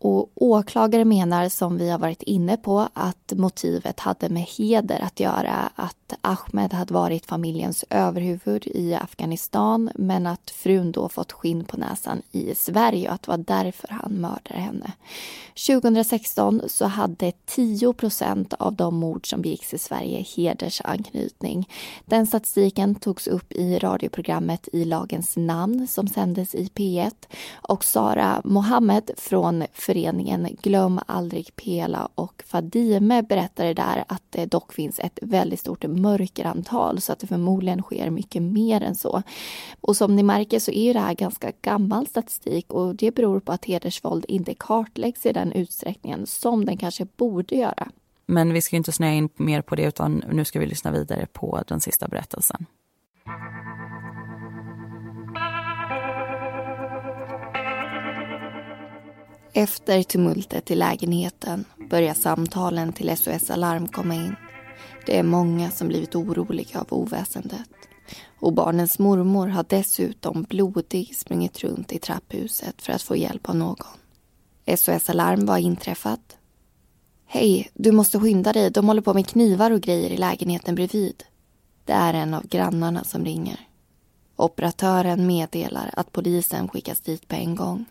Och 0.04 0.30
åklagare 0.34 1.04
menar, 1.04 1.48
som 1.48 1.78
vi 1.78 1.90
har 1.90 1.98
varit 1.98 2.22
inne 2.22 2.56
på, 2.56 2.88
att 2.92 3.32
motivet 3.36 4.00
hade 4.00 4.28
med 4.28 4.42
heder 4.42 5.00
att 5.00 5.20
göra. 5.20 5.70
Att 5.74 6.14
Ahmed 6.20 6.72
hade 6.72 6.94
varit 6.94 7.26
familjens 7.26 7.84
överhuvud 7.90 8.66
i 8.66 8.94
Afghanistan 8.94 9.90
men 9.94 10.26
att 10.26 10.50
frun 10.50 10.92
då 10.92 11.08
fått 11.08 11.32
skinn 11.32 11.64
på 11.64 11.76
näsan 11.76 12.22
i 12.32 12.54
Sverige 12.54 13.08
och 13.08 13.14
att 13.14 13.22
det 13.22 13.30
var 13.30 13.38
därför 13.38 13.88
han 13.88 14.12
mördade 14.12 14.60
henne. 14.60 14.92
2016 15.66 16.62
så 16.66 16.86
hade 16.86 17.32
10% 17.48 18.54
av 18.58 18.74
de 18.74 18.94
mord 18.96 19.30
som 19.30 19.42
begicks 19.42 19.74
i 19.74 19.78
Sverige 19.78 20.24
hedersanknytning. 20.36 21.68
Den 22.04 22.26
statistiken 22.26 22.94
togs 22.94 23.26
upp 23.26 23.52
i 23.52 23.78
radioprogrammet 23.78 24.68
I 24.72 24.84
lagens 24.84 25.36
namn 25.36 25.88
som 25.88 26.08
sändes 26.08 26.54
i 26.54 26.70
P1 26.74 27.14
och 27.54 27.84
Sara 27.84 28.40
Mohammed 28.44 29.10
från 29.16 29.64
föreningen 29.92 30.48
Glöm 30.62 31.00
aldrig 31.06 31.56
Pela 31.56 32.08
och 32.14 32.42
Fadime 32.46 33.22
berättade 33.22 33.74
där 33.74 34.04
att 34.08 34.22
det 34.30 34.46
dock 34.46 34.72
finns 34.72 34.98
ett 34.98 35.18
väldigt 35.22 35.60
stort 35.60 35.84
mörkerantal 35.84 37.00
så 37.00 37.12
att 37.12 37.18
det 37.18 37.26
förmodligen 37.26 37.82
sker 37.82 38.10
mycket 38.10 38.42
mer 38.42 38.80
än 38.80 38.94
så. 38.94 39.22
Och 39.80 39.96
som 39.96 40.16
ni 40.16 40.22
märker 40.22 40.58
så 40.58 40.72
är 40.72 40.94
det 40.94 41.00
här 41.00 41.14
ganska 41.14 41.52
gammal 41.62 42.06
statistik 42.06 42.72
och 42.72 42.94
det 42.94 43.14
beror 43.14 43.40
på 43.40 43.52
att 43.52 43.64
hedersvåld 43.64 44.24
inte 44.28 44.54
kartläggs 44.54 45.26
i 45.26 45.32
den 45.32 45.52
utsträckningen 45.52 46.26
som 46.26 46.64
den 46.64 46.76
kanske 46.76 47.06
borde 47.16 47.54
göra. 47.54 47.90
Men 48.26 48.52
vi 48.52 48.62
ska 48.62 48.76
inte 48.76 48.92
snöa 48.92 49.12
in 49.12 49.28
mer 49.36 49.62
på 49.62 49.74
det 49.74 49.84
utan 49.84 50.24
nu 50.32 50.44
ska 50.44 50.60
vi 50.60 50.66
lyssna 50.66 50.90
vidare 50.90 51.26
på 51.32 51.62
den 51.66 51.80
sista 51.80 52.08
berättelsen. 52.08 52.66
Efter 59.54 60.02
tumultet 60.02 60.70
i 60.70 60.74
lägenheten 60.74 61.64
börjar 61.90 62.14
samtalen 62.14 62.92
till 62.92 63.16
SOS 63.16 63.50
Alarm 63.50 63.88
komma 63.88 64.14
in. 64.14 64.36
Det 65.06 65.18
är 65.18 65.22
många 65.22 65.70
som 65.70 65.88
blivit 65.88 66.14
oroliga 66.14 66.80
av 66.80 66.86
oväsendet. 66.90 67.68
Och 68.40 68.52
barnens 68.52 68.98
mormor 68.98 69.46
har 69.46 69.64
dessutom 69.68 70.42
blodig 70.42 71.16
sprungit 71.16 71.64
runt 71.64 71.92
i 71.92 71.98
trapphuset 71.98 72.82
för 72.82 72.92
att 72.92 73.02
få 73.02 73.16
hjälp 73.16 73.48
av 73.48 73.56
någon. 73.56 73.86
SOS 74.76 75.10
Alarm 75.10 75.46
var 75.46 75.58
inträffat. 75.58 76.36
Hej, 77.26 77.70
du 77.74 77.92
måste 77.92 78.20
skynda 78.20 78.52
dig. 78.52 78.70
De 78.70 78.88
håller 78.88 79.02
på 79.02 79.14
med 79.14 79.26
knivar 79.26 79.70
och 79.70 79.80
grejer 79.80 80.10
i 80.10 80.16
lägenheten 80.16 80.74
bredvid. 80.74 81.24
Det 81.84 81.92
är 81.92 82.14
en 82.14 82.34
av 82.34 82.46
grannarna 82.46 83.04
som 83.04 83.24
ringer. 83.24 83.60
Operatören 84.36 85.26
meddelar 85.26 85.90
att 85.92 86.12
polisen 86.12 86.68
skickas 86.68 87.00
dit 87.00 87.28
på 87.28 87.34
en 87.34 87.56
gång. 87.56 87.84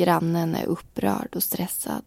Grannen 0.00 0.54
är 0.54 0.66
upprörd 0.66 1.36
och 1.36 1.42
stressad. 1.42 2.02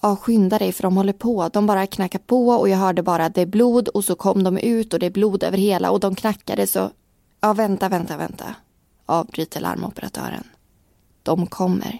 Ja, 0.00 0.16
skynda 0.16 0.58
dig 0.58 0.72
för 0.72 0.82
de 0.82 0.96
håller 0.96 1.12
på. 1.12 1.48
De 1.52 1.66
bara 1.66 1.86
knackar 1.86 2.18
på 2.18 2.48
och 2.48 2.68
jag 2.68 2.78
hörde 2.78 3.02
bara 3.02 3.28
det 3.28 3.40
är 3.40 3.46
blod 3.46 3.88
och 3.88 4.04
så 4.04 4.14
kom 4.14 4.42
de 4.44 4.58
ut 4.58 4.92
och 4.92 4.98
det 4.98 5.06
är 5.06 5.10
blod 5.10 5.42
över 5.42 5.58
hela 5.58 5.90
och 5.90 6.00
de 6.00 6.14
knackade 6.14 6.66
så... 6.66 6.90
Ja, 7.40 7.52
vänta, 7.52 7.88
vänta, 7.88 8.16
vänta. 8.16 8.54
Avbryter 9.06 9.60
larmoperatören. 9.60 10.44
De 11.22 11.46
kommer. 11.46 11.98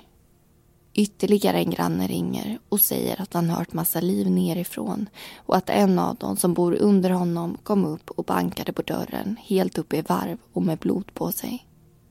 Ytterligare 0.95 1.59
en 1.59 1.71
granne 1.71 2.07
ringer 2.07 2.59
och 2.69 2.81
säger 2.81 3.21
att 3.21 3.35
han 3.35 3.51
hört 3.51 3.73
massa 3.73 4.01
liv 4.01 4.31
nerifrån 4.31 5.09
och 5.37 5.57
att 5.57 5.71
en 5.71 5.99
av 5.99 6.17
dem 6.17 6.37
som 6.37 6.55
bor 6.55 6.75
under 6.75 7.11
honom 7.11 7.59
kom 7.63 7.85
upp 7.85 8.11
och 8.11 8.25
bankade 8.25 8.73
på 8.73 8.83
dörren 8.83 9.37
helt 9.41 9.79
upp 9.79 9.95
i 9.95 10.03
varv 10.03 10.39
och 10.53 10.63
med 10.63 10.79
blod 10.79 11.15
på 11.15 11.33
sig. 11.33 11.67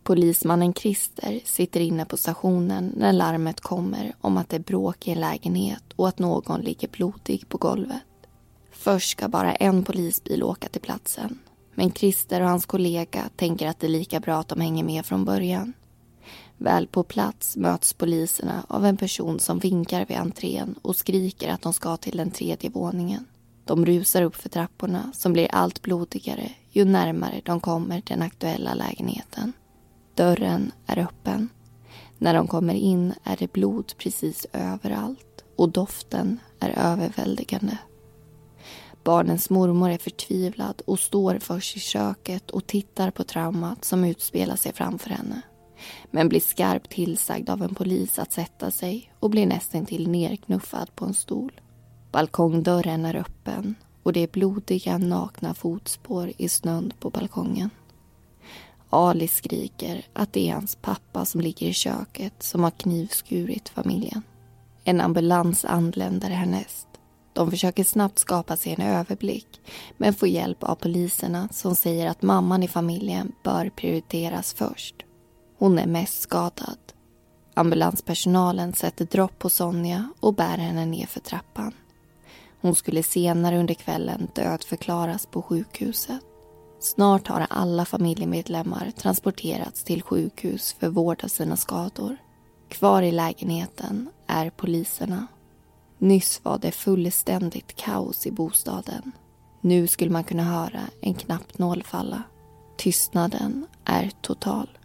Polismannen 0.10 0.74
Christer 0.74 1.39
sitter 1.45 1.80
inne 1.80 2.06
på 2.06 2.17
stationen 2.17 2.93
när 2.98 3.13
larmet 3.13 3.62
kommer 3.62 4.13
om 4.22 4.38
att 4.38 4.50
det 4.50 4.56
är 4.56 4.60
bråk 4.60 5.08
i 5.08 5.12
en 5.12 5.19
lägenhet 5.19 5.84
och 5.95 6.08
att 6.08 6.19
någon 6.19 6.62
ligger 6.62 6.88
blodig 6.88 7.50
på 7.50 7.58
golvet. 7.58 8.02
Först 8.72 9.10
ska 9.10 9.28
bara 9.28 9.56
en 9.56 9.84
polisbil 9.84 10.43
åka 10.43 10.67
till 10.67 10.82
platsen. 10.82 11.39
Men 11.74 11.91
Christer 11.91 12.41
och 12.41 12.50
hans 12.50 12.65
kollega 12.65 13.30
tänker 13.36 13.67
att 13.67 13.80
det 13.80 13.88
är 13.88 13.91
lika 13.91 14.19
bra 14.19 14.39
att 14.39 14.48
de 14.48 14.62
hänger 14.62 14.84
med 14.84 15.06
från 15.06 15.26
början. 15.26 15.74
Väl 16.58 16.88
på 16.88 17.04
plats 17.04 17.58
möts 17.58 17.93
poliserna 17.93 18.63
av 18.67 18.86
en 18.86 18.98
person 18.98 19.39
som 19.39 19.60
vinkar 19.60 20.06
vid 20.06 20.17
entrén 20.17 20.76
och 20.82 20.95
skriker 20.95 21.50
att 21.50 21.62
de 21.62 21.74
ska 21.74 21.98
till 21.98 22.17
den 22.17 22.32
tredje 22.32 22.69
våningen. 22.69 23.26
De 23.65 23.86
rusar 23.86 24.22
upp 24.22 24.36
för 24.36 24.50
trapporna 24.50 25.12
som 25.13 25.34
blir 25.34 25.48
allt 25.52 25.82
blodigare 25.82 26.52
ju 26.72 26.86
närmare 26.86 27.41
de 27.45 27.60
kommer 27.60 28.02
den 28.06 28.22
aktuella 28.22 28.74
lägenheten. 28.74 29.54
Dörren 30.20 30.72
är 30.86 31.00
öppen. 31.00 31.50
När 32.18 32.34
de 32.34 32.48
kommer 32.48 32.74
in 32.74 33.14
är 33.24 33.38
det 33.38 33.54
blod 33.54 33.94
precis 33.98 34.48
överallt 34.54 35.44
och 35.56 35.70
doften 35.70 36.40
är 36.60 36.70
överväldigande. 36.70 37.78
Barnens 39.04 39.50
mormor 39.50 39.90
är 39.90 39.98
förtvivlad 39.98 40.82
och 40.86 41.00
står 41.00 41.40
först 41.40 41.78
i 41.78 41.80
köket 41.80 42.52
och 42.52 42.68
tittar 42.68 43.12
på 43.12 43.24
traumat 43.24 43.86
som 43.86 44.04
utspelar 44.04 44.56
sig 44.56 44.74
framför 44.74 45.10
henne. 45.10 45.42
Men 46.12 46.30
blir 46.30 46.40
skarpt 46.40 46.92
tillsagd 46.92 47.50
av 47.50 47.64
en 47.64 47.76
polis 47.76 48.20
att 48.20 48.32
sätta 48.32 48.72
sig 48.72 49.14
och 49.20 49.30
blir 49.30 49.46
nästintill 49.46 50.10
nerknuffad 50.10 50.96
på 50.96 51.06
en 51.06 51.14
stol. 51.14 51.62
Balkongdörren 52.12 53.06
är 53.06 53.16
öppen 53.16 53.76
och 54.04 54.14
det 54.14 54.20
är 54.20 54.28
blodiga 54.28 54.98
nakna 54.98 55.54
fotspår 55.54 56.32
i 56.38 56.50
snön 56.50 56.94
på 57.00 57.10
balkongen. 57.10 57.70
Ali 58.89 59.28
skriker 59.28 60.06
att 60.13 60.34
det 60.34 60.49
är 60.49 60.54
hans 60.54 60.75
pappa 60.75 61.25
som 61.25 61.41
ligger 61.41 61.67
i 61.67 61.73
köket 61.73 62.34
som 62.43 62.63
har 62.63 62.71
knivskurit 62.71 63.69
familjen. 63.69 64.21
En 64.84 65.02
ambulans 65.02 65.65
anländer 65.65 66.30
härnäst. 66.30 66.88
De 67.34 67.52
försöker 67.52 67.84
snabbt 67.84 68.19
skapa 68.19 68.58
sig 68.58 68.73
en 68.73 68.82
överblick 68.82 69.47
men 69.97 70.13
får 70.13 70.28
hjälp 70.28 70.63
av 70.63 70.75
poliserna 70.75 71.49
som 71.52 71.75
säger 71.75 72.10
att 72.10 72.21
mamman 72.21 72.63
i 72.63 72.67
familjen 72.67 73.32
bör 73.43 73.69
prioriteras 73.69 74.54
först. 74.54 74.95
Hon 75.58 75.80
är 75.80 75.88
mest 75.88 76.21
skadad. 76.21 76.78
Ambulanspersonalen 77.54 78.73
sätter 78.73 79.06
dropp 79.06 79.39
på 79.39 79.49
Sonja 79.49 80.10
och 80.19 80.34
bär 80.34 80.58
henne 80.58 80.86
ner 80.86 81.06
för 81.06 81.19
trappan. 81.19 81.73
Hon 82.62 82.75
skulle 82.75 83.04
senare 83.04 83.60
under 83.60 83.73
kvällen 83.73 84.28
dödförklaras 84.36 85.25
på 85.25 85.41
sjukhuset. 85.41 86.29
Snart 86.80 87.28
har 87.28 87.48
alla 87.50 87.86
familjemedlemmar 87.86 88.92
transporterats 88.92 89.84
till 89.84 90.02
sjukhus 90.02 90.76
för 90.80 90.89
vård 90.89 91.24
av 91.24 91.28
sina 91.28 91.58
skador. 91.58 92.18
Kvar 92.70 93.02
i 93.02 93.12
lägenheten 93.12 94.10
är 94.28 94.50
poliserna. 94.50 95.28
Nyss 95.98 96.42
var 96.44 96.58
det 96.58 96.72
fullständigt 96.72 97.76
kaos 97.76 98.28
i 98.28 98.32
bostaden. 98.32 99.12
Nu 99.62 99.88
skulle 99.88 100.12
man 100.12 100.24
kunna 100.24 100.44
höra 100.44 100.82
en 101.02 101.13
knappnål 101.13 101.84
falla. 101.84 102.24
Tystnaden 102.78 103.65
är 103.86 104.12
total. 104.22 104.78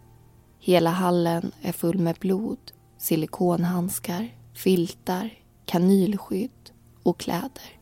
Hela 0.60 0.90
hallen 0.90 1.52
är 1.62 1.72
full 1.72 1.98
med 1.98 2.16
blod, 2.20 2.72
silikonhandskar, 2.98 4.34
filtar, 4.54 5.30
kanylskydd 5.64 6.70
och 7.02 7.18
kläder. 7.18 7.78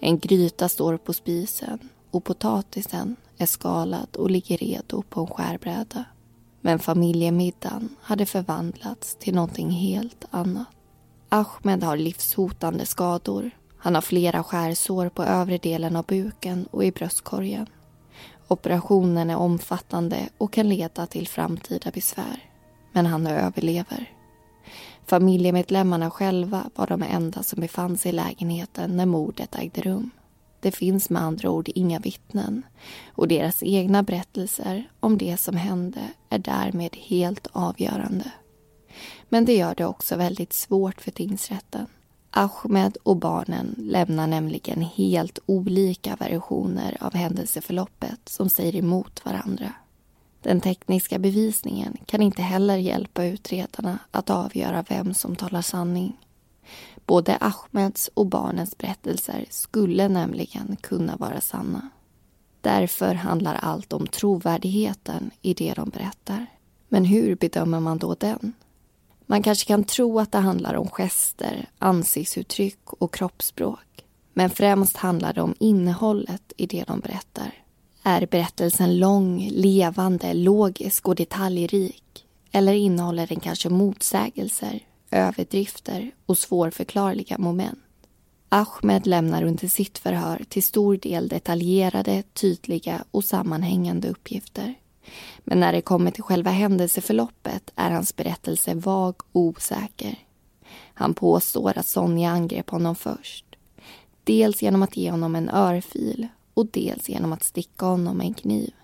En 0.00 0.18
gryta 0.18 0.68
står 0.68 0.96
på 0.96 1.12
spisen 1.12 1.78
och 2.12 2.24
potatisen 2.24 3.16
är 3.38 3.46
skalad 3.46 4.16
och 4.16 4.30
ligger 4.30 4.56
redo 4.56 5.02
på 5.02 5.20
en 5.20 5.26
skärbräda. 5.26 6.04
Men 6.60 6.78
familjemiddagen 6.78 7.96
hade 8.00 8.26
förvandlats 8.26 9.16
till 9.20 9.34
någonting 9.34 9.70
helt 9.70 10.24
annat. 10.30 10.66
Ahmed 11.28 11.82
har 11.82 11.96
livshotande 11.96 12.86
skador. 12.86 13.50
Han 13.78 13.94
har 13.94 14.02
flera 14.02 14.42
skärsår 14.42 15.08
på 15.08 15.22
övre 15.22 15.58
delen 15.58 15.96
av 15.96 16.04
buken 16.04 16.66
och 16.70 16.84
i 16.84 16.92
bröstkorgen. 16.92 17.66
Operationen 18.48 19.30
är 19.30 19.36
omfattande 19.36 20.28
och 20.38 20.52
kan 20.52 20.68
leda 20.68 21.06
till 21.06 21.28
framtida 21.28 21.90
besvär. 21.90 22.48
men 22.92 23.06
han 23.06 23.26
överlever. 23.26 24.10
Familjemedlemmarna 25.06 26.10
själva 26.10 26.70
var 26.74 26.86
de 26.86 27.02
enda 27.02 27.42
som 27.42 27.60
befann 27.60 27.98
sig 27.98 28.08
i 28.08 28.12
lägenheten 28.12 28.96
när 28.96 29.06
mordet 29.06 29.54
ägde 29.54 29.80
rum. 29.80 30.10
Det 30.62 30.72
finns 30.72 31.10
med 31.10 31.22
andra 31.22 31.50
ord 31.50 31.68
inga 31.74 31.98
vittnen 31.98 32.62
och 33.12 33.28
deras 33.28 33.62
egna 33.62 34.02
berättelser 34.02 34.90
om 35.00 35.18
det 35.18 35.36
som 35.36 35.56
hände 35.56 36.00
är 36.28 36.38
därmed 36.38 36.96
helt 36.96 37.46
avgörande. 37.52 38.32
Men 39.28 39.44
det 39.44 39.56
gör 39.56 39.74
det 39.74 39.86
också 39.86 40.16
väldigt 40.16 40.52
svårt 40.52 41.00
för 41.00 41.10
tingsrätten. 41.10 41.86
Ahmed 42.30 42.96
och 43.02 43.16
barnen 43.16 43.74
lämnar 43.78 44.26
nämligen 44.26 44.82
helt 44.82 45.38
olika 45.46 46.16
versioner 46.16 46.96
av 47.00 47.14
händelseförloppet 47.14 48.20
som 48.28 48.48
säger 48.48 48.76
emot 48.76 49.24
varandra. 49.24 49.72
Den 50.42 50.60
tekniska 50.60 51.18
bevisningen 51.18 51.96
kan 52.06 52.22
inte 52.22 52.42
heller 52.42 52.76
hjälpa 52.76 53.24
utredarna 53.24 53.98
att 54.10 54.30
avgöra 54.30 54.84
vem 54.88 55.14
som 55.14 55.36
talar 55.36 55.62
sanning. 55.62 56.16
Både 57.06 57.38
Ahmeds 57.40 58.10
och 58.14 58.26
barnens 58.26 58.78
berättelser 58.78 59.46
skulle 59.50 60.08
nämligen 60.08 60.76
kunna 60.80 61.16
vara 61.16 61.40
sanna. 61.40 61.88
Därför 62.60 63.14
handlar 63.14 63.54
allt 63.54 63.92
om 63.92 64.06
trovärdigheten 64.06 65.30
i 65.42 65.54
det 65.54 65.72
de 65.74 65.88
berättar. 65.88 66.46
Men 66.88 67.04
hur 67.04 67.36
bedömer 67.36 67.80
man 67.80 67.98
då 67.98 68.14
den? 68.14 68.52
Man 69.26 69.42
kanske 69.42 69.66
kan 69.66 69.84
tro 69.84 70.18
att 70.18 70.32
det 70.32 70.38
handlar 70.38 70.74
om 70.74 70.88
gester, 70.88 71.68
ansiktsuttryck 71.78 72.92
och 72.92 73.14
kroppsspråk. 73.14 74.04
Men 74.32 74.50
främst 74.50 74.96
handlar 74.96 75.32
det 75.32 75.42
om 75.42 75.54
innehållet 75.58 76.52
i 76.56 76.66
det 76.66 76.84
de 76.84 77.00
berättar. 77.00 77.54
Är 78.02 78.26
berättelsen 78.26 78.98
lång, 78.98 79.48
levande, 79.52 80.34
logisk 80.34 81.08
och 81.08 81.14
detaljrik? 81.14 82.26
Eller 82.52 82.72
innehåller 82.72 83.26
den 83.26 83.40
kanske 83.40 83.68
motsägelser, 83.68 84.80
överdrifter 85.12 86.10
och 86.26 86.38
svårförklarliga 86.38 87.38
moment? 87.38 87.78
Ahmed 88.48 89.06
lämnar 89.06 89.42
under 89.42 89.68
sitt 89.68 89.98
förhör 89.98 90.44
till 90.48 90.62
stor 90.62 90.96
del 90.96 91.28
detaljerade, 91.28 92.22
tydliga 92.22 93.04
och 93.10 93.24
sammanhängande 93.24 94.08
uppgifter. 94.08 94.74
Men 95.44 95.60
när 95.60 95.72
det 95.72 95.80
kommer 95.80 96.10
till 96.10 96.22
själva 96.22 96.50
händelseförloppet 96.50 97.72
är 97.76 97.90
hans 97.90 98.16
berättelse 98.16 98.74
vag 98.74 99.14
och 99.32 99.40
osäker. 99.40 100.18
Han 100.94 101.14
påstår 101.14 101.78
att 101.78 101.86
Sonja 101.86 102.30
angrep 102.30 102.70
honom 102.70 102.94
först. 102.94 103.44
Dels 104.24 104.62
genom 104.62 104.82
att 104.82 104.96
ge 104.96 105.10
honom 105.10 105.34
en 105.34 105.48
örfil 105.48 106.28
och 106.54 106.66
dels 106.66 107.08
genom 107.08 107.32
att 107.32 107.42
sticka 107.42 107.86
honom 107.86 108.16
med 108.16 108.26
en 108.26 108.34
kniv. 108.34 108.74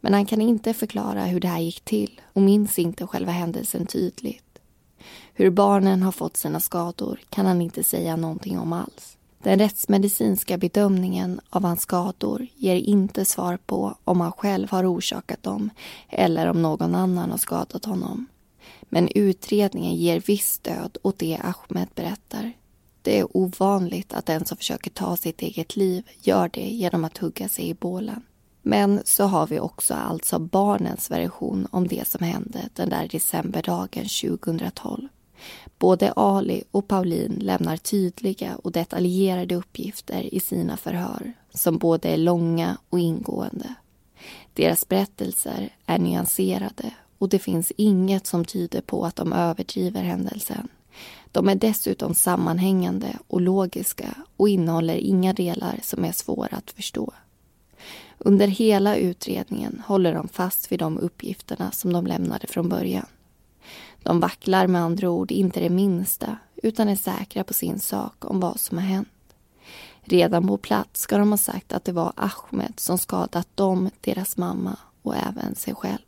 Men 0.00 0.14
han 0.14 0.26
kan 0.26 0.40
inte 0.40 0.74
förklara 0.74 1.24
hur 1.24 1.40
det 1.40 1.48
här 1.48 1.60
gick 1.60 1.80
till 1.80 2.20
och 2.32 2.42
minns 2.42 2.78
inte 2.78 3.06
själva 3.06 3.32
händelsen 3.32 3.86
tydligt. 3.86 4.51
Hur 5.34 5.50
barnen 5.50 6.02
har 6.02 6.12
fått 6.12 6.36
sina 6.36 6.60
skador 6.60 7.20
kan 7.30 7.46
han 7.46 7.62
inte 7.62 7.82
säga 7.82 8.16
någonting 8.16 8.58
om 8.58 8.72
alls. 8.72 9.16
Den 9.42 9.58
rättsmedicinska 9.58 10.58
bedömningen 10.58 11.40
av 11.50 11.64
hans 11.64 11.82
skador 11.82 12.46
ger 12.54 12.76
inte 12.76 13.24
svar 13.24 13.56
på 13.66 13.96
om 14.04 14.20
han 14.20 14.32
själv 14.32 14.70
har 14.70 14.92
orsakat 14.92 15.42
dem 15.42 15.70
eller 16.08 16.46
om 16.46 16.62
någon 16.62 16.94
annan 16.94 17.30
har 17.30 17.38
skadat 17.38 17.84
honom. 17.84 18.26
Men 18.82 19.08
utredningen 19.14 19.94
ger 19.94 20.20
visst 20.26 20.54
stöd 20.54 20.98
åt 21.02 21.18
det 21.18 21.40
Ahmed 21.42 21.88
berättar. 21.94 22.52
Det 23.02 23.18
är 23.18 23.36
ovanligt 23.36 24.12
att 24.12 24.26
den 24.26 24.44
som 24.44 24.56
försöker 24.56 24.90
ta 24.90 25.16
sitt 25.16 25.42
eget 25.42 25.76
liv 25.76 26.08
gör 26.20 26.50
det 26.52 26.68
genom 26.68 27.04
att 27.04 27.18
hugga 27.18 27.48
sig 27.48 27.68
i 27.68 27.74
bålen. 27.74 28.22
Men 28.62 29.00
så 29.04 29.24
har 29.24 29.46
vi 29.46 29.60
också 29.60 29.94
alltså 29.94 30.38
barnens 30.38 31.10
version 31.10 31.68
om 31.70 31.88
det 31.88 32.08
som 32.08 32.26
hände 32.26 32.68
den 32.74 32.88
där 32.88 33.08
decemberdagen 33.08 34.04
2012. 34.04 35.08
Både 35.78 36.12
Ali 36.12 36.64
och 36.70 36.88
Pauline 36.88 37.38
lämnar 37.40 37.76
tydliga 37.76 38.56
och 38.56 38.72
detaljerade 38.72 39.54
uppgifter 39.54 40.34
i 40.34 40.40
sina 40.40 40.76
förhör 40.76 41.32
som 41.54 41.78
både 41.78 42.08
är 42.08 42.16
långa 42.16 42.76
och 42.90 43.00
ingående. 43.00 43.74
Deras 44.54 44.88
berättelser 44.88 45.76
är 45.86 45.98
nyanserade 45.98 46.94
och 47.18 47.28
det 47.28 47.38
finns 47.38 47.72
inget 47.76 48.26
som 48.26 48.44
tyder 48.44 48.80
på 48.80 49.04
att 49.04 49.16
de 49.16 49.32
överdriver 49.32 50.02
händelsen. 50.02 50.68
De 51.32 51.48
är 51.48 51.54
dessutom 51.54 52.14
sammanhängande 52.14 53.18
och 53.28 53.40
logiska 53.40 54.14
och 54.36 54.48
innehåller 54.48 54.96
inga 54.96 55.32
delar 55.32 55.80
som 55.82 56.04
är 56.04 56.12
svåra 56.12 56.56
att 56.56 56.70
förstå. 56.70 57.12
Under 58.24 58.46
hela 58.46 58.96
utredningen 58.96 59.82
håller 59.86 60.14
de 60.14 60.28
fast 60.28 60.72
vid 60.72 60.78
de 60.78 60.98
uppgifterna 60.98 61.70
som 61.70 61.92
de 61.92 62.06
lämnade 62.06 62.46
från 62.46 62.68
början. 62.68 63.06
De 64.02 64.20
vacklar 64.20 64.66
med 64.66 64.82
andra 64.82 65.10
ord 65.10 65.30
inte 65.30 65.60
det 65.60 65.70
minsta 65.70 66.36
utan 66.62 66.88
är 66.88 66.96
säkra 66.96 67.44
på 67.44 67.54
sin 67.54 67.78
sak 67.78 68.24
om 68.24 68.40
vad 68.40 68.60
som 68.60 68.78
har 68.78 68.84
hänt. 68.84 69.08
Redan 70.00 70.48
på 70.48 70.56
plats 70.56 71.00
ska 71.00 71.18
de 71.18 71.30
ha 71.30 71.38
sagt 71.38 71.72
att 71.72 71.84
det 71.84 71.92
var 71.92 72.12
Ahmed 72.16 72.72
som 72.76 72.98
skadat 72.98 73.48
dem, 73.56 73.90
deras 74.00 74.36
mamma 74.36 74.76
och 75.02 75.16
även 75.16 75.54
sig 75.54 75.74
själv. 75.74 76.02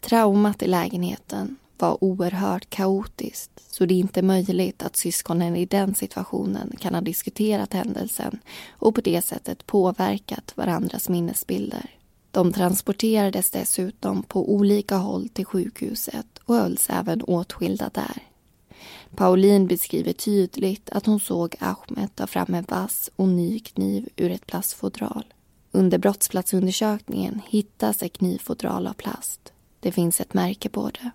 Traumat 0.00 0.62
i 0.62 0.66
lägenheten 0.66 1.56
var 1.82 2.04
oerhört 2.04 2.70
kaotiskt 2.70 3.50
så 3.70 3.86
det 3.86 3.94
är 3.94 3.98
inte 3.98 4.22
möjligt 4.22 4.82
att 4.82 4.96
syskonen 4.96 5.56
i 5.56 5.66
den 5.66 5.94
situationen 5.94 6.76
kan 6.80 6.94
ha 6.94 7.00
diskuterat 7.00 7.72
händelsen 7.72 8.38
och 8.70 8.94
på 8.94 9.00
det 9.00 9.22
sättet 9.22 9.66
påverkat 9.66 10.56
varandras 10.56 11.08
minnesbilder. 11.08 11.90
De 12.30 12.52
transporterades 12.52 13.50
dessutom 13.50 14.22
på 14.22 14.54
olika 14.54 14.96
håll 14.96 15.28
till 15.28 15.44
sjukhuset 15.44 16.26
och 16.44 16.54
hölls 16.54 16.90
även 16.90 17.22
åtskilda 17.22 17.90
där. 17.94 18.22
Pauline 19.16 19.66
beskriver 19.66 20.12
tydligt 20.12 20.90
att 20.90 21.06
hon 21.06 21.20
såg 21.20 21.56
Ahmed 21.58 22.14
ta 22.14 22.26
fram 22.26 22.54
en 22.54 22.66
vass 22.68 23.10
och 23.16 23.28
ny 23.28 23.60
kniv 23.60 24.08
ur 24.16 24.30
ett 24.30 24.46
plastfodral. 24.46 25.24
Under 25.72 25.98
brottsplatsundersökningen 25.98 27.40
hittas 27.48 28.02
ett 28.02 28.12
knivfodral 28.12 28.86
av 28.86 28.92
plast. 28.92 29.52
Det 29.80 29.92
finns 29.92 30.20
ett 30.20 30.34
märke 30.34 30.68
på 30.68 30.90
det. 30.90 31.10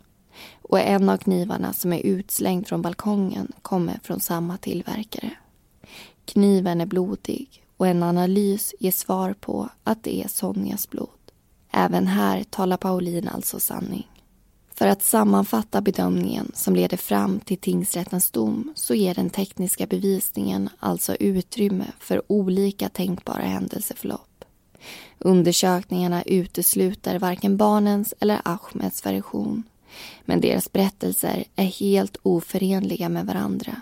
Och 0.61 0.79
en 0.79 1.09
av 1.09 1.17
knivarna 1.17 1.73
som 1.73 1.93
är 1.93 2.05
utslängd 2.05 2.67
från 2.67 2.81
balkongen 2.81 3.51
kommer 3.61 3.99
från 4.03 4.19
samma 4.19 4.57
tillverkare. 4.57 5.31
Kniven 6.25 6.81
är 6.81 6.85
blodig 6.85 7.63
och 7.77 7.87
en 7.87 8.03
analys 8.03 8.75
ger 8.79 8.91
svar 8.91 9.33
på 9.33 9.69
att 9.83 10.03
det 10.03 10.23
är 10.23 10.27
Sonjas 10.27 10.89
blod. 10.89 11.09
Även 11.71 12.07
här 12.07 12.43
talar 12.43 12.77
Pauline 12.77 13.27
alltså 13.27 13.59
sanning. 13.59 14.07
För 14.73 14.87
att 14.87 15.03
sammanfatta 15.03 15.81
bedömningen 15.81 16.51
som 16.53 16.75
leder 16.75 16.97
fram 16.97 17.39
till 17.39 17.57
tingsrättens 17.57 18.31
dom 18.31 18.73
så 18.75 18.93
ger 18.93 19.15
den 19.15 19.29
tekniska 19.29 19.85
bevisningen 19.85 20.69
alltså 20.79 21.15
utrymme 21.15 21.85
för 21.99 22.21
olika 22.27 22.89
tänkbara 22.89 23.43
händelseförlopp. 23.43 24.45
Undersökningarna 25.19 26.23
utesluter 26.23 27.19
varken 27.19 27.57
barnens 27.57 28.13
eller 28.19 28.41
Ahmeds 28.45 29.05
version 29.05 29.63
men 30.27 30.41
deras 30.41 30.71
berättelser 30.71 31.43
är 31.55 31.65
helt 31.65 32.17
oförenliga 32.23 33.09
med 33.09 33.25
varandra. 33.25 33.81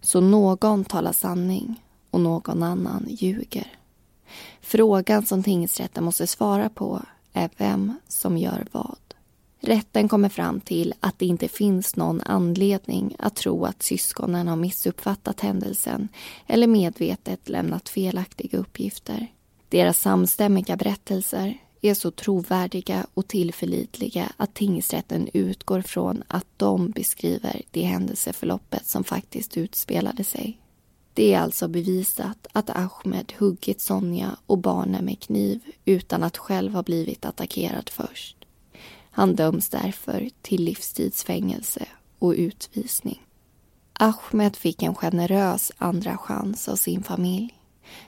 Så 0.00 0.20
någon 0.20 0.84
talar 0.84 1.12
sanning 1.12 1.82
och 2.10 2.20
någon 2.20 2.62
annan 2.62 3.06
ljuger. 3.08 3.78
Frågan 4.60 5.26
som 5.26 5.42
tingsrätten 5.42 6.04
måste 6.04 6.26
svara 6.26 6.68
på 6.68 7.02
är 7.32 7.50
vem 7.56 7.98
som 8.08 8.38
gör 8.38 8.66
vad. 8.72 8.98
Rätten 9.60 10.08
kommer 10.08 10.28
fram 10.28 10.60
till 10.60 10.94
att 11.00 11.18
det 11.18 11.26
inte 11.26 11.48
finns 11.48 11.96
någon 11.96 12.20
anledning 12.20 13.16
att 13.18 13.36
tro 13.36 13.64
att 13.64 13.82
syskonen 13.82 14.48
har 14.48 14.56
missuppfattat 14.56 15.40
händelsen 15.40 16.08
eller 16.46 16.66
medvetet 16.66 17.48
lämnat 17.48 17.88
felaktiga 17.88 18.58
uppgifter. 18.58 19.26
Deras 19.68 20.00
samstämmiga 20.00 20.76
berättelser 20.76 21.58
är 21.84 21.94
så 21.94 22.10
trovärdiga 22.10 23.06
och 23.14 23.28
tillförlitliga 23.28 24.32
att 24.36 24.54
tingsrätten 24.54 25.28
utgår 25.32 25.80
från 25.80 26.22
att 26.28 26.46
de 26.56 26.90
beskriver 26.90 27.62
det 27.70 27.82
händelseförloppet 27.82 28.86
som 28.86 29.04
faktiskt 29.04 29.56
utspelade 29.56 30.24
sig. 30.24 30.58
Det 31.14 31.34
är 31.34 31.40
alltså 31.40 31.68
bevisat 31.68 32.46
att 32.52 32.70
Ahmed 32.70 33.32
huggit 33.38 33.80
Sonja 33.80 34.36
och 34.46 34.58
barnen 34.58 35.04
med 35.04 35.20
kniv 35.20 35.60
utan 35.84 36.22
att 36.22 36.36
själv 36.36 36.74
ha 36.74 36.82
blivit 36.82 37.24
attackerad 37.24 37.88
först. 37.88 38.36
Han 39.10 39.36
döms 39.36 39.68
därför 39.68 40.30
till 40.42 40.64
livstidsfängelse 40.64 41.86
och 42.18 42.34
utvisning. 42.36 43.22
Ahmed 43.92 44.56
fick 44.56 44.82
en 44.82 44.94
generös 44.94 45.72
andra 45.78 46.18
chans 46.18 46.68
av 46.68 46.76
sin 46.76 47.02
familj. 47.02 47.58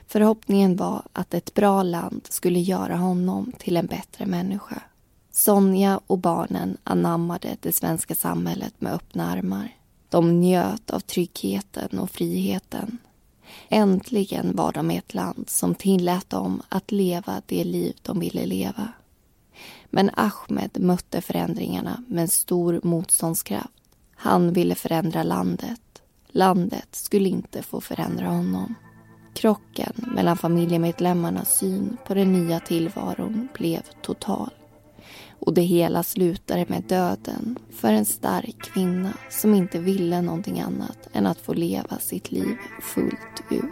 Förhoppningen 0.07 0.75
var 0.75 1.03
att 1.13 1.33
ett 1.33 1.53
bra 1.53 1.83
land 1.83 2.27
skulle 2.29 2.59
göra 2.59 2.95
honom 2.95 3.51
till 3.57 3.77
en 3.77 3.85
bättre 3.85 4.25
människa. 4.25 4.81
Sonja 5.31 5.99
och 6.07 6.17
barnen 6.17 6.77
anammade 6.83 7.57
det 7.59 7.75
svenska 7.75 8.15
samhället 8.15 8.73
med 8.79 8.93
öppna 8.93 9.31
armar. 9.31 9.75
De 10.09 10.41
njöt 10.41 10.89
av 10.89 10.99
tryggheten 10.99 11.99
och 11.99 12.11
friheten. 12.11 12.97
Äntligen 13.69 14.55
var 14.55 14.71
de 14.71 14.91
i 14.91 14.97
ett 14.97 15.13
land 15.13 15.49
som 15.49 15.75
tillät 15.75 16.29
dem 16.29 16.61
att 16.69 16.91
leva 16.91 17.41
det 17.45 17.63
liv 17.63 17.95
de 18.01 18.19
ville 18.19 18.45
leva. 18.45 18.87
Men 19.89 20.11
Ahmed 20.13 20.79
mötte 20.79 21.21
förändringarna 21.21 22.03
med 22.07 22.21
en 22.21 22.27
stor 22.27 22.79
motståndskraft. 22.83 23.73
Han 24.15 24.53
ville 24.53 24.75
förändra 24.75 25.23
landet. 25.23 26.01
Landet 26.27 26.87
skulle 26.91 27.29
inte 27.29 27.63
få 27.63 27.81
förändra 27.81 28.27
honom. 28.27 28.75
Krocken 29.37 29.93
mellan 29.95 30.37
familjemedlemmarnas 30.37 31.57
syn 31.57 31.97
på 32.07 32.13
den 32.13 32.33
nya 32.33 32.59
tillvaron 32.59 33.47
blev 33.53 33.81
total. 34.01 34.49
Och 35.39 35.53
det 35.53 35.61
hela 35.61 36.03
slutade 36.03 36.65
med 36.67 36.83
döden 36.83 37.59
för 37.69 37.93
en 37.93 38.05
stark 38.05 38.55
kvinna 38.73 39.13
som 39.29 39.53
inte 39.53 39.79
ville 39.79 40.21
någonting 40.21 40.59
annat 40.59 41.09
än 41.13 41.25
att 41.25 41.41
få 41.41 41.53
leva 41.53 41.99
sitt 41.99 42.31
liv 42.31 42.55
fullt 42.81 43.43
ut. 43.49 43.63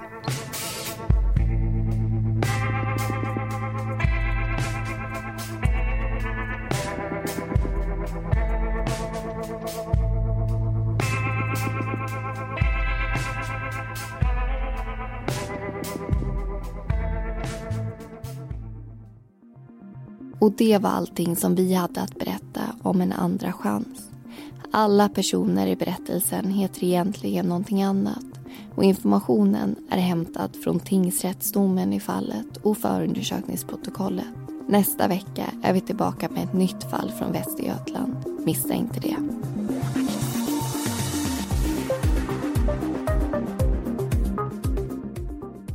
Och 20.46 20.52
det 20.52 20.78
var 20.78 20.90
allting 20.90 21.36
som 21.36 21.56
vi 21.56 21.74
hade 21.74 22.02
att 22.02 22.20
berätta 22.20 22.62
om 22.82 23.02
en 23.02 23.12
andra 23.12 23.52
chans. 23.52 24.10
Alla 24.72 25.10
personer 25.10 25.68
i 25.68 25.76
berättelsen 25.76 26.52
heter 26.52 26.84
egentligen 26.84 27.46
någonting 27.46 27.84
annat 27.84 28.26
och 28.76 28.84
informationen 28.84 29.76
är 29.90 29.98
hämtad 29.98 30.56
från 30.64 30.80
tingsrättsdomen 30.80 31.94
i 31.94 32.00
fallet 32.00 32.58
och 32.58 32.78
förundersökningsprotokollet. 32.78 34.26
Nästa 34.68 35.08
vecka 35.08 35.46
är 35.64 35.74
vi 35.74 35.82
tillbaka 35.82 36.30
med 36.30 36.44
ett 36.44 36.54
nytt 36.54 36.84
fall 36.92 37.12
från 37.12 37.32
Västergötland. 37.32 38.16
Missa 38.46 38.74
inte 38.74 39.00
det. 39.00 39.16